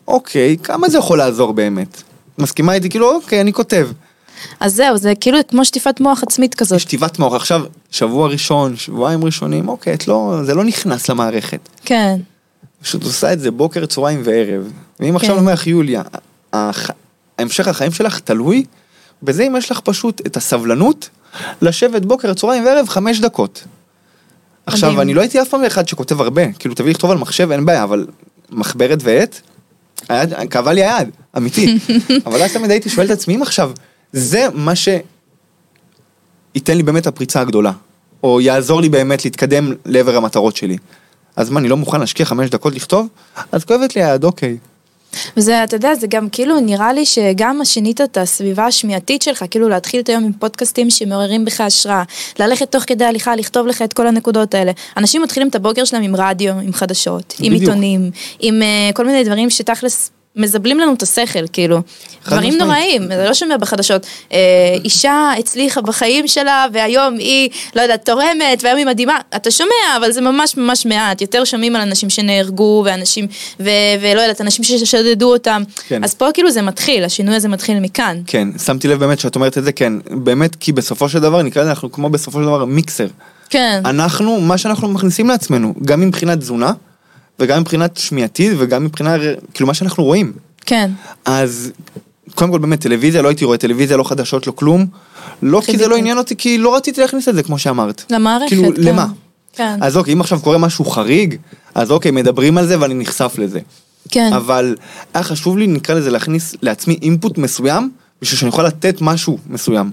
אוקיי, 0.09 0.57
כמה 0.63 0.89
זה 0.89 0.99
יכול 0.99 1.19
לעזור 1.19 1.53
באמת? 1.53 2.03
מסכימה 2.39 2.75
איתי? 2.75 2.89
כאילו, 2.89 3.15
אוקיי, 3.15 3.41
אני 3.41 3.53
כותב. 3.53 3.89
אז 4.61 4.75
זהו, 4.75 4.97
זה 4.97 5.13
כאילו 5.21 5.39
כמו 5.49 5.65
שטיפת 5.65 6.01
מוח 6.01 6.23
עצמית 6.23 6.55
כזאת. 6.55 6.77
יש 6.77 6.83
שטיבת 6.83 7.19
מוח. 7.19 7.35
עכשיו, 7.35 7.63
שבוע 7.91 8.29
ראשון, 8.29 8.77
שבועיים 8.77 9.25
ראשונים, 9.25 9.69
אוקיי, 9.69 9.95
את 9.95 10.09
לא, 10.09 10.41
זה 10.45 10.55
לא 10.55 10.65
נכנס 10.65 11.09
למערכת. 11.11 11.61
כן. 11.85 12.17
פשוט 12.83 13.05
עושה 13.05 13.33
את 13.33 13.41
זה 13.41 13.51
בוקר, 13.51 13.87
צהריים 13.87 14.21
וערב. 14.25 14.73
ואם 15.01 15.17
עכשיו 15.17 15.29
כן. 15.29 15.33
אני 15.35 15.41
אומר 15.41 15.53
לך, 15.53 15.67
יוליה, 15.67 16.03
הח- 16.53 16.91
המשך 17.39 17.69
החיים 17.69 17.93
שלך 17.93 18.19
תלוי 18.21 18.65
בזה 19.23 19.43
אם 19.43 19.57
יש 19.57 19.71
לך 19.71 19.81
פשוט 19.81 20.27
את 20.27 20.37
הסבלנות 20.37 21.09
לשבת 21.63 22.03
בוקר, 22.03 22.35
צהריים 22.35 22.65
וערב 22.67 22.89
חמש 22.89 23.21
דקות. 23.21 23.65
עכשיו, 24.67 24.89
מדהים. 24.89 25.01
אני 25.01 25.15
לא 25.15 25.21
הייתי 25.21 25.43
אף 25.43 25.49
פעם 25.49 25.65
אחד 25.65 25.89
שכותב 25.89 26.21
הרבה, 26.21 26.53
כאילו 26.53 26.75
תביא 26.75 26.91
לכתוב 26.91 27.11
על 27.11 27.19
מחשב, 27.19 27.51
אין 27.51 27.67
בעיה, 27.67 27.83
אבל 27.83 28.07
מחברת 28.51 28.99
ועט, 29.03 29.41
היד- 30.09 30.35
כאבה 30.51 30.73
לי 30.73 30.85
היד, 30.85 31.09
אמיתי. 31.37 31.79
אבל 32.27 32.43
אז 32.43 32.53
תמיד 32.53 32.71
הייתי 32.71 32.89
שואל 32.91 33.07
את 33.07 33.11
עצמי, 33.11 33.37
אם 33.37 33.43
עכשיו, 33.43 33.71
זה 34.13 34.47
מה 34.55 34.73
שייתן 34.77 35.03
לי 36.77 36.83
באמת 36.83 37.07
הפריצה 37.07 37.41
הגדולה, 37.41 37.73
או 38.23 38.41
יעזור 38.41 38.81
לי 38.81 38.89
באמת 38.89 39.25
להתקדם 39.25 39.73
לעבר 39.87 40.17
המטרות 40.17 40.57
שלי. 40.57 40.77
אז 41.37 41.51
מה, 41.51 41.61
אני 41.61 41.69
לא 41.69 41.77
מוכן 41.77 42.01
להשקיע 42.01 42.27
חמש 42.27 42.51
דקות 42.51 42.75
לכתוב? 42.75 43.09
אז 43.53 43.65
כואבת 43.65 43.97
לי 43.97 44.05
היד, 44.05 44.25
אוקיי. 44.25 44.57
וזה, 45.37 45.65
אתה 45.65 45.77
יודע, 45.77 45.95
זה 45.95 46.07
גם 46.07 46.29
כאילו 46.29 46.61
נראה 46.61 46.93
לי 46.93 47.07
שגם 47.07 47.61
שינית 47.65 48.01
את 48.01 48.17
הסביבה 48.17 48.67
השמיעתית 48.67 49.23
שלך, 49.23 49.45
כאילו 49.51 49.69
להתחיל 49.69 50.01
את 50.01 50.09
היום 50.09 50.25
עם 50.25 50.33
פודקאסטים 50.33 50.91
שמעוררים 50.91 51.45
בך 51.45 51.61
השראה, 51.61 52.03
ללכת 52.39 52.73
תוך 52.73 52.85
כדי 52.87 53.05
הליכה, 53.05 53.37
לכתוב 53.37 53.67
לך 53.67 53.83
את 53.83 53.93
כל 53.93 54.07
הנקודות 54.07 54.55
האלה. 54.55 54.73
אנשים 54.97 55.23
מתחילים 55.23 55.49
את 55.49 55.55
הבוקר 55.55 55.85
שלהם 55.85 56.03
עם 56.03 56.17
רדיו, 56.17 56.55
עם 56.55 56.73
חדשות, 56.73 57.35
עם 57.41 57.53
בדיוק. 57.53 57.69
עיתונים, 57.69 58.11
עם 58.41 58.63
uh, 58.63 58.93
כל 58.93 59.07
מיני 59.07 59.25
דברים 59.25 59.51
שתכלס... 59.51 60.11
מזבלים 60.39 60.81
לנו 60.81 60.95
את 60.95 61.03
השכל, 61.03 61.47
כאילו. 61.53 61.81
דברים. 62.27 62.59
נוראים, 62.59 63.03
זה 63.03 63.25
לא 63.25 63.35
שומע 63.35 63.57
בחדשות. 63.57 64.07
אה, 64.33 64.39
אישה 64.85 65.33
הצליחה 65.39 65.81
בחיים 65.81 66.29
שלה, 66.29 66.67
והיום 66.73 67.15
היא, 67.15 67.51
לא 67.77 67.83
יודעת, 67.83 68.05
תורמת, 68.05 68.63
והיום 68.63 68.79
היא 68.79 68.87
מדהימה. 68.87 69.19
אתה 69.37 69.51
שומע, 69.51 69.97
אבל 69.97 70.13
זה 70.13 70.21
ממש 70.21 70.57
ממש 70.57 70.87
מעט. 70.87 71.21
יותר 71.21 71.45
שומעים 71.45 71.77
על 71.77 71.83
אנשים 71.83 72.11
שנהרגו, 72.11 72.83
ואנשים, 72.87 73.27
ו- 73.61 73.71
ולא 74.01 74.21
יודעת, 74.21 74.41
אנשים 74.41 74.65
ששדדו 74.65 75.33
אותם. 75.33 75.63
כן. 75.89 76.05
אז 76.05 76.15
פה 76.15 76.27
כאילו 76.35 76.51
זה 76.51 76.63
מתחיל, 76.63 77.05
השינוי 77.05 77.37
הזה 77.37 77.49
מתחיל 77.49 77.81
מכאן. 77.81 78.21
כן, 78.27 78.49
שמתי 78.65 78.89
לב 78.89 79.01
באמת 79.01 79.19
שאת 79.19 79.37
אומרת 79.37 79.59
את 79.59 79.65
זה, 79.65 79.73
כן. 79.73 79.93
באמת, 80.11 80.57
כי 80.57 80.73
בסופו 80.73 81.09
של 81.09 81.19
דבר, 81.19 81.43
נקרא 81.43 81.63
לזה, 81.63 81.71
אנחנו 81.71 81.93
כמו 81.93 82.11
בסופו 82.11 82.39
של 82.39 82.45
דבר 82.45 82.65
מיקסר. 82.65 83.07
כן, 83.51 83.81
אנחנו, 83.85 84.41
מה 84.41 84.59
שאנחנו 84.59 84.89
מכניסים 84.89 85.29
לעצמנו, 85.29 85.75
גם 85.85 86.01
מבחינת 86.01 86.39
תזונה, 86.39 86.73
וגם 87.41 87.61
מבחינת 87.61 87.97
שמיעתית, 87.97 88.53
וגם 88.59 88.85
מבחינת, 88.85 89.21
כאילו, 89.55 89.67
מה 89.67 89.75
שאנחנו 89.75 90.05
רואים. 90.05 90.33
כן. 90.67 90.91
אז 91.25 91.71
קודם 92.35 92.51
כל 92.51 92.59
באמת 92.59 92.81
טלוויזיה, 92.81 93.23
לא 93.23 93.29
הייתי 93.29 93.45
רואה 93.45 93.59
טלוויזיה, 93.59 93.97
לא 93.97 94.05
חדשות, 94.05 94.47
לא 94.47 94.53
כלום. 94.53 94.87
לא 95.43 95.63
כי 95.67 95.79
זה. 95.79 95.89
לא 95.89 95.97
עניין 95.97 96.19
אותי, 96.19 96.37
כי 96.37 96.59
לא 96.59 96.77
רציתי 96.77 97.01
להכניס 97.01 97.29
את 97.29 97.35
זה, 97.35 97.43
כמו 97.43 97.59
שאמרת. 97.59 98.05
למערכת, 98.11 98.49
כאילו, 98.49 98.75
כן. 98.77 98.83
למה? 98.83 99.07
כן. 99.53 99.79
אז 99.81 99.97
אוקיי, 99.97 100.15
אם 100.15 100.21
עכשיו 100.21 100.41
קורה 100.41 100.59
משהו 100.59 100.85
חריג, 100.85 101.37
אז 101.75 101.91
אוקיי, 101.91 102.11
מדברים 102.11 102.59
על 102.59 102.67
זה 102.67 102.81
ואני 102.81 102.95
נחשף 102.95 103.35
לזה. 103.39 103.61
כן. 104.11 104.33
אבל 104.33 104.77
היה 105.15 105.23
חשוב 105.23 105.59
לי, 105.59 105.67
נקרא 105.67 105.95
לזה, 105.95 106.11
להכניס 106.11 106.55
לעצמי 106.63 106.99
אינפוט 107.03 107.39
מסוים, 107.39 107.91
בשביל 108.23 108.39
שאני 108.39 108.49
יכול 108.49 108.65
לתת 108.67 109.01
משהו 109.01 109.39
מסוים. 109.51 109.91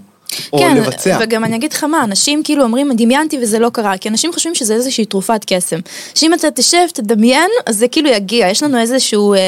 או 0.53 0.57
כן, 0.59 0.77
לבצע. 0.77 1.17
וגם 1.21 1.43
אני 1.43 1.55
אגיד 1.55 1.73
לך 1.73 1.83
מה, 1.83 2.03
אנשים 2.03 2.43
כאילו 2.43 2.63
אומרים, 2.63 2.91
דמיינתי 2.93 3.37
וזה 3.41 3.59
לא 3.59 3.69
קרה, 3.69 3.97
כי 3.97 4.09
אנשים 4.09 4.33
חושבים 4.33 4.55
שזה 4.55 4.73
איזושהי 4.73 5.05
תרופת 5.05 5.45
קסם. 5.47 5.79
שאם 6.15 6.33
אתה 6.33 6.51
תשב, 6.51 6.87
תדמיין, 6.93 7.51
אז 7.65 7.77
זה 7.77 7.87
כאילו 7.87 8.09
יגיע. 8.09 8.49
יש 8.49 8.63
לנו 8.63 8.79
איזשהו, 8.79 9.33
אה, 9.33 9.39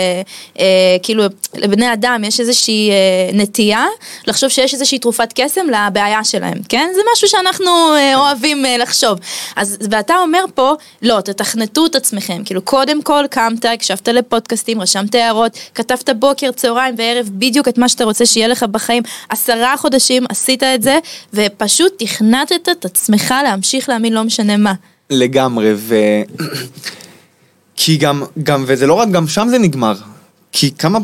אה, 0.60 0.66
כאילו, 1.04 1.24
לבני 1.56 1.94
אדם 1.94 2.24
יש 2.28 2.40
איזושהי 2.40 2.90
אה, 2.92 3.30
נטייה 3.34 3.86
לחשוב 4.28 4.50
שיש 4.50 4.74
איזושהי 4.74 5.00
תרופת 5.00 5.34
קסם 5.36 5.68
לבעיה 5.68 6.24
שלהם, 6.24 6.58
כן? 6.70 6.90
זה 6.96 7.02
משהו 7.14 7.28
שאנחנו 7.28 7.72
אה, 7.96 8.16
אוהבים 8.16 8.66
אה, 8.66 8.78
לחשוב. 8.78 9.20
אז, 9.56 9.78
ואתה 9.92 10.18
אומר 10.18 10.44
פה, 10.54 10.74
לא, 11.02 11.22
תתכנתו 11.22 11.86
את 11.86 11.96
עצמכם. 11.96 12.44
כאילו, 12.46 12.62
קודם 12.62 13.02
כל 13.02 13.24
קמת, 13.30 13.66
הקשבת 13.66 14.08
לפודקאסטים, 14.08 14.82
רשמת 14.82 15.16
הערות, 15.16 15.58
כתבת 15.76 16.10
בוקר, 16.10 16.52
צהריים 16.52 16.96
וערב 16.98 17.30
בדיוק 17.32 17.68
את 17.68 17.78
מה 17.78 17.90
שאתה 17.90 18.04
רוצה 18.04 18.26
שיהיה 18.26 18.48
לך 18.48 18.64
בחיים. 18.64 19.04
עשרה 19.30 19.78
חודשים 19.78 20.26
עשית 20.30 20.64
את 20.64 20.77
זה, 20.84 21.00
ופשוט 21.34 21.94
תכנתת 22.00 22.70
את 22.72 22.86
עצמך 22.86 23.34
להמשיך 23.44 23.90
להאמין 23.90 24.14
לא 24.14 24.24
משנה 24.24 24.58
מה. 24.58 24.74
לגמרי, 25.10 25.74
ו... 25.76 25.96
כי 27.76 27.98
גם, 27.98 28.24
גם, 28.44 28.64
וזה 28.68 28.88
לא 28.88 28.94
רק, 28.94 29.10
גם 29.10 29.28
שם 29.28 29.48
זה 29.50 29.58
נגמר. 29.58 29.94
כי 30.52 30.72
כמה, 30.72 31.00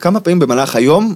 כמה 0.00 0.20
פעמים 0.20 0.38
במהלך 0.38 0.76
היום, 0.76 1.14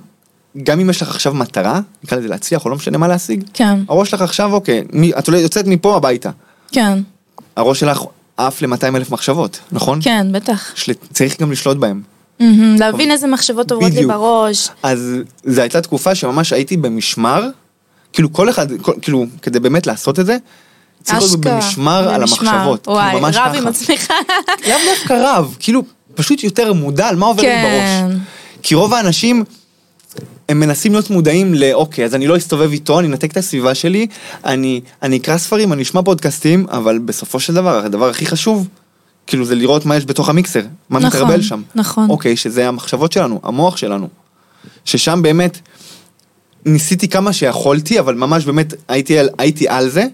גם 0.63 0.81
אם 0.81 0.91
יש 0.91 1.03
לך 1.03 1.09
עכשיו 1.09 1.35
מטרה, 1.35 1.81
נקרא 2.05 2.19
לזה 2.19 2.29
להצליח 2.29 2.65
או 2.65 2.71
לא 2.71 2.77
משנה 2.77 2.99
מה 2.99 3.09
להשיג, 3.09 3.45
כן, 3.55 3.79
הראש 3.89 4.11
שלך 4.11 4.23
עכשיו, 4.23 4.53
אוקיי, 4.53 4.85
מי- 4.93 5.13
את 5.19 5.29
יוצאת 5.29 5.67
מפה 5.67 5.97
הביתה. 5.97 6.31
כן, 6.73 6.99
הראש 7.57 7.81
שלך 7.81 8.03
עף 8.37 8.63
ל-200 8.63 8.97
אלף 8.97 9.11
מחשבות, 9.11 9.59
נכון? 9.73 9.99
כן, 10.03 10.27
בטח. 10.33 10.73
של... 10.75 10.93
צריך 11.13 11.41
גם 11.41 11.53
לשלוט 11.53 11.77
בהם. 11.77 12.03
מהמם, 12.41 12.77
להבין 12.79 13.11
איזה 13.11 13.27
מחשבות 13.27 13.73
עוברות 13.73 13.93
לי. 13.93 14.07
בראש. 14.07 14.69
אז 14.83 15.13
זו 15.45 15.61
הייתה 15.61 15.81
תקופה 15.81 16.15
שממש 16.15 16.53
הייתי 16.53 16.77
במשמר, 16.77 17.49
כאילו 18.19 18.33
כל 18.33 18.51
אחד, 18.51 18.67
כל, 18.83 18.93
כאילו, 19.03 19.27
כדי 19.43 19.61
באמת 19.61 19.87
לעשות 19.87 20.19
את 20.19 20.27
זה, 20.27 20.37
צריך 21.03 21.23
להיות. 21.23 21.41
במשמר 21.41 22.09
על. 22.09 22.23
המחשבות. 22.23 22.83
כאילו, 22.85 22.97
וואי, 22.97 23.21
ממש 23.21 23.37
רב 23.37 23.49
ככה. 23.49 23.59
עם 23.59 23.67
עצמך. 23.67 24.11
לאו 24.69 24.77
דווקא 24.95 25.13
רב, 25.13 25.57
כאילו, 25.59 25.83
פשוט 26.15 26.45
יותר 26.45 26.73
מודע 26.73 27.09
על 27.09 27.17
מה 27.17 27.27
עובר 27.27 27.43
לי 27.43 27.49
כן. 27.49 28.09
בראש. 28.11 28.21
כי 28.63 28.75
רוב 28.75 28.95
האנשים, 28.95 29.45
הם 30.49 30.61
מנסים 30.61 30.93
להיות 30.93 31.11
מודעים 31.11 31.55
לאוקיי, 31.55 32.05
אז 32.05 32.15
אני 32.15 32.27
לא 32.27 32.37
אסתובב 32.37 32.73
איתו, 32.73 32.99
אני 32.99 33.09
אנתק 33.09 33.33
את 33.33 33.37
הסביבה 33.37 33.75
שלי, 33.75 34.07
אני, 34.45 34.81
אני 35.03 35.17
אקרא 35.17 35.39
ספרים, 35.39 35.73
אני 35.73 35.83
אשמע 35.83 36.03
פודקאסטים, 36.03 36.67
אבל 36.71 36.99
בסופו 36.99 37.41
של 37.41 37.55
דבר, 37.55 37.85
הדבר 37.85 38.09
הכי 38.09 38.27
חשוב, 38.27 38.69
כאילו 39.27 39.45
זה 39.45 39.55
לראות 39.55 39.87
מה 39.87 39.97
יש 39.97 40.05
בתוך 40.07 40.29
המיקסר, 40.29 40.63
מה 40.91 40.99
נכון, 40.99 41.21
מתרבל 41.21 41.43
שם. 41.43 41.63
נכון. 41.75 42.11
אוקיי, 42.11 42.37
שזה 42.37 42.69
המחשבות 42.69 43.13
שלנו, 43.13 43.41
המוח 43.43 43.77
שלנו. 43.77 44.09
ששם 44.85 45.23
באמת 45.23 45.59
ניסיתי 46.67 47.09
כמה 47.09 47.33
שיכולתי, 47.33 48.01
אבל 48.01 48.15
ממש 48.15 48.45
באמת 48.45 48.75
הייתי 48.89 49.19
על, 49.19 49.29
הייתי 49.39 49.69
על 49.69 49.89
זה, 49.89 50.05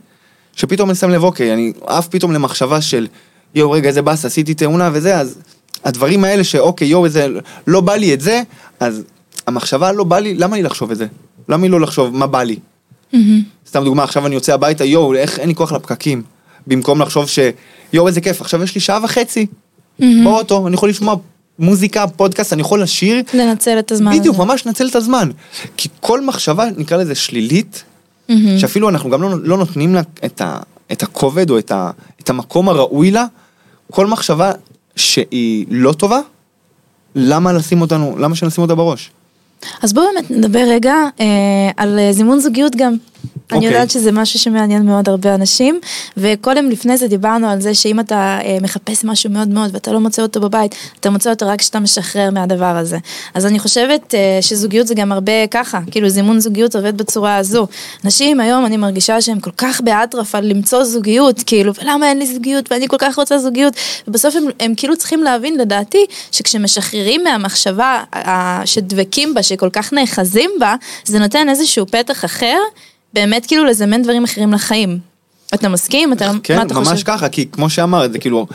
שפתאום 0.57 0.91
אני 0.91 0.97
שם 0.97 1.11
לב, 1.11 1.25
אוקיי, 1.25 1.53
אני 1.53 1.73
עף 1.87 2.09
פתאום 2.09 2.33
למחשבה 2.33 2.81
של, 2.81 3.07
יואו, 3.55 3.71
רגע, 3.71 3.89
איזה 3.89 4.03
באס, 4.03 4.25
עשיתי 4.25 4.55
תאונה 4.55 4.91
וזה, 4.93 5.19
אז 5.19 5.39
הדברים 5.85 6.25
האלה 6.25 6.45
שאוקיי, 6.45 6.89
יואו, 6.89 7.05
איזה, 7.05 7.29
לא 7.67 7.81
בא 7.81 7.95
לי 7.95 8.15
את 8.15 8.21
זה, 8.21 8.43
אז 8.81 9.03
המחשבה 9.47 9.93
לא 9.93 10.05
בא 10.05 10.19
לי, 10.19 10.35
למה 10.35 10.57
לי 10.57 10.63
לחשוב 10.63 10.91
את 10.91 10.97
זה? 10.97 11.07
למה 11.49 11.63
לי 11.63 11.69
לא 11.69 11.81
לחשוב 11.81 12.17
מה 12.17 12.27
בא 12.27 12.43
לי? 12.43 12.57
מהמם. 13.13 13.43
סתם 13.69 13.85
דוגמה, 13.85 14.05
עכשיו 14.05 14.27
אני 14.27 14.35
יוצא 14.35 14.55
הביתה, 14.55 14.85
יואו, 14.85 15.15
איך 15.15 15.39
אין 15.39 15.49
לי 15.49 15.55
כוח 15.55 15.73
לפקקים. 15.73 16.23
במקום 16.67 17.03
לחשוב 17.03 17.29
ש... 17.29 17.39
יואו, 17.93 18.09
איזה 18.09 18.21
כיף, 18.21 18.41
עכשיו 18.41 18.63
יש 18.63 18.75
לי 18.75 18.81
שעה 18.81 19.05
וחצי 19.05 19.47
באוטו, 19.99 20.67
אני 20.67 20.75
יכול 20.75 20.89
לשמוע 20.89 21.17
מוזיקה, 21.59 22.07
פודקאסט, 22.07 22.53
אני 22.53 22.61
יכול 22.61 22.83
לשיר. 22.83 23.23
לנצל 23.35 23.79
את 23.79 23.93
הזמן 23.93 24.11
הזה. 24.11 24.21
בדיוק, 24.21 24.39
ממש 24.39 24.67
נצל 24.67 24.89
את 24.89 24.95
הזמן. 24.95 25.31
כי 25.77 25.89
כל 26.01 26.21
מחשבה, 26.21 26.65
נקרא 26.77 26.97
לזה 26.97 27.15
שלילית, 27.15 27.85
מהמם. 28.29 28.59
שאפילו 28.59 28.89
אנחנו 28.89 29.11
גם 29.11 29.23
לא, 29.23 29.31
לא 29.43 29.59
נותנים 29.59 29.95
לה 29.95 30.01
את, 30.25 30.41
ה, 30.41 30.59
את 30.93 31.03
הכובד 31.03 31.51
או 31.51 31.59
את, 31.59 31.71
ה, 31.71 31.91
את 32.21 32.31
המקום 32.31 32.69
הראוי 32.69 33.11
לה, 33.11 33.27
כל 33.91 34.07
מחשבה 34.07 34.53
שהיא 34.97 35.67
לא 35.71 35.93
טובה, 35.93 36.21
למה 37.15 37.53
לשים 37.53 37.81
אותנו, 37.81 38.17
למה 38.19 38.35
שנשים 38.35 38.63
אותה 38.63 38.75
בראש? 38.75 39.11
אז 39.83 39.93
בואו 39.93 40.07
באמת 40.15 40.31
נדבר 40.31 40.65
רגע 40.69 40.95
אה, 41.21 41.27
על 41.77 41.99
אה, 41.99 42.13
זימון 42.13 42.41
זוגיות 42.41 42.77
גם. 42.77 42.97
אני 43.53 43.59
אוקיי. 43.59 43.73
יודעת 43.73 43.91
שזה 43.91 44.13
משהו 44.13 44.39
שמעניין 44.39 44.87
מאוד 44.87 45.09
הרבה 45.09 45.35
אנשים, 45.35 45.81
וקודם 46.17 46.71
לפני 46.71 46.97
זה 46.97 47.09
דיברנו 47.09 47.49
על 47.49 47.61
זה 47.61 47.75
שאם 47.75 48.01
אתה 48.01 48.39
אה, 48.45 48.59
מחפש 48.63 49.05
משהו 49.05 49.31
מאוד 49.31 49.49
מאוד 49.49 49.71
ואתה 49.75 49.93
לא 49.93 50.01
מוצא 50.01 50.23
אותו 50.23 50.41
בבית, 50.41 50.75
אתה 51.01 51.11
מוצא 51.11 51.31
אותו 51.31 51.47
רק 51.47 51.59
כשאתה 51.59 51.81
משחרר 51.81 52.31
מהדבר 52.31 52.65
הזה. 52.65 52.99
אז 53.35 53.47
אני 53.47 53.59
חושבת 53.59 54.15
אה, 54.15 54.39
שזוגיות 54.41 54.87
זה 54.87 54.95
גם 54.95 55.13
הרבה 55.13 55.47
ככה, 55.51 55.81
כאילו 55.91 56.09
זימון 56.09 56.41
זוגיות 56.41 56.77
עובד 56.77 56.97
בצורה 56.97 57.37
הזו. 57.37 57.67
נשים 58.05 58.41
היום 58.41 58.67
אני 58.67 58.77
מרגישה 58.77 59.21
שהם 59.21 59.41
כל 59.41 59.51
כך 59.57 59.81
באטרף 59.81 60.35
על 60.35 60.45
למצוא 60.45 60.85
זוגיות, 60.85 61.43
כאילו, 61.47 61.73
ולמה 61.83 62.09
אין 62.09 62.19
לי 62.19 62.27
זוגיות 62.27 62.73
ואני 62.73 62.89
כל 62.89 62.97
כך 62.99 63.17
רוצה 63.17 63.39
זוגיות, 63.39 63.75
ובסוף 64.09 64.37
הם, 64.37 64.45
הם 64.61 64.75
כאילו 64.75 64.97
צריכים 64.97 65.23
להבין 65.23 65.59
לדעתי, 65.59 66.07
שכשמשחררים 66.33 67.25
מהמחשבה 67.25 68.05
שדבקים 68.65 69.35
בה, 69.35 69.43
שכל 69.43 69.71
כך 69.73 69.93
נאחזים 69.93 70.51
בה, 70.61 70.75
זה 71.05 71.19
נותן 71.19 71.49
איזשהו 71.49 71.87
פתח 71.87 72.25
אחר, 72.25 72.59
באמת 73.15 73.47
כאילו 73.47 73.65
לזמן 73.65 74.03
דברים 74.03 74.25
אחרים 74.25 74.53
לחיים. 74.53 74.99
אתה 75.55 75.69
מסכים? 75.69 76.13
אתה, 76.13 76.31
כן, 76.43 76.57
מה 76.57 76.63
אתה 76.63 76.75
ממש 76.75 76.89
חושב? 76.89 77.05
ככה, 77.07 77.29
כי 77.29 77.47
כמו 77.53 77.71
שאמרת, 77.71 78.13
זה 78.13 78.19
כאילו, 78.19 78.47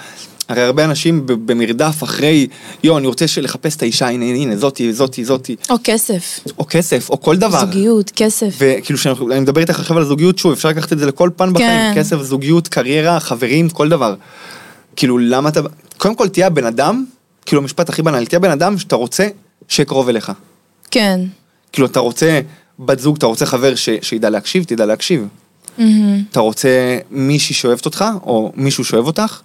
הרי 0.49 0.61
הרבה 0.61 0.85
אנשים 0.85 1.23
במרדף 1.25 2.03
אחרי, 2.03 2.47
יואו, 2.83 2.97
אני 2.97 3.07
רוצה 3.07 3.25
לחפש 3.41 3.75
את 3.75 3.81
האישה, 3.81 4.07
הנה, 4.07 4.25
הנה, 4.25 4.57
זאתי, 4.57 4.93
זאתי, 4.93 5.25
זאתי, 5.25 5.55
או 5.69 5.75
כסף, 5.83 6.39
או 6.57 6.65
כסף, 6.69 7.09
או 7.09 7.21
כל 7.21 7.37
דבר. 7.37 7.59
זוגיות, 7.59 8.11
כסף. 8.15 8.55
וכאילו, 8.57 8.99
שאנחנו- 8.99 9.31
אני 9.31 9.39
מדבר 9.39 9.61
איתך 9.61 9.79
עכשיו 9.79 9.97
על 9.97 10.05
זוגיות, 10.05 10.37
שוב, 10.37 10.51
אפשר 10.51 10.69
לקחת 10.69 10.93
את 10.93 10.99
זה 10.99 11.05
לכל 11.05 11.29
פן 11.35 11.53
בחיים, 11.53 11.69
כן. 11.69 11.99
כסף, 11.99 12.21
זוגיות, 12.21 12.67
קריירה, 12.67 13.19
חברים, 13.19 13.69
כל 13.69 13.89
דבר. 13.89 14.15
כאילו, 14.95 15.17
למה 15.17 15.49
אתה... 15.49 15.59
קודם 15.97 16.15
כל, 16.15 16.27
תהיה 16.27 16.47
הבן 16.47 16.65
אדם, 16.65 17.05
כאילו, 17.45 17.61
המשפט 17.61 17.89
הכי 17.89 18.01
בנאלי, 18.01 18.25
תהיה 18.25 18.39
בן 18.39 18.51
אדם 18.51 18.77
שאתה 18.77 18.95
רוצה 18.95 19.27
שיהיה 19.67 19.85
קרוב 19.85 20.09
אליך. 20.09 20.31
כן. 20.91 21.19
כאילו, 21.71 21.87
אתה 21.87 21.99
רוצה 21.99 22.39
בת 22.79 22.99
זוג, 22.99 23.15
אתה 23.15 23.25
רוצה 23.25 23.45
חבר 23.45 23.75
ש... 23.75 23.89
שידע 24.01 24.29
להקשיב, 24.29 24.63
תדע 24.63 24.85
להקשיב. 24.85 25.27
מהמם. 25.77 26.23
אתה 26.31 26.39
רוצה 26.39 26.97
מישהי 27.11 27.55
שאוהבת 27.55 27.85
אותך, 27.85 28.05
או 28.23 28.51
מישהו 28.55 28.85
שאוהב 28.85 29.07
אותך, 29.07 29.41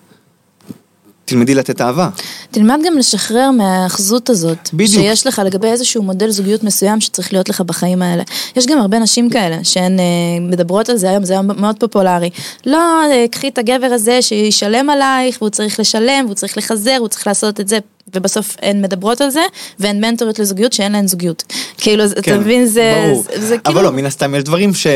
תלמדי 1.25 1.55
לתת 1.55 1.81
אהבה. 1.81 2.09
תלמד 2.51 2.79
גם 2.87 2.99
לשחרר 2.99 3.51
מהאחזות 3.51 4.31
הזאת. 4.31 4.71
בדיוק. 4.75 4.91
שיש 5.03 5.27
לך 5.27 5.43
לגבי 5.45 5.67
איזשהו 5.67 6.03
מודל 6.03 6.31
זוגיות 6.31 6.65
מסוים 6.65 7.01
שצריך 7.01 7.33
להיות 7.33 7.49
לך 7.49 7.61
בחיים 7.61 8.03
האלה. 8.03 8.23
יש 8.57 8.67
גם 8.67 8.79
הרבה 8.79 8.99
נשים 8.99 9.31
כאלה 9.31 9.59
שהן 9.63 10.01
אה, 10.01 10.05
מדברות 10.41 10.89
על 10.89 10.97
זה 10.97 11.11
היום, 11.11 11.25
זה 11.25 11.33
היום 11.33 11.47
מאוד 11.47 11.77
פופולרי. 11.81 12.31
לא, 12.67 13.03
אה, 13.13 13.25
קחי 13.31 13.49
את 13.49 13.59
הגבר 13.59 13.87
הזה 13.87 14.23
שישלם 14.23 14.91
עלייך, 14.91 15.37
והוא 15.41 15.51
צריך 15.51 15.81
לשלם, 15.81 16.25
והוא 16.25 16.35
צריך 16.35 16.59
לחזר, 16.59 16.97
הוא 16.99 17.09
צריך 17.09 17.27
לעשות 17.27 17.61
את 17.61 17.69
זה. 17.69 17.79
ובסוף 18.15 18.57
הן 18.63 18.83
מדברות 18.83 19.21
על 19.21 19.31
זה, 19.31 19.43
והן 19.79 20.01
מנטוריות 20.01 20.39
לזוגיות 20.39 20.73
שאין 20.73 20.93
להן 20.93 21.07
זוגיות. 21.07 21.53
כאילו, 21.79 22.05
אתה 22.05 22.23
כן, 22.23 22.41
מבין, 22.41 22.67
זה, 22.67 23.05
ברור. 23.07 23.23
זה, 23.23 23.47
זה 23.47 23.59
כאילו... 23.59 23.79
אבל 23.79 23.85
לא, 23.85 23.93
מן 23.93 24.07
הסתם 24.07 24.35
יש 24.35 24.43
דברים 24.43 24.75
ש... 24.75 24.87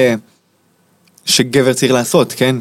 שגבר 1.24 1.72
צריך 1.72 1.92
לעשות, 1.92 2.32
כן? 2.32 2.56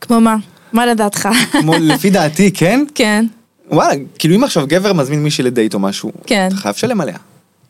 כמו 0.00 0.20
מה? 0.20 0.36
מה 0.72 0.86
לדעתך? 0.86 1.28
כמו 1.52 1.74
לפי 1.80 2.10
דעתי, 2.10 2.50
כן? 2.50 2.84
כן, 2.94 3.26
וואלה, 3.70 3.94
כאילו 4.18 4.36
אם 4.36 4.44
עכשיו 4.44 4.66
גבר 4.66 4.92
מזמין 4.92 5.22
מישהי 5.22 5.44
לדייט 5.44 5.74
או 5.74 5.78
משהו, 5.78 6.12
כן. 6.26 6.48
אתה 6.48 6.56
חייב 6.56 6.74
לשלם 6.74 7.00
עליה. 7.00 7.16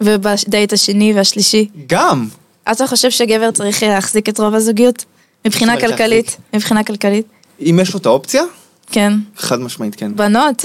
ובדייט 0.00 0.72
השני 0.72 1.12
והשלישי. 1.14 1.68
גם. 1.86 2.28
אתה 2.72 2.86
חושב 2.86 3.10
שגבר 3.10 3.50
צריך 3.50 3.82
להחזיק 3.82 4.28
את 4.28 4.40
רוב 4.40 4.54
הזוגיות? 4.54 5.04
מבחינה 5.44 5.80
כלכלית. 5.80 6.36
מבחינה 6.54 6.84
כלכלית. 6.84 7.26
אם 7.60 7.78
יש 7.82 7.94
לו 7.94 8.00
את 8.00 8.06
האופציה, 8.06 8.42
כן. 8.90 9.12
חד 9.36 9.60
משמעית 9.60 9.94
כן. 9.94 10.16
בנות. 10.16 10.64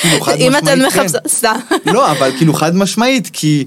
כאילו, 0.00 0.20
חד 0.20 0.34
אם 0.40 0.56
אתן 0.56 0.82
משמעית, 0.82 0.92
כן. 0.92 1.00
מחפשות, 1.00 1.28
סתם. 1.28 1.56
לא, 1.86 2.10
אבל 2.10 2.30
כאילו 2.38 2.54
חד 2.54 2.76
משמעית, 2.76 3.30
כי 3.32 3.64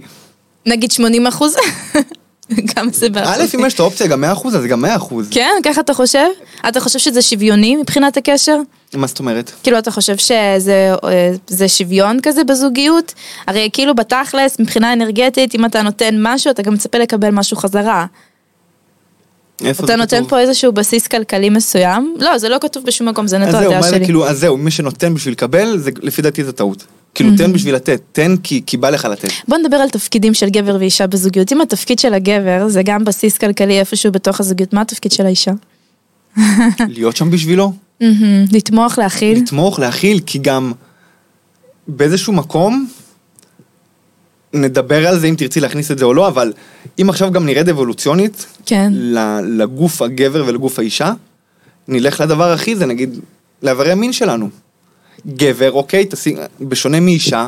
נגיד 0.65 0.91
80 0.91 1.27
אחוז? 1.27 1.55
כמה 2.75 2.91
זה 2.91 3.05
א', 3.05 3.09
באחוזים? 3.09 3.59
אם 3.59 3.65
יש 3.65 3.73
את 3.73 3.79
האופציה 3.79 4.07
גם 4.07 4.23
100%, 4.23 4.47
אז 4.47 4.65
גם 4.65 4.86
100%. 4.86 4.88
כן, 5.31 5.51
ככה 5.63 5.81
אתה 5.81 5.93
חושב? 5.93 6.25
אתה 6.67 6.79
חושב 6.79 6.99
שזה 6.99 7.21
שוויוני 7.21 7.75
מבחינת 7.75 8.17
הקשר? 8.17 8.57
מה 8.93 9.07
זאת 9.07 9.19
אומרת? 9.19 9.51
כאילו, 9.63 9.79
אתה 9.79 9.91
חושב 9.91 10.17
שזה 10.17 10.93
אה, 11.61 11.67
שוויון 11.67 12.19
כזה 12.23 12.43
בזוגיות? 12.43 13.13
הרי 13.47 13.69
כאילו 13.73 13.95
בתכלס, 13.95 14.59
מבחינה 14.59 14.93
אנרגטית, 14.93 15.55
אם 15.55 15.65
אתה 15.65 15.81
נותן 15.81 16.15
משהו, 16.19 16.51
אתה 16.51 16.61
גם 16.61 16.73
מצפה 16.73 16.97
לקבל 16.97 17.29
משהו 17.29 17.57
חזרה. 17.57 18.05
אתה 19.56 19.95
נותן? 19.95 20.24
פה 20.28 20.39
איזשהו 20.39 20.72
בסיס 20.72 21.08
כלכלי 21.08 21.49
מסוים? 21.49 22.16
לא, 22.20 22.38
זה 22.38 22.49
לא 22.49 22.58
כתוב 22.62 22.86
בשום 22.86 23.10
מקום, 23.10 23.28
זה 23.28 23.38
נטו 23.38 23.58
הדעה 23.58 23.84
שלי. 23.84 24.06
כאילו, 24.06 24.28
אז 24.28 24.39
זהו, 24.39 24.58
מי 24.58 24.72
שנותן 24.72 25.14
בשביל 25.14 25.32
לקבל, 25.32 25.78
זה 25.78 25.91
לפי 26.01 26.22
דעתי 26.22 26.43
זה 26.43 26.51
טעות. 26.51 26.86
כאילו, 27.16 27.30
תן 27.38 27.54
בשביל 27.54 27.76
לתת, 27.76 28.01
תן 28.12 28.36
כי 28.43 28.62
כי 28.66 28.78
בא 28.78 28.89
לך 28.89 29.06
לתת. 29.06 29.30
בוא 29.47 29.58
נדבר 29.58 29.78
על 29.78 29.89
תפקידים 29.89 30.34
של 30.34 30.49
גבר 30.49 30.78
ואישה 30.80 31.08
בזוגיות. 31.08 31.51
אם 31.51 31.62
התפקיד 31.62 31.99
של 31.99 32.14
הגבר 32.14 32.68
זה 32.68 32.84
גם 32.84 33.06
בסיס 33.06 33.38
כלכלי 33.38 33.80
איפשהו 33.80 34.12
בתוך 34.12 34.39
הזוגיות, 34.39 34.74
מה 34.74 34.82
התפקיד 34.82 35.12
של 35.12 35.26
האישה? 35.26 35.51
להיות 36.88 37.16
שם 37.16 37.32
בשבילו, 37.32 37.74
מהמם, 38.01 38.45
לתמוך, 38.51 38.97
להכיל. 38.97 39.38
לתמוך, 39.38 39.80
להכיל, 39.80 40.20
כי 40.26 40.39
גם 40.39 40.72
באיזשהו 41.88 42.34
מקום, 42.34 42.88
נדבר 44.54 45.08
על 45.08 45.20
זה 45.20 45.28
אם 45.28 45.36
תרצי 45.38 45.60
להכניס 45.60 45.91
את 45.91 45.97
זה 45.97 46.06
או 46.06 46.14
לא, 46.14 46.28
אבל 46.28 46.54
אם 47.01 47.10
עכשיו 47.10 47.32
גם 47.32 47.45
נרד 47.45 47.70
אבולוציונית, 47.70 48.45
כן. 48.66 48.93
לגוף 49.43 50.01
הגבר 50.01 50.43
ולגוף 50.47 50.80
האישה, 50.80 51.14
נלך 51.88 52.22
לדבר 52.22 52.51
הכי 52.51 52.76
זה 52.76 52.86
נגיד, 52.86 53.20
לאיברי 53.64 53.91
המין 53.91 54.14
שלנו. 54.14 54.49
גבר, 55.28 55.72
אוקיי, 55.72 56.06
תשים, 56.10 56.38
בשונה 56.62 56.99
מאישה, 56.99 57.47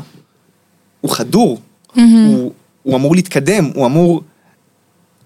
הוא 1.01 1.11
חדור, 1.11 1.59
הוא, 1.95 2.51
הוא 2.83 2.95
אמור 2.95 3.15
להתקדם, 3.15 3.71
הוא 3.75 3.85
אמור 3.85 4.21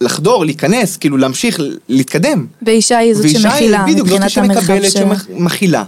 לחדור, 0.01 0.45
להיכנס, 0.45 0.97
כאילו 0.97 1.17
להמשיך, 1.17 1.59
להתקדם. 1.89 2.45
ואישה 2.61 2.97
היא 2.97 3.13
זאת 3.13 3.23
ואישה 3.23 3.39
שמכילה 3.39 3.83
היא 3.83 3.93
בדיוק 3.93 4.07
זאת 4.07 4.29
שמקבלת. 4.29 4.91
שמכילה. 4.91 5.83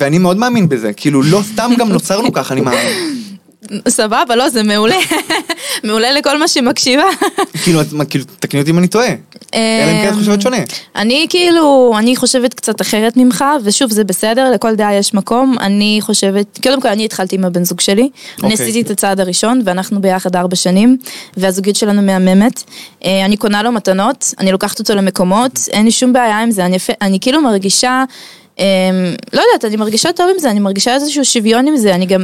ואני 0.00 0.18
מאוד 0.18 0.36
מאמין 0.36 0.68
בזה, 0.68 0.92
כאילו 0.92 1.22
לא 1.22 1.40
סתם 1.52 1.72
גם 1.78 1.88
נוצרנו 1.88 2.32
ככה, 2.32 2.54
אני 2.54 2.60
מאמין. 2.60 3.21
סבבה, 3.88 4.36
לא, 4.36 4.48
זה 4.48 4.62
מעולה. 4.62 4.96
מעולה 5.84 6.12
לכל 6.12 6.38
מה 6.38 6.48
שמקשיבה. 6.48 7.04
כאילו, 7.62 7.80
כאילו, 8.10 8.24
תקני 8.40 8.60
אותי 8.60 8.70
אם 8.70 8.78
אני 8.78 8.88
טועה. 8.88 9.08
אלא 9.54 9.90
אם 9.90 10.02
כן 10.02 10.08
את 10.08 10.14
חושבת 10.14 10.42
שונה. 10.42 10.56
אני 10.96 11.26
כאילו, 11.30 11.94
אני 11.98 12.16
חושבת 12.16 12.54
קצת 12.54 12.80
אחרת 12.80 13.16
ממך, 13.16 13.44
ושוב, 13.64 13.90
זה 13.90 14.04
בסדר, 14.04 14.50
לכל 14.50 14.74
דעה 14.74 14.94
יש 14.94 15.14
מקום. 15.14 15.56
אני 15.60 15.98
חושבת, 16.00 16.58
קודם 16.62 16.80
כל, 16.80 16.88
אני 16.88 17.04
התחלתי 17.04 17.36
עם 17.36 17.44
הבן 17.44 17.64
זוג 17.64 17.80
שלי. 17.80 18.02
אני 18.02 18.52
אוקיי. 18.52 18.66
עשיתי 18.66 18.80
את 18.80 18.90
הצעד 18.90 19.20
הראשון, 19.20 19.62
ואנחנו 19.64 20.00
ביחד 20.00 20.36
ארבע 20.36 20.56
שנים, 20.56 20.96
והזוגיות 21.36 21.76
שלנו 21.76 22.02
מהממת. 22.02 22.62
אה, 23.04 23.24
אני 23.24 23.36
קונה 23.36 23.62
לו 23.62 23.72
מתנות, 23.72 24.34
אני 24.38 24.52
לוקחת 24.52 24.78
אותו 24.78 24.94
למקומות, 24.94 25.58
אין 25.72 25.84
לי 25.84 25.90
שום 25.90 26.12
בעיה 26.12 26.38
עם 26.38 26.50
זה. 26.50 26.66
אני, 27.02 27.20
כאילו 27.20 27.40
מרגישה, 27.40 28.04
אה, 28.60 28.64
לא 29.32 29.40
יודעת, 29.40 29.64
אני 29.64 29.76
מרגישה 29.76 30.12
טוב 30.12 30.30
עם 30.34 30.38
זה, 30.38 30.50
אני 30.50 30.60
מרגישה 30.60 30.94
איזשהו 30.94 31.24
שוויון 31.24 31.66
עם 31.66 31.76
זה, 31.76 31.94
אני 31.94 32.06
גם... 32.06 32.22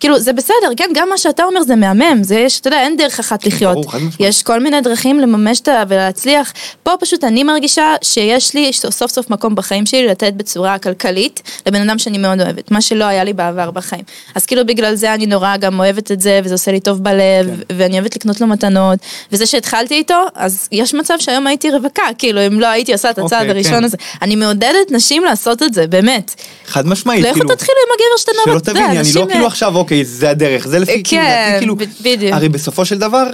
כאילו, 0.00 0.20
זה 0.20 0.32
בסדר, 0.32 0.68
כן, 0.76 0.90
גם 0.94 1.08
מה 1.08 1.18
שאתה 1.18 1.44
אומר 1.44 1.62
זה 1.62 1.76
מהמם, 1.76 2.22
זה 2.22 2.34
יש, 2.34 2.60
אתה 2.60 2.68
יודע, 2.68 2.80
אין 2.80 2.96
דרך 2.96 3.20
אחת 3.20 3.46
לחיות. 3.46 3.72
ברור, 3.72 3.92
חד 3.92 3.98
משמעית. 3.98 4.14
יש 4.20 4.42
כל 4.42 4.60
מיני 4.60 4.80
דרכים 4.80 5.20
לממש 5.20 5.60
את 5.60 5.68
ה... 5.68 5.82
ולהצליח. 5.88 6.52
פה 6.82 6.90
פשוט 7.00 7.24
אני 7.24 7.44
מרגישה 7.44 7.94
שיש 8.02 8.54
לי 8.54 8.72
סוף 8.72 9.10
סוף 9.10 9.30
מקום 9.30 9.54
בחיים 9.54 9.86
שלי 9.86 10.06
לתת 10.06 10.32
בצורה 10.32 10.78
כלכלית 10.78 11.42
לבן 11.66 11.88
אדם 11.88 11.98
שאני 11.98 12.18
מאוד 12.18 12.40
אוהבת, 12.40 12.70
מה 12.70 12.80
שלא 12.80 13.04
היה 13.04 13.24
לי 13.24 13.32
בעבר 13.32 13.70
בחיים. 13.70 14.02
אז 14.34 14.46
כאילו 14.46 14.66
בגלל 14.66 14.94
זה 14.94 15.14
אני 15.14 15.26
נורא 15.26 15.56
גם 15.56 15.80
אוהבת 15.80 16.12
את 16.12 16.20
זה, 16.20 16.40
וזה 16.44 16.54
עושה 16.54 16.72
לי 16.72 16.80
טוב 16.80 17.02
בלב, 17.02 17.46
כן. 17.46 17.74
ואני 17.76 17.98
אוהבת 17.98 18.16
לקנות 18.16 18.40
לו 18.40 18.46
מתנות, 18.46 18.98
וזה 19.32 19.46
שהתחלתי 19.46 19.94
איתו, 19.94 20.24
אז 20.34 20.68
יש 20.72 20.94
מצב 20.94 21.14
שהיום 21.18 21.46
הייתי 21.46 21.70
רווקה, 21.70 22.02
כאילו 22.18 22.46
אם 22.46 22.60
לא 22.60 22.66
הייתי 22.66 22.92
עושה 22.92 23.10
את 23.10 23.18
הצעד 23.18 23.40
אוקיי, 23.40 23.50
הראשון 23.50 23.78
כן. 23.78 23.84
הזה. 23.84 23.96
אני 24.22 24.36
מעודדת 24.36 24.90
נשים 24.90 25.24
לעשות 25.24 25.62
את 25.62 25.74
זה, 25.74 25.86
באמת. 25.86 26.34
חד 26.66 26.86
משמעית, 26.86 27.24
לכו 27.24 27.34
כאילו. 27.34 27.54
תתחילו 27.54 27.78
עם 27.86 27.92
הגבר 27.94 28.16
שאתם 28.16 28.50
אוהבת, 28.50 28.64
תביני, 28.64 29.00
אני 29.00 29.12
לא 29.14 29.26
כאילו 29.26 29.42
אה, 29.42 29.46
עכשיו, 29.46 29.76
אוקיי, 29.86 30.04
זה 30.04 30.30
הדרך, 30.30 30.68
זה 30.68 30.78
לפי, 30.78 31.02
כאילו, 31.04 31.22
כן, 31.22 31.56
כאילו, 31.58 31.76
בדיוק. 31.76 32.32
הרי 32.32 32.48
בסופו 32.48 32.84
של 32.84 32.98
דבר, 32.98 33.26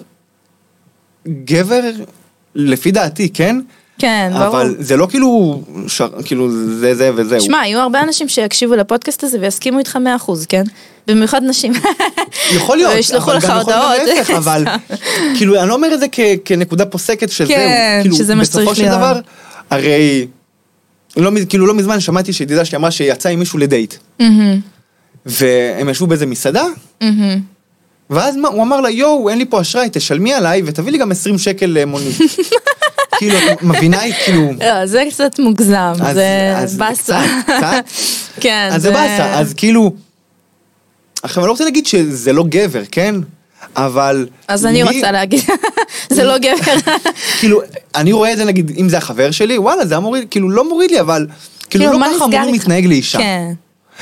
גבר, 1.29 1.81
לפי 2.55 2.91
דעתי, 2.91 3.29
כן? 3.29 3.61
כן, 3.99 4.31
ברור. 4.35 4.47
אבל 4.47 4.75
זה 4.79 4.97
לא 4.97 5.07
כאילו, 5.11 5.63
ש- 5.89 6.03
כאילו, 6.25 6.51
זה 6.81 6.95
זה 6.95 7.11
וזהו. 7.15 7.41
שמע, 7.41 7.67
יהיו 7.67 7.81
הרבה 7.81 8.01
אנשים 8.03 8.29
שיקשיבו 8.29 8.75
לפודקאסט 8.75 9.25
הזה 9.25 9.39
ויסכימו 9.41 9.79
איתך 9.79 9.99
100%, 10.27 10.31
כן? 10.49 10.63
במיוחד 11.07 11.43
נשים. 11.43 11.73
יכול 12.57 12.77
להיות, 12.77 12.93
וישלחו 12.97 13.33
לך 13.33 13.45
להיות 13.45 13.61
הודעות. 13.69 14.01
אבל 14.37 14.65
כאילו, 15.37 15.61
אני 15.61 15.69
לא 15.69 15.75
אומר 15.75 15.95
את 15.95 16.01
זה 16.01 16.07
כ- 16.13 16.21
כנקודה 16.45 16.87
פוסקת 16.87 17.31
שזהו, 17.31 17.49
כן, 17.49 17.99
כאילו, 18.03 18.17
שזה 18.17 18.35
מה 18.35 18.45
שצריך 18.45 18.65
בסופו 18.69 18.77
של 18.77 18.83
להיות. 18.83 18.97
דבר, 18.99 19.21
הרי, 19.71 20.27
לא, 21.17 21.31
כאילו 21.49 21.67
לא 21.67 21.75
מזמן 21.75 22.01
שמעתי 22.01 22.33
שידידה 22.33 22.65
שלי 22.65 22.79
אמרה 22.79 22.91
שיצאה 22.91 23.33
עם 23.33 23.39
מישהו 23.39 23.59
לדייט, 23.59 23.95
מהמם, 24.21 24.61
והם 25.27 25.89
ישבו 25.89 26.07
באיזה 26.07 26.27
מסעדה, 26.27 26.65
מהמם. 27.01 27.41
ואז 28.11 28.37
מה, 28.37 28.49
הוא 28.49 28.63
אמר 28.63 28.81
לה, 28.81 28.91
יואו, 28.91 29.29
אין 29.29 29.39
לי 29.39 29.45
פה 29.45 29.61
אשראי, 29.61 29.89
תשלמי 29.93 30.35
עליי 30.35 30.63
ותביא 30.65 30.93
לי 30.93 30.99
גם 30.99 31.11
20 31.11 31.39
שקל 31.39 31.67
למונית. 31.67 32.17
כאילו, 33.19 33.39
את 33.53 33.63
מבינה, 33.63 34.01
כאילו, 34.25 34.51
לא, 34.61 34.87
זה 34.87 35.05
קצת 35.11 35.39
מוגזם, 35.39 35.93
זה 36.13 36.67
באסה. 36.77 37.23
קצת. 37.43 37.85
כן, 38.41 38.69
אז 38.73 38.83
זה 38.83 38.91
באסה, 38.91 39.39
אז 39.39 39.55
כאילו, 39.55 39.93
עכשיו 41.23 41.43
אני 41.43 41.47
לא 41.47 41.53
רוצה 41.53 41.65
להגיד 41.65 41.87
שזה 41.87 42.33
לא 42.33 42.45
גבר, 42.49 42.83
כן? 42.91 43.15
אבל... 43.77 44.27
אז 44.49 44.67
אני 44.67 44.83
רוצה 44.83 45.13
להגיד, 45.13 45.41
זה 46.17 46.25
לא 46.25 46.39
גבר. 46.39 46.93
כאילו, 47.41 47.61
אני 47.95 48.13
רואה 48.13 48.33
את 48.33 48.37
זה 48.37 48.45
נגיד, 48.45 48.73
אם 48.79 48.89
זה 48.89 48.99
החבר 48.99 49.31
שלי, 49.31 49.59
וואלה, 49.59 49.87
זה 49.87 49.95
היה 49.95 50.01
מוריד, 50.01 50.29
כאילו 50.31 50.51
לא 50.51 50.69
מוריד 50.69 50.91
לי, 50.91 51.01
אבל... 51.01 51.27
כאילו 51.71 51.93
לא 51.93 51.99
מה 51.99 52.09
ככה 52.17 52.25
אמורים? 52.25 52.53
להתנהג 52.55 52.87
לאישה. 52.87 53.19
כן, 53.19 53.53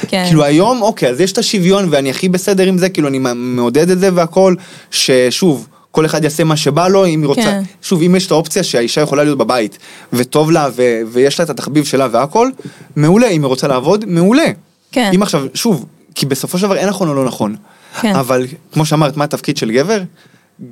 כן. 0.09 0.25
כאילו 0.27 0.45
היום, 0.45 0.83
אוקיי, 0.83 1.09
אז 1.09 1.21
יש 1.21 1.33
את 1.33 1.39
השוויון 1.39 1.89
ואני 1.91 2.11
הכי 2.11 2.29
בסדר 2.29 2.67
עם 2.67 2.79
זה, 2.79 2.89
כאילו 2.89 3.09
אני 3.09 3.19
מעודד 3.35 3.91
את 3.91 3.99
זה 3.99 4.11
והכל, 4.15 4.55
ששוב, 4.91 5.69
כל 5.91 6.07
אחד 6.07 6.25
יעשה 6.25 6.45
מה 6.45 6.57
שבא 6.57 6.89
לו, 6.89 7.07
אם 7.07 7.21
היא 7.21 7.27
רוצה, 7.27 7.43
כן. 7.43 7.63
שוב, 7.83 8.03
אם 8.03 8.17
יש 8.17 8.27
את 8.27 8.31
האופציה 8.31 8.63
שהאישה 8.63 9.01
יכולה 9.01 9.25
להיות 9.25 9.39
בבית, 9.39 9.79
וטוב 10.13 10.51
לה, 10.51 10.69
ו- 10.77 11.01
ויש 11.13 11.41
לה 11.41 11.45
את 11.45 11.51
התחביב 11.51 11.85
שלה 11.85 12.09
והכל, 12.11 12.51
מעולה, 12.97 13.29
אם 13.29 13.43
היא 13.43 13.49
רוצה 13.49 13.69
לעבוד, 13.69 14.05
מעולה. 14.09 14.47
כן. 14.93 15.11
אם 15.15 15.23
עכשיו, 15.23 15.47
שוב, 15.55 15.87
כי 16.15 16.27
בסופו 16.27 16.59
של 16.59 16.67
דבר 16.67 16.77
אין 16.77 16.89
נכון 16.89 17.09
או 17.09 17.15
לא 17.15 17.25
נכון, 17.25 17.57
כן. 18.01 18.17
אבל 18.17 18.47
כמו 18.73 18.87
שאמרת, 18.87 19.17
מה 19.17 19.25
התפקיד 19.25 19.57
של 19.57 19.71
גבר? 19.71 20.03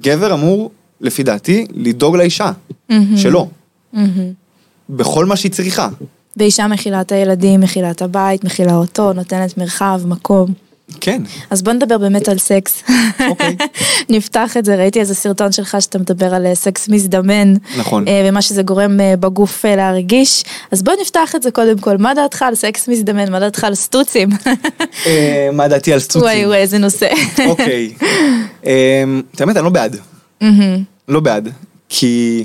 גבר 0.01 0.35
אמור, 0.35 0.71
לפי 1.01 1.23
דעתי, 1.23 1.67
לדאוג 1.75 2.17
לאישה, 2.17 2.51
שלו, 3.17 3.49
מהמם. 3.93 4.33
בכל 4.91 5.27
מה 5.27 5.37
שהיא 5.37 5.53
צריכה. 5.53 5.89
ואישה 6.39 6.67
מכילה 6.67 7.01
את 7.01 7.13
הילדים, 7.13 7.61
מכילה 7.61 7.91
את 7.91 8.03
הבית, 8.03 8.45
מכילה 8.45 8.75
אותו, 8.75 9.13
נותנת 9.13 9.59
מרחב, 9.59 10.01
מקום. 10.07 10.53
כן, 11.01 11.23
אז 11.51 11.63
בוא 11.63 11.73
נדבר 11.73 11.99
באמת 11.99 12.29
על 12.29 12.39
סקס. 12.39 12.83
אוקיי. 13.29 13.57
נפתח 14.11 14.57
את 14.57 14.65
זה, 14.65 14.77
ראיתי 14.77 15.01
איזה 15.01 15.15
סרטון 15.15 15.53
שלך 15.53 15.77
שאתה 15.81 15.99
מדבר 15.99 16.35
על 16.35 16.47
אה, 16.47 16.55
סקס 16.55 16.89
מזדמן. 16.89 17.55
נכון. 17.79 18.09
אה, 18.09 18.27
ומה 18.29 18.43
שזה 18.43 18.63
גורם 18.63 19.01
אה, 19.01 19.17
בגוף 19.17 19.65
להרגיש. 19.65 20.45
אז 20.71 20.83
בוא 20.83 20.93
נפתח 21.01 21.35
את 21.35 21.43
זה 21.43 21.51
קודם 21.51 21.79
כל. 21.79 21.97
מה 21.97 22.15
דעתך 22.15 22.43
על 22.43 22.55
סקס 22.55 22.89
מזדמן? 22.89 23.33
מה 23.33 23.41
דעתך 23.41 23.65
על 23.65 23.75
סטוצים? 23.75 24.29
מה 25.53 25.69
דעתי 25.69 25.93
על 25.93 25.99
סטוצים? 25.99 26.23
וואי 26.23 26.47
וואי, 26.47 26.59
איזה 26.59 26.79
נושא. 26.79 27.09
אוקיי. 27.49 27.93
אמ, 28.65 29.23
את 29.35 29.41
האמת, 29.41 29.57
אני 29.57 29.65
לא 29.65 29.71
בעד. 29.71 29.97
לא 31.09 31.21
בעד. 31.21 31.49
כי... 31.89 32.45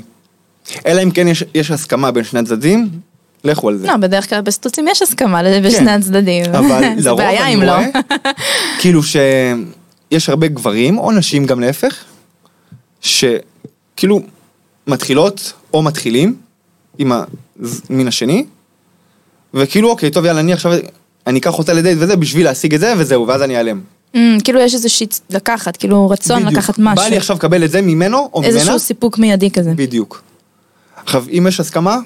אלא 0.86 1.02
אם 1.02 1.10
כן 1.10 1.28
יש, 1.28 1.44
יש 1.54 1.70
הסכמה 1.70 2.10
בין 2.10 2.24
שני 2.24 2.40
הצדדים, 2.40 2.88
לכו 3.44 3.68
על 3.68 3.76
זה. 3.76 3.86
לא, 3.86 3.96
בדרך 3.96 4.28
כלל 4.30 4.40
בסטוצים 4.40 4.88
יש 4.88 5.02
הסכמה 5.02 5.42
בשני 5.64 5.90
הצדדים. 5.90 6.44
כן. 6.44 6.54
אבל 6.54 6.82
זה 6.98 7.08
לרוב 7.08 7.20
אני 7.20 7.54
אם 7.54 7.62
לא. 7.62 7.72
רואה, 7.72 7.86
כאילו 8.80 9.00
שיש 9.02 10.28
הרבה 10.28 10.48
גברים, 10.48 10.98
או 10.98 11.12
נשים 11.12 11.46
גם 11.46 11.60
להפך, 11.60 12.04
שכאילו 13.00 14.20
מתחילות 14.86 15.52
או 15.74 15.82
מתחילים 15.82 16.36
עם 16.98 17.12
המין 17.90 18.08
השני, 18.08 18.44
וכאילו 19.54 19.90
אוקיי, 19.90 20.10
טוב 20.10 20.24
יאללה, 20.24 20.40
אני 20.40 20.52
עכשיו, 20.52 20.72
אני 21.26 21.38
אקח 21.38 21.58
אותה 21.58 21.72
לדייט 21.72 21.98
וזה 22.00 22.16
בשביל 22.16 22.44
להשיג 22.44 22.74
את 22.74 22.80
זה 22.80 22.94
וזהו, 22.98 23.26
ואז 23.26 23.42
אני 23.42 23.56
אעלם. 23.56 23.80
אמ, 24.14 24.38
כאילו 24.44 24.60
יש 24.60 24.74
איזושהי 24.74 25.06
לקחת, 25.30 25.76
כאילו 25.76 26.10
רצון 26.10 26.42
בדיוק. 26.42 26.52
לקחת 26.52 26.78
משהו. 26.78 27.04
בא 27.04 27.10
לי 27.10 27.16
עכשיו 27.16 27.36
לקבל 27.36 27.64
את 27.64 27.70
זה 27.70 27.82
ממנו 27.82 28.30
או 28.32 28.40
ממנה, 28.40 28.54
איזשהו 28.54 28.78
סיפוק 28.78 29.18
מיידי 29.18 29.50
כזה. 29.50 29.72
בדיוק. 29.76 30.22
עכשיו, 30.96 31.24
אם 31.38 31.46
יש 31.48 31.60
הסכמה, 31.60 31.98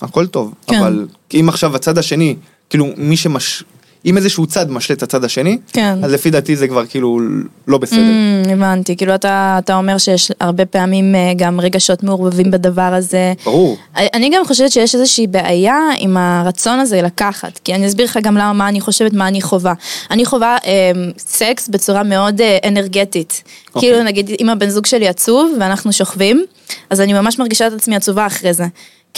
הכל 0.00 0.26
טוב. 0.26 0.54
כן. 0.66 0.78
אבל 0.78 1.06
אם 1.34 1.48
עכשיו 1.48 1.76
הצד 1.76 1.98
השני, 1.98 2.36
כאילו, 2.70 2.86
מי 2.96 3.16
שמש... 3.16 3.64
אם 4.06 4.16
איזשהו 4.16 4.46
צד 4.46 4.70
משלה 4.70 4.96
את 4.96 5.02
הצד 5.02 5.24
השני, 5.24 5.58
כן. 5.72 6.04
אז 6.04 6.12
לפי 6.12 6.30
דעתי 6.30 6.56
זה 6.56 6.68
כבר 6.68 6.86
כאילו 6.86 7.20
לא 7.68 7.78
בסדר. 7.78 8.00
אמ, 8.00 8.42
הבנתי, 8.52 8.96
כאילו 8.96 9.14
אתה, 9.14 9.56
אתה 9.58 9.76
אומר 9.76 9.98
שיש 9.98 10.32
הרבה 10.40 10.66
פעמים 10.66 11.14
אה, 11.14 11.32
גם 11.36 11.60
רגשות 11.60 12.02
מעורבבים 12.02 12.50
בדבר 12.50 12.82
הזה. 12.82 13.32
ברור. 13.44 13.76
אני 13.96 14.30
גם 14.34 14.44
חושבת 14.46 14.72
שיש 14.72 14.94
איזושהי 14.94 15.26
בעיה 15.26 15.78
עם 15.98 16.16
הרצון 16.16 16.78
הזה 16.78 17.02
לקחת, 17.02 17.60
כי 17.64 17.74
אני 17.74 17.86
אסביר 17.86 18.04
לך 18.04 18.18
גם 18.22 18.36
למה, 18.36 18.52
מה 18.52 18.68
אני 18.68 18.80
חושבת, 18.80 19.12
מה 19.12 19.28
אני 19.28 19.42
חווה. 19.42 19.74
אני 20.10 20.24
חווה 20.24 20.56
אה, 20.66 20.92
סקס 21.18 21.68
בצורה 21.68 22.02
מאוד 22.02 22.40
אה, 22.40 22.58
אנרגטית. 22.68 23.42
אוקיי. 23.74 23.90
כאילו 23.90 24.04
נגיד 24.04 24.30
אם 24.40 24.48
הבן 24.48 24.68
זוג 24.68 24.86
שלי 24.86 25.08
עצוב 25.08 25.56
ואנחנו 25.60 25.92
שוכבים, 25.92 26.44
אז 26.90 27.00
אני 27.00 27.12
ממש 27.12 27.38
מרגישה 27.38 27.66
את 27.66 27.72
עצמי 27.72 27.96
עצובה 27.96 28.26
אחרי 28.26 28.52
זה. 28.52 28.64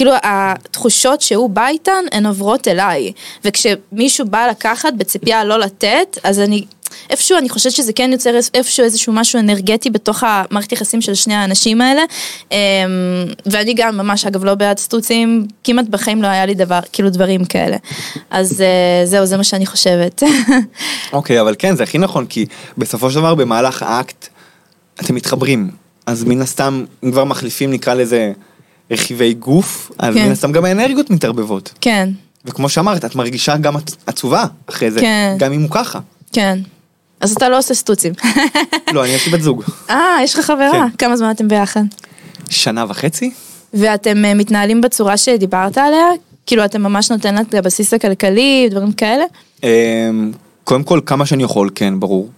כאילו 0.00 0.12
התחושות 0.22 1.20
שהוא 1.20 1.50
בא 1.50 1.66
איתן 1.66 2.04
הן 2.12 2.26
עוברות 2.26 2.68
אליי, 2.68 3.12
וכשמישהו 3.44 4.26
בא 4.26 4.46
לקחת 4.46 4.92
בציפייה 4.96 5.44
לא 5.44 5.58
לתת, 5.58 6.18
אז 6.22 6.40
אני, 6.40 6.64
איפשהו 7.10 7.38
אני 7.38 7.48
חושבת 7.48 7.72
שזה 7.72 7.92
כן 7.92 8.10
יוצר 8.12 8.30
איפשהו 8.54 8.84
איזשהו 8.84 9.12
משהו 9.12 9.38
אנרגטי 9.40 9.90
בתוך 9.90 10.24
המערכת 10.26 10.72
יחסים 10.72 11.00
של 11.00 11.14
שני 11.14 11.34
האנשים 11.34 11.80
האלה, 11.80 12.02
אמ, 12.52 12.56
ואני 13.46 13.74
גם 13.74 13.96
ממש 13.96 14.26
אגב 14.26 14.44
לא 14.44 14.54
בעד 14.54 14.78
סטוצים, 14.78 15.46
כמעט 15.64 15.86
בחיים 15.86 16.22
לא 16.22 16.26
היה 16.26 16.46
לי 16.46 16.54
דבר, 16.54 16.80
כאילו 16.92 17.10
דברים 17.10 17.44
כאלה, 17.44 17.76
אז 18.30 18.62
אה, 18.62 19.06
זהו, 19.06 19.26
זה 19.26 19.36
מה 19.36 19.44
שאני 19.44 19.66
חושבת. 19.66 20.22
אוקיי, 21.12 21.40
אבל 21.40 21.54
כן, 21.58 21.76
זה 21.76 21.82
הכי 21.82 21.98
נכון, 21.98 22.26
כי 22.26 22.46
בסופו 22.78 23.10
של 23.10 23.16
דבר 23.16 23.34
במהלך 23.34 23.82
האקט 23.82 24.28
אתם 25.00 25.14
מתחברים. 25.14 25.70
אז 26.06 26.24
מן 26.24 26.42
הסתם, 26.42 26.84
אם 27.04 27.12
כבר 27.12 27.24
מחליפים, 27.24 27.70
נקרא 27.72 27.94
לזה 27.94 28.32
רכיבי 28.90 29.34
גוף, 29.34 29.90
אז 29.98 30.14
כן. 30.14 30.24
מן 30.26 30.32
הסתם 30.32 30.52
גם 30.52 30.64
האנרגיות 30.64 31.10
מתערבבות. 31.10 31.72
כן, 31.80 32.08
וכמו 32.44 32.68
שאמרת, 32.68 33.04
את 33.04 33.14
מרגישה 33.14 33.56
גם 33.56 33.76
עצ- 33.76 33.94
עצובה 34.06 34.44
אחרי 34.66 34.90
זה, 34.90 35.00
כן. 35.00 35.34
גם 35.38 35.52
אם 35.52 35.62
הוא 35.62 35.70
ככה. 35.70 35.98
כן. 36.32 36.58
אז 37.20 37.32
אתה 37.32 37.48
לא 37.48 37.58
עושה 37.58 37.74
סטוצים. 37.74 38.12
לא, 38.94 39.04
אני 39.04 39.12
יש 39.12 39.26
לי 39.26 39.32
בת 39.32 39.40
זוג. 39.42 39.64
אה, 39.90 40.16
יש 40.24 40.34
לך 40.38 40.44
חברה? 40.46 40.70
כן. 40.72 40.96
כמה 40.98 41.16
זמן 41.16 41.30
אתם 41.30 41.48
ביחד? 41.48 41.82
שנה 42.50 42.84
וחצי? 42.88 43.30
ואתם 43.74 44.24
אה, 44.24 44.34
מתנהלים 44.34 44.80
בצורה 44.80 45.16
שדיברת 45.16 45.78
עליה? 45.78 46.06
כאילו 46.46 46.64
אתה 46.64 46.78
ממש 46.78 47.10
נותן 47.10 47.34
לה 47.34 47.40
את 47.40 47.54
הבסיס 47.54 47.94
הכלכלי, 47.94 48.68
דברים 48.70 48.92
כאלה? 48.92 49.24
אמ, 49.62 50.32
קודם 50.64 50.82
כל, 50.82 51.00
כמה 51.06 51.26
שאני 51.26 51.42
יכול, 51.42 51.70
כן, 51.74 52.00
ברור. 52.00 52.28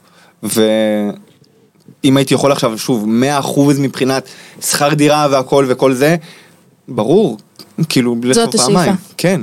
ואם 0.42 2.16
הייתי 2.16 2.34
יכול 2.34 2.52
עכשיו, 2.52 2.78
שוב, 2.78 3.06
100% 3.42 3.48
מבחינת 3.78 4.28
שכר 4.60 4.94
דירה 4.94 5.26
והכל 5.30 5.66
וכל 5.68 5.92
זה, 5.94 6.16
ברור, 6.88 7.38
כאילו, 7.88 8.16
בלי 8.16 8.34
זאת 8.34 8.54
לחשוב 8.54 8.70
השאיפה. 8.70 8.80
פעמיים. 8.80 8.96
כן. 9.16 9.40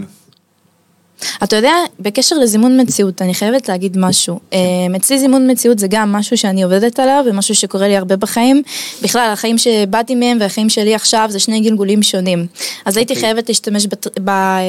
אתה 1.43 1.55
יודע, 1.55 1.74
בקשר 1.99 2.36
לזימון 2.38 2.82
מציאות, 2.82 3.22
אני 3.22 3.34
חייבת 3.34 3.70
להגיד 3.70 3.97
משהו. 3.97 4.39
כן. 4.51 4.57
אה, 4.91 4.97
אצלי 4.97 5.20
זימון 5.20 5.51
מציאות 5.51 5.80
זה 5.80 5.88
גם 5.89 6.11
משהו 6.11 6.38
שאני 6.38 6.63
עובדת 6.63 6.99
עליו, 6.99 7.24
ומשהו 7.28 7.55
שקורה 7.55 7.88
לי 7.88 7.97
הרבה 7.97 8.15
בחיים. 8.15 8.63
בכלל, 9.01 9.30
החיים 9.34 9.57
שבאתי 9.57 10.15
מהם 10.15 10.38
והחיים 10.41 10.70
שלי 10.70 10.95
עכשיו 10.95 11.28
זה 11.32 11.39
שני 11.39 11.59
גלגולים 11.59 12.03
שונים. 12.03 12.47
אז 12.86 12.97
הייתי 12.97 13.13
אוקיי. 13.13 13.26
חייבת 13.26 13.49
להשתמש 13.49 13.88
בת- 13.89 14.20
ב- 14.24 14.30
אה, 14.30 14.61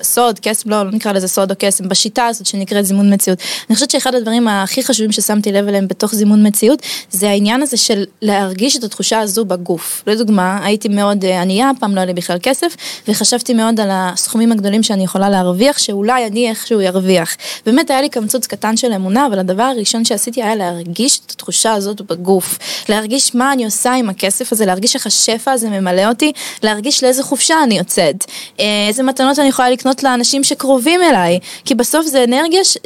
בסוד, 0.00 0.38
קסם, 0.42 0.70
לא, 0.70 0.82
לא 0.82 0.90
נקרא 0.90 1.12
לזה 1.12 1.28
סוד 1.28 1.50
או 1.50 1.56
קסם, 1.58 1.88
בשיטה 1.88 2.26
הזאת 2.26 2.46
שנקראת 2.46 2.86
זימון 2.86 3.12
מציאות. 3.14 3.38
אני 3.70 3.74
חושבת 3.74 3.90
שאחד 3.90 4.14
הדברים 4.14 4.48
הכי 4.48 4.82
חשובים 4.84 5.12
ששמתי 5.12 5.52
לב 5.52 5.68
אליהם 5.68 5.88
בתוך 5.88 6.14
זימון 6.14 6.46
מציאות, 6.46 6.82
זה 7.10 7.30
העניין 7.30 7.62
הזה 7.62 7.76
של 7.76 8.04
להרגיש 8.22 8.76
את 8.76 8.84
התחושה 8.84 9.20
הזו 9.20 9.44
בגוף. 9.44 10.02
לדוגמה, 10.06 10.64
הייתי 10.64 10.88
מאוד 10.88 11.24
אה, 11.24 11.42
ענייה, 11.42 11.70
פעם 11.80 11.94
לא 11.94 12.00
היה 12.00 12.06
לי 12.06 12.14
בכלל 12.14 12.38
כסף, 12.42 12.76
וחשבתי 13.08 13.54
מאוד 13.54 13.80
על 13.80 13.88
הסכומים 13.92 14.52
הגדולים 14.52 14.82
שאני 14.82 15.04
יכולה 15.04 15.30
להרוויח, 15.30 15.47
שאולי 15.78 16.26
אני 16.26 16.50
איכשהו 16.50 16.80
ארוויח. 16.80 17.36
באמת 17.66 17.90
היה 17.90 18.02
לי 18.02 18.08
קמצוץ 18.08 18.46
קטן 18.46 18.76
של 18.76 18.92
אמונה, 18.92 19.26
אבל 19.26 19.38
הדבר 19.38 19.62
הראשון 19.62 20.04
שעשיתי 20.04 20.42
היה 20.42 20.54
להרגיש 20.54 21.20
את 21.26 21.30
התחושה 21.30 21.72
הזאת 21.72 22.00
בגוף. 22.00 22.58
להרגיש 22.88 23.34
מה 23.34 23.52
אני 23.52 23.64
עושה 23.64 23.92
עם 23.92 24.08
הכסף 24.08 24.52
הזה, 24.52 24.66
להרגיש 24.66 24.94
איך 24.94 25.06
השפע 25.06 25.52
הזה 25.52 25.68
ממלא 25.70 26.08
אותי, 26.08 26.32
להרגיש 26.62 27.04
לאיזה 27.04 27.22
חופשה 27.22 27.54
אני 27.62 27.78
יוצאת. 27.78 28.24
אה, 28.60 28.64
איזה 28.88 29.02
מתנות 29.02 29.38
אני 29.38 29.48
יכולה 29.48 29.70
לקנות 29.70 30.02
לאנשים 30.02 30.44
שקרובים 30.44 31.02
אליי. 31.02 31.38
כי 31.64 31.74
בסוף 31.74 32.06
זה 32.06 32.24
אנרגיה 32.24 32.64
ש... 32.64 32.76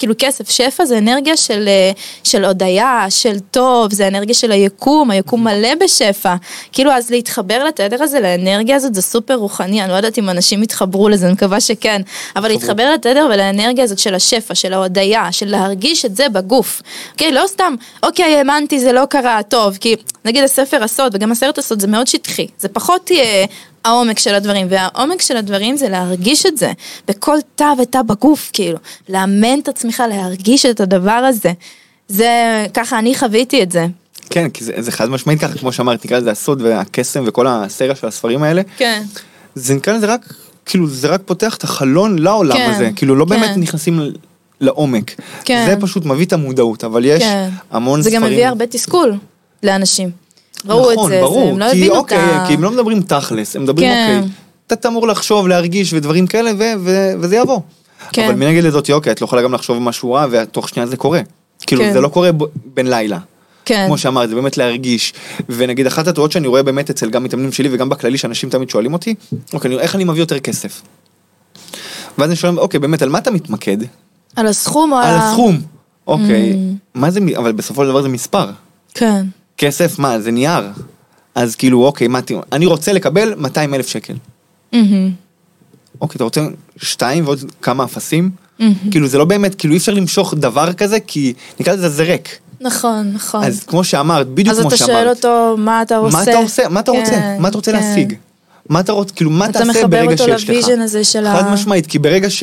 כאילו 0.00 0.14
כסף, 0.18 0.50
שפע 0.50 0.84
זה 0.84 0.98
אנרגיה 0.98 1.36
של, 1.36 1.68
אה, 1.68 1.90
של 2.24 2.44
הודיה, 2.44 3.06
של 3.08 3.38
טוב, 3.38 3.92
זה 3.92 4.08
אנרגיה 4.08 4.34
של 4.34 4.52
היקום, 4.52 5.10
היקום 5.10 5.44
מלא 5.44 5.74
בשפע. 5.80 6.34
כאילו 6.72 6.92
אז 6.92 7.10
להתחבר 7.10 7.64
לתדר 7.64 8.02
הזה, 8.02 8.20
לאנרגיה 8.20 8.76
הזאת, 8.76 8.94
זה 8.94 9.02
סופר 9.02 9.34
רוחני, 9.34 9.82
אני 9.82 9.90
לא 9.90 9.96
יודעת 9.96 10.18
אם 10.18 10.30
אנשים 10.30 10.62
יתחברו 10.62 11.08
לזה, 11.08 11.26
אני 11.26 11.32
מקווה 11.32 11.60
שכן. 11.60 12.02
אבל 12.36 12.48
להתחבר 12.48 12.90
לתדר 12.94 13.28
ולאנרגיה 13.30 13.84
הזאת 13.84 13.98
של 13.98 14.14
השפע, 14.14 14.54
של 14.54 14.72
ההודיה, 14.72 15.32
של 15.32 15.48
להרגיש 15.48 16.04
את 16.04 16.16
זה 16.16 16.28
בגוף. 16.28 16.82
אוקיי, 17.12 17.32
לא 17.32 17.44
סתם, 17.46 17.74
אוקיי, 18.02 18.36
האמנתי, 18.36 18.80
זה 18.80 18.92
לא 18.92 19.04
קרה, 19.04 19.40
טוב, 19.48 19.76
כי 19.80 19.96
נגיד 20.24 20.44
הספר 20.44 20.84
הסוד, 20.84 21.14
וגם 21.14 21.32
הסרט 21.32 21.58
הסוד 21.58 21.80
זה 21.80 21.86
מאוד 21.86 22.06
שטחי, 22.06 22.46
זה 22.58 22.68
פחות 22.68 23.10
אה, 23.14 23.44
העומק 23.84 24.18
של 24.18 24.34
הדברים, 24.34 24.66
והעומק 24.70 25.22
של 25.22 25.36
הדברים 25.36 25.76
זה 25.76 25.88
להרגיש 25.88 26.46
את 26.46 26.58
זה, 26.58 26.72
בכל 27.08 27.36
תא 27.54 27.72
ותא 27.82 28.02
בגוף, 28.02 28.50
כאילו, 28.52 28.78
לאמן 29.08 29.58
את 29.58 29.68
עצמך 29.68 30.02
להרגיש 30.08 30.66
את 30.66 30.80
הדבר 30.80 31.10
הזה. 31.10 31.52
זה, 32.08 32.66
ככה 32.74 32.98
אני 32.98 33.14
חוויתי 33.14 33.62
את 33.62 33.72
זה. 33.72 33.86
כן, 34.30 34.50
כי 34.50 34.64
זה, 34.64 34.72
זה 34.78 34.92
חד 34.92 35.10
משמעית 35.10 35.40
ככה, 35.40 35.58
כמו 35.58 35.72
שאמרת, 35.72 36.04
נקרא 36.04 36.18
לזה 36.18 36.30
הסוד 36.30 36.62
והקסם 36.62 37.24
וכל 37.26 37.46
הסריה 37.46 37.94
של 37.94 38.06
הספרים 38.06 38.42
האלה. 38.42 38.62
כן. 38.76 39.02
זה 39.54 39.74
נקרא 39.74 39.92
לזה 39.92 40.06
רק, 40.06 40.34
כאילו, 40.66 40.88
זה 40.88 41.08
רק 41.08 41.20
פותח 41.24 41.56
את 41.56 41.64
החלון 41.64 42.18
לעולם 42.18 42.56
כן, 42.56 42.70
הזה. 42.74 42.90
כאילו, 42.96 43.16
לא 43.16 43.24
באמת 43.24 43.54
כן. 43.54 43.60
נכנסים 43.60 44.00
ל- 44.00 44.12
לעומק. 44.60 45.14
כן. 45.44 45.66
זה 45.68 45.76
פשוט 45.80 46.04
מביא 46.04 46.26
את 46.26 46.32
המודעות, 46.32 46.84
אבל 46.84 47.04
יש 47.04 47.22
כן. 47.22 47.48
המון 47.70 48.02
זה 48.02 48.10
ספרים. 48.10 48.24
גם 48.24 48.32
מביא 48.32 48.46
הרבה 48.46 48.66
תסכול 48.66 49.14
לאנשים. 49.62 50.10
ראו 50.66 50.90
את 50.92 50.96
נכון, 50.96 51.10
זה, 51.10 51.16
זה, 51.16 51.22
ברור, 51.22 51.50
הם 51.50 51.58
לא 51.58 51.64
הבינו 51.64 51.94
את 51.94 51.98
אוקיי, 51.98 52.18
ה... 52.18 52.44
כי 52.46 52.54
הם 52.54 52.62
לא 52.62 52.70
מדברים 52.70 53.02
תכלס, 53.02 53.56
הם 53.56 53.62
מדברים 53.62 53.88
כן. 53.88 54.18
אוקיי, 54.22 54.30
אתה 54.72 54.88
אמור 54.88 55.08
לחשוב, 55.08 55.48
להרגיש 55.48 55.92
ודברים 55.92 56.26
כאלה, 56.26 56.50
ו- 56.58 56.72
ו- 56.84 57.12
וזה 57.20 57.36
יבוא. 57.36 57.60
כן. 58.12 58.24
אבל 58.24 58.34
מנגד 58.34 58.64
לזאת, 58.64 58.90
אוקיי, 58.90 59.12
את 59.12 59.20
לא 59.20 59.24
יכולה 59.24 59.42
גם 59.42 59.52
לחשוב 59.52 59.78
משהו 59.78 60.12
רע, 60.12 60.26
ותוך 60.30 60.68
שנייה 60.68 60.86
זה 60.86 60.96
קורה. 60.96 61.20
כאילו, 61.66 61.82
כן. 61.82 61.92
זה 61.92 62.00
לא 62.00 62.08
קורה 62.08 62.32
ב- 62.32 62.44
בן 62.74 62.86
לילה. 62.86 63.18
כן. 63.64 63.84
כמו 63.86 63.98
שאמרת, 63.98 64.28
זה 64.28 64.34
באמת 64.34 64.56
להרגיש. 64.56 65.12
ונגיד, 65.48 65.86
אחת 65.86 66.08
הטעויות 66.08 66.32
שאני 66.32 66.46
רואה 66.48 66.62
באמת 66.62 66.90
אצל 66.90 67.10
גם 67.10 67.24
מתאמנים 67.24 67.52
שלי 67.52 67.68
וגם 67.72 67.88
בכללי, 67.88 68.18
שאנשים 68.18 68.50
תמיד 68.50 68.70
שואלים 68.70 68.92
אותי, 68.92 69.14
אוקיי, 69.52 69.78
איך 69.78 69.94
אני 69.94 70.04
מביא 70.04 70.20
יותר 70.22 70.38
כסף? 70.38 70.82
ואז 72.18 72.28
אני 72.30 72.36
שואל, 72.36 72.58
אוקיי, 72.58 72.80
באמת, 72.80 73.02
על 73.02 73.08
מה 73.08 73.18
אתה 73.18 73.30
מתמקד? 73.30 73.76
על 74.36 74.46
הסכום 74.46 74.92
או 74.92 74.98
על 74.98 75.04
על. 75.04 75.18
הסכום. 75.18 75.60
אוקיי, 76.06 76.52
Mm. 76.52 76.56
מה 76.94 77.10
זה, 77.10 77.20
אבל 77.36 77.52
בסופו 77.52 77.82
של 77.84 77.88
דבר 77.88 78.02
זה 78.02 78.08
מספר. 78.08 78.50
כן. 78.94 79.24
כסף, 79.60 79.98
מה, 79.98 80.20
זה 80.20 80.30
נייר. 80.30 80.64
אז 81.34 81.56
כאילו, 81.56 81.84
אוקיי, 81.84 82.08
מה, 82.08 82.20
אני 82.52 82.66
רוצה 82.66 82.92
לקבל 82.92 83.34
200 83.34 83.74
אלף 83.74 83.88
שקל. 83.88 84.14
אוקיי, 86.00 86.16
אתה 86.16 86.24
רוצה 86.24 86.40
שתיים 86.76 87.24
ועוד 87.24 87.38
כמה 87.62 87.84
אפסים? 87.84 88.30
כאילו, 88.90 89.06
זה 89.08 89.18
לא 89.18 89.24
באמת, 89.24 89.54
כאילו, 89.54 89.72
אי 89.74 89.78
אפשר 89.78 89.94
למשוך 89.94 90.34
דבר 90.34 90.72
כזה, 90.72 91.00
כי 91.06 91.32
נקרא 91.60 91.72
לזה 91.74 91.88
זה 91.88 92.02
ריק. 92.02 92.38
נכון, 92.60 93.10
נכון. 93.14 93.44
אז 93.44 93.62
כמו 93.66 93.84
שאמרת, 93.84 94.26
בדיוק 94.28 94.48
אז 94.56 94.60
כמו 94.60 94.68
אתה 94.68 94.76
שאמרת. 94.76 94.90
שואל 94.92 95.08
אותו 95.08 95.56
מה 95.58 95.82
אתה 95.82 95.96
עושה. 95.96 96.16
מה 96.16 96.22
אתה 96.22 96.36
עושה? 96.38 96.68
מה 96.68 96.80
אתה 96.80 96.90
רוצה? 96.90 97.10
כן, 97.10 97.36
מה 97.40 97.48
אתה 97.48 97.56
רוצה 97.56 97.72
כן. 97.72 97.78
להשיג? 97.78 98.14
מה 98.68 98.80
אתה 98.80 98.92
רוצה, 98.92 99.14
כאילו, 99.14 99.30
מה 99.30 99.44
אתה 99.44 99.52
תעשה 99.52 99.64
מחבר 99.70 99.86
ברגע 99.86 100.12
אותו 100.12 100.24
שיש 100.24 100.44
לך? 100.44 100.50
ל 100.50 100.54
vision 100.54 100.80
הזה 100.80 101.04
של 101.04 101.26
ה- 101.26 101.36
חד 101.36 101.52
משמעית, 101.52 101.86
כי 101.86 101.98
ברגע 101.98 102.30
ש... 102.30 102.42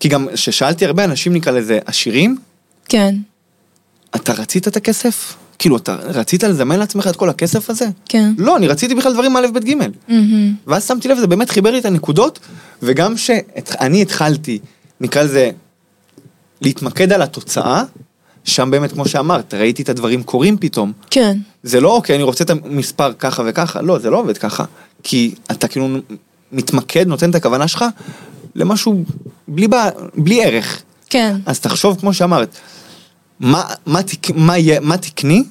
כי 0.00 0.08
גם 0.08 0.26
כששאלתי 0.34 0.86
הרבה 0.86 1.04
אנשים, 1.04 1.32
נקרא 1.32 1.52
לזה, 1.52 1.78
עשירים, 1.86 2.38
כן, 2.88 3.14
אתה 4.16 4.32
רצית 4.32 4.68
את 4.68 4.76
הכסף? 4.76 5.34
כאילו, 5.58 5.76
אתה 5.76 5.94
רצית 5.94 6.42
לזמן 6.44 6.78
לעצמך 6.78 7.06
את 7.06 7.16
כל 7.16 7.28
הכסף 7.30 7.70
הזה? 7.70 7.86
כן. 8.08 8.32
לא, 8.38 8.56
אני 8.56 8.68
רציתי 8.68 8.94
בכלל 8.94 9.12
דברים 9.12 9.36
א', 9.36 9.46
ב', 9.52 9.58
ג'. 9.58 9.74
מהמם. 10.08 10.54
ואז 10.66 10.86
שמתי 10.88 11.08
לב, 11.08 11.18
זה 11.18 11.26
באמת 11.26 11.50
חיבר 11.50 11.70
לי 11.70 11.78
את 11.78 11.84
הנקודות, 11.84 12.38
וגם 12.82 13.16
שאני 13.16 14.02
התחלתי, 14.02 14.58
נקרא 15.00 15.22
לזה, 15.22 15.50
להתמקד 16.60 17.12
על 17.12 17.22
התוצאה, 17.22 17.82
שם 18.44 18.70
באמת, 18.70 18.92
כמו 18.92 19.08
שאמרת, 19.08 19.54
ראיתי 19.54 19.82
את 19.82 19.88
הדברים 19.88 20.22
קורים 20.22 20.56
פתאום. 20.60 20.92
כן. 21.10 21.38
זה 21.62 21.80
לא, 21.80 21.92
אוקיי, 21.92 22.14
אני 22.16 22.22
רוצה 22.22 22.44
את 22.44 22.50
המספר 22.50 23.12
ככה 23.12 23.42
וככה, 23.46 23.82
לא, 23.82 23.98
זה 23.98 24.10
לא 24.10 24.18
עובד 24.20 24.38
ככה. 24.38 24.64
כי 25.02 25.34
אתה 25.50 25.68
כאילו 25.68 25.88
מתמקד, 26.52 27.06
נותן 27.06 27.30
את 27.30 27.34
הכוונה 27.34 27.68
שלך 27.68 27.84
למשהו 28.54 29.04
בלי, 29.48 29.68
בע- 29.68 29.90
בלי 30.14 30.44
ערך. 30.44 30.82
כן. 31.10 31.36
אז 31.46 31.60
תחשוב, 31.60 32.00
כמו 32.00 32.14
שאמרת, 32.14 32.56
מה, 33.40 33.64
מה, 33.86 34.02
תק, 34.02 34.30
מה, 34.34 34.58
יהיה, 34.58 34.80
מה 34.80 34.96
תקני 34.96 35.42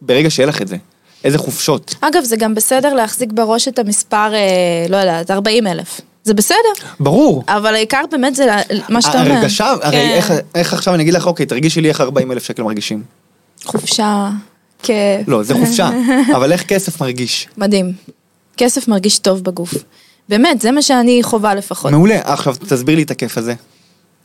ברגע 0.00 0.30
שיהיה 0.30 0.46
לך 0.46 0.62
את 0.62 0.68
זה? 0.68 0.76
איזה 1.24 1.38
חופשות? 1.38 1.94
אגב, 2.00 2.24
זה 2.24 2.36
גם 2.36 2.54
בסדר 2.54 2.94
להחזיק 2.94 3.32
בראש 3.32 3.68
את 3.68 3.78
המספר, 3.78 4.34
אה, 4.34 4.86
לא 4.88 4.96
יודעת, 4.96 5.30
40 5.30 5.66
אלף. 5.66 6.00
זה 6.24 6.34
בסדר, 6.34 6.56
ברור. 7.00 7.44
אבל 7.48 7.74
העיקר 7.74 8.02
באמת 8.10 8.34
זה 8.34 8.46
מה 8.88 9.02
שאתה 9.02 9.22
אומר. 9.22 9.32
הרגשה, 9.32 9.74
הרי 9.82 9.96
כן. 9.96 10.10
איך, 10.14 10.32
איך 10.54 10.72
עכשיו 10.72 10.94
אני 10.94 11.02
אגיד 11.02 11.14
לך, 11.14 11.26
אוקיי, 11.26 11.46
תרגישי 11.46 11.80
לי 11.80 11.88
איך 11.88 12.00
40 12.00 12.32
אלף 12.32 12.44
שקל 12.44 12.62
מרגישים. 12.62 13.02
חופשה, 13.64 14.30
כיף. 14.82 15.28
לא, 15.28 15.42
זה 15.42 15.54
חופשה, 15.54 15.90
אבל 16.36 16.52
איך 16.52 16.62
כסף 16.62 17.00
מרגיש? 17.00 17.48
מדהים. 17.56 17.92
כסף 18.56 18.88
מרגיש 18.88 19.18
טוב 19.18 19.44
בגוף. 19.44 19.74
באמת, 20.28 20.60
זה 20.60 20.70
מה 20.70 20.82
שאני 20.82 21.22
חווה 21.22 21.54
לפחות. 21.54 21.90
מעולה, 21.90 22.20
עכשיו 22.24 22.54
תסביר 22.68 22.96
לי 22.96 23.02
את 23.02 23.10
הכיף 23.10 23.38
הזה. 23.38 23.54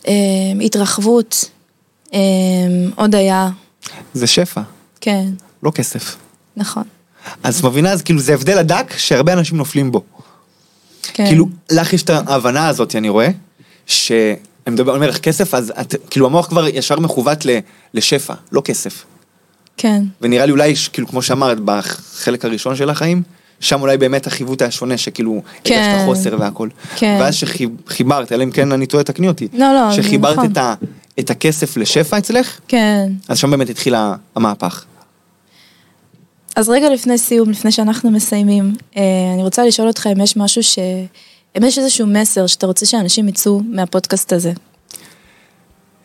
אה, 0.08 0.14
התרחבות, 0.62 1.50
אה, 2.14 2.20
הודיה, 2.96 3.50
זה 4.14 4.28
שפע, 4.28 4.62
כן, 5.02 5.26
לא 5.64 5.72
כסף. 5.72 6.16
נכון. 6.58 6.84
אז 7.44 7.64
מבינה, 7.66 7.92
אז 7.92 8.02
כאילו 8.02 8.20
זה 8.20 8.34
הבדל 8.34 8.58
הדק 8.58 8.94
שהרבה 8.98 9.34
אנשים 9.34 9.58
נופלים 9.58 9.92
בו. 9.92 10.02
כן. 11.14 11.26
כאילו, 11.28 11.48
לך 11.72 11.94
יש 11.94 12.04
את 12.04 12.10
ההבנה 12.10 12.68
הזאת, 12.68 12.96
אני 12.96 13.10
רואה, 13.10 13.28
שאני 13.86 14.36
מדבר, 14.68 14.92
אני 14.92 14.98
אומר 14.98 15.10
לך 15.10 15.18
כסף, 15.18 15.54
אז 15.54 15.74
את, 15.82 15.96
כאילו 16.10 16.26
המוח 16.26 16.48
כבר 16.48 16.68
ישר 16.68 17.00
מכוות 17.00 17.46
ל- 17.46 17.58
לשפע, 17.94 18.34
לא 18.52 18.62
כסף. 18.62 19.04
כן, 19.78 20.04
ונראה 20.22 20.46
לי 20.46 20.52
אולי, 20.52 20.74
כאילו, 20.94 21.08
כמו 21.08 21.22
שאמרת, 21.22 21.58
בחלק 21.66 22.46
הראשון 22.46 22.76
של 22.76 22.90
החיים, 22.90 23.24
שם 23.60 23.82
אולי 23.82 23.98
באמת 23.98 24.28
החיווט 24.28 24.62
היה 24.62 24.72
שונה, 24.72 24.98
שכאילו, 24.98 25.42
כן. 25.64 25.76
הרגשת 25.76 26.06
חוסר 26.06 26.36
והכל. 26.40 26.70
כן. 26.96 27.18
ואז 27.22 27.36
שחיברת, 27.36 28.32
אלא 28.32 28.44
אם 28.44 28.52
כן 28.52 28.72
אני 28.72 28.86
טועה, 28.86 29.04
תקני 29.04 29.28
אותי. 29.28 29.48
לא, 29.54 29.74
לא, 29.74 29.92
שחיברת 29.96 30.38
נכון. 30.38 30.52
את, 30.52 30.58
ה, 30.58 30.74
את 31.20 31.30
הכסף 31.30 31.78
לשפע 31.78 32.18
אצלך, 32.18 32.60
כן. 32.68 33.12
אז 33.28 33.38
שם 33.38 33.52
באמת 33.52 33.70
התחיל 33.70 33.96
המהפך. 34.36 34.86
אז 36.56 36.70
רגע 36.70 36.90
לפני 36.90 37.18
סיום, 37.18 37.50
לפני 37.50 37.72
שאנחנו 37.72 38.12
מסיימים, 38.12 38.76
אה, 38.98 39.02
אני 39.34 39.44
רוצה 39.44 39.66
לשאול 39.66 39.88
אותך 39.88 40.08
אם 40.16 40.22
יש 40.22 40.38
משהו 40.38 40.64
ש... 40.64 40.80
אם 41.58 41.64
יש 41.64 41.78
איזשהו 41.78 42.08
מסר 42.08 42.48
שאתה 42.48 42.66
רוצה 42.66 42.86
שאנשים 42.86 43.28
יצאו 43.28 43.62
מהפודקאסט 43.70 44.34
הזה. 44.34 44.54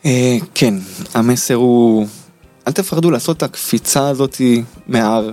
אה, 0.05 0.37
כן, 0.55 0.73
המסר 1.13 1.53
הוא, 1.53 2.07
אל 2.67 2.71
תפחדו 2.71 3.11
לעשות 3.11 3.37
את 3.37 3.43
הקפיצה 3.43 4.07
הזאת 4.07 4.41
מההר. 4.87 5.31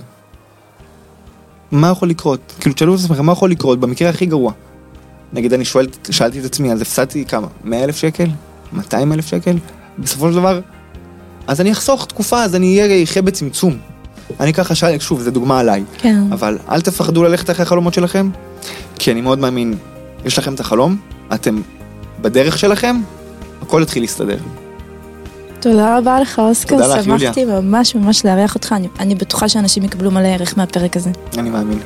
מה 1.70 1.89
יכול 1.91 2.11
לקרות? 2.11 2.53
כאילו 2.61 2.74
תשאלו 2.74 2.95
את 2.95 3.01
עצמכם, 3.01 3.26
מה 3.26 3.33
יכול 3.33 3.51
לקרות 3.51 3.81
במקרה 3.81 4.09
הכי 4.09 4.26
גרוע? 4.26 4.53
נגיד 5.33 5.53
אני 5.53 5.64
שואל, 5.64 5.87
שאלתי 6.11 6.41
את 6.41 6.45
עצמי, 6.45 6.72
אז 6.72 6.81
הפסדתי 6.81 7.24
כמה? 7.24 7.47
100 7.64 7.85
אלף 7.85 7.97
שקל? 7.97 8.26
200 8.73 9.12
אלף 9.12 9.27
שקל? 9.27 9.57
בסופו 9.99 10.29
של 10.29 10.35
דבר, 10.35 10.61
אז 11.47 11.61
אני 11.61 11.73
אחסוך 11.73 12.07
תקופה, 12.07 12.45
אז 12.45 12.55
אני 12.55 12.81
אהיה 12.81 13.03
אחיה 13.03 13.23
בצמצום. 13.23 13.77
אני 14.41 14.53
ככה 14.53 14.75
שאל, 14.75 14.99
שוב, 14.99 15.21
זו 15.21 15.31
דוגמה 15.31 15.61
עליי. 15.61 15.85
כן. 15.99 16.23
אבל 16.33 16.59
אל 16.71 16.81
תפחדו 16.81 17.25
ללכת 17.25 17.51
אחרי 17.51 17.62
החלומות 17.62 17.95
שלכם, 17.95 18.31
כי 18.99 19.12
אני 19.12 19.21
מאוד 19.21 19.39
מאמין, 19.39 19.75
יש 20.25 20.39
לכם 20.39 20.55
את 20.55 20.61
החלום, 20.61 20.97
אתם 21.35 21.61
בדרך 22.23 22.59
שלכם, 22.59 23.01
הכל 23.62 23.81
יתחיל 23.83 24.03
להסתדר. 24.03 24.39
תודה 25.61 25.99
רבה 25.99 26.21
לך, 26.21 26.39
אוסקר. 26.39 26.77
תודה 26.77 26.97
לך, 26.97 27.07
יוליה. 27.07 27.27
שמחתי 27.27 27.45
ממש 27.45 27.95
ממש 27.95 28.25
לארח 28.25 28.55
אותך. 28.55 28.73
אני, 28.73 28.89
אני 29.01 29.14
בטוחה 29.14 29.49
שאנשים 29.49 29.85
יקבלו 29.85 30.11
מלא 30.11 30.29
ערך 30.29 30.59
מהפרק 30.59 30.97
הזה. 30.97 31.11
אני 31.39 31.51
מאמין. 31.51 31.79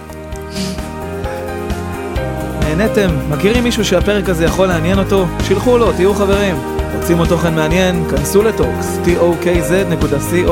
נהניתם? 2.64 3.10
מכירים 3.30 3.64
מישהו 3.64 3.84
שהפרק 3.84 4.28
הזה 4.28 4.44
יכול 4.44 4.66
לעניין 4.66 4.98
אותו? 4.98 5.26
שילחו 5.46 5.78
לו, 5.78 5.92
תהיו 5.92 6.14
חברים. 6.14 6.56
רוצים 6.96 7.18
עוד 7.18 7.28
תוכן 7.28 7.54
מעניין? 7.54 8.04
כנסו 8.10 8.42
לטוקס, 8.42 8.98
tokz.co.il 9.04 10.44